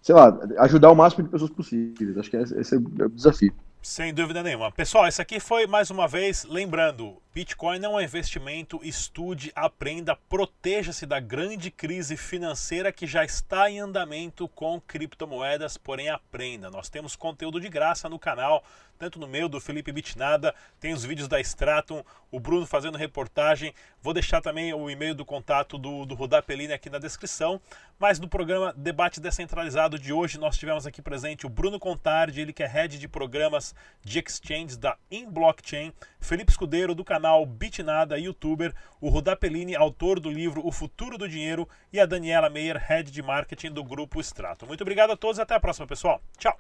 sei 0.02 0.16
lá, 0.16 0.38
ajudar 0.58 0.92
o 0.92 0.96
máximo 0.96 1.24
de 1.24 1.30
pessoas 1.30 1.52
possíveis. 1.52 2.18
Acho 2.18 2.32
que 2.32 2.38
esse 2.38 2.76
é 2.76 2.78
o 3.06 3.10
desafio. 3.10 3.54
Sem 3.82 4.14
dúvida 4.14 4.44
nenhuma. 4.44 4.72
Pessoal, 4.72 5.08
isso 5.08 5.22
aqui 5.22 5.40
foi 5.40 5.66
mais 5.66 5.90
uma 5.90 6.08
vez, 6.08 6.44
lembrando, 6.44 7.22
Bitcoin 7.32 7.78
não 7.78 7.92
é 7.92 8.02
um 8.02 8.06
investimento, 8.06 8.80
estude, 8.84 9.52
aprenda, 9.54 10.16
proteja-se 10.16 11.06
da 11.06 11.20
grande 11.20 11.70
crise 11.70 12.18
financeira 12.18 12.92
que 12.92 13.06
já 13.06 13.24
está 13.24 13.70
em 13.70 13.80
andamento 13.80 14.48
com 14.48 14.82
criptomoedas, 14.82 15.78
porém 15.78 16.10
aprenda. 16.10 16.72
Nós 16.72 16.90
temos 16.90 17.16
conteúdo 17.16 17.62
de 17.62 17.70
graça 17.70 18.10
no 18.10 18.18
canal, 18.18 18.64
tanto 18.98 19.20
no 19.20 19.28
meu, 19.28 19.48
do 19.48 19.62
Felipe 19.62 19.92
Bitnada, 19.92 20.56
tem 20.80 20.92
os 20.92 21.06
vídeos 21.06 21.28
da 21.28 21.40
Stratum, 21.40 22.04
o 22.32 22.40
Bruno 22.40 22.66
fazendo 22.66 22.98
reportagem. 22.98 23.76
Vou 24.02 24.14
deixar 24.14 24.42
também 24.42 24.74
o 24.74 24.90
e-mail 24.90 25.14
do 25.14 25.24
contato 25.24 25.78
do, 25.78 26.08
do 26.08 26.16
Rudá 26.16 26.44
aqui 26.74 26.90
na 26.90 26.98
descrição. 26.98 27.62
Mas 28.00 28.20
no 28.20 28.28
programa 28.28 28.74
Debate 28.76 29.20
Descentralizado 29.20 30.00
de 30.00 30.12
hoje, 30.12 30.40
nós 30.40 30.58
tivemos 30.58 30.88
aqui 30.88 31.02
presente 31.02 31.46
o 31.46 31.50
Bruno 31.50 31.80
Contardi, 31.80 32.42
ele 32.42 32.54
que 32.54 32.64
é 32.64 32.68
head 32.68 32.98
de 32.98 33.08
programas 33.08 33.76
de 34.04 34.20
exchange 34.20 34.78
da 34.78 34.98
InBlockchain, 35.12 35.94
Felipe 36.20 36.52
Escudeiro, 36.52 36.96
do 36.96 37.04
canal 37.04 37.19
canal 37.20 37.46
Bitnada 37.46 38.18
Youtuber, 38.18 38.74
o 39.02 39.10
Rudapelini, 39.10 39.76
autor 39.76 40.22
do 40.22 40.32
livro 40.32 40.66
O 40.66 40.72
Futuro 40.72 41.18
do 41.18 41.28
Dinheiro, 41.28 41.68
e 41.92 42.00
a 42.00 42.06
Daniela 42.06 42.50
Meyer, 42.50 42.78
Head 42.78 43.12
de 43.12 43.22
Marketing 43.22 43.72
do 43.72 43.84
Grupo 43.84 44.22
Strato. 44.22 44.66
Muito 44.66 44.82
obrigado 44.82 45.12
a 45.12 45.18
todos, 45.18 45.38
e 45.38 45.42
até 45.42 45.54
a 45.54 45.60
próxima, 45.60 45.86
pessoal. 45.86 46.22
Tchau! 46.38 46.58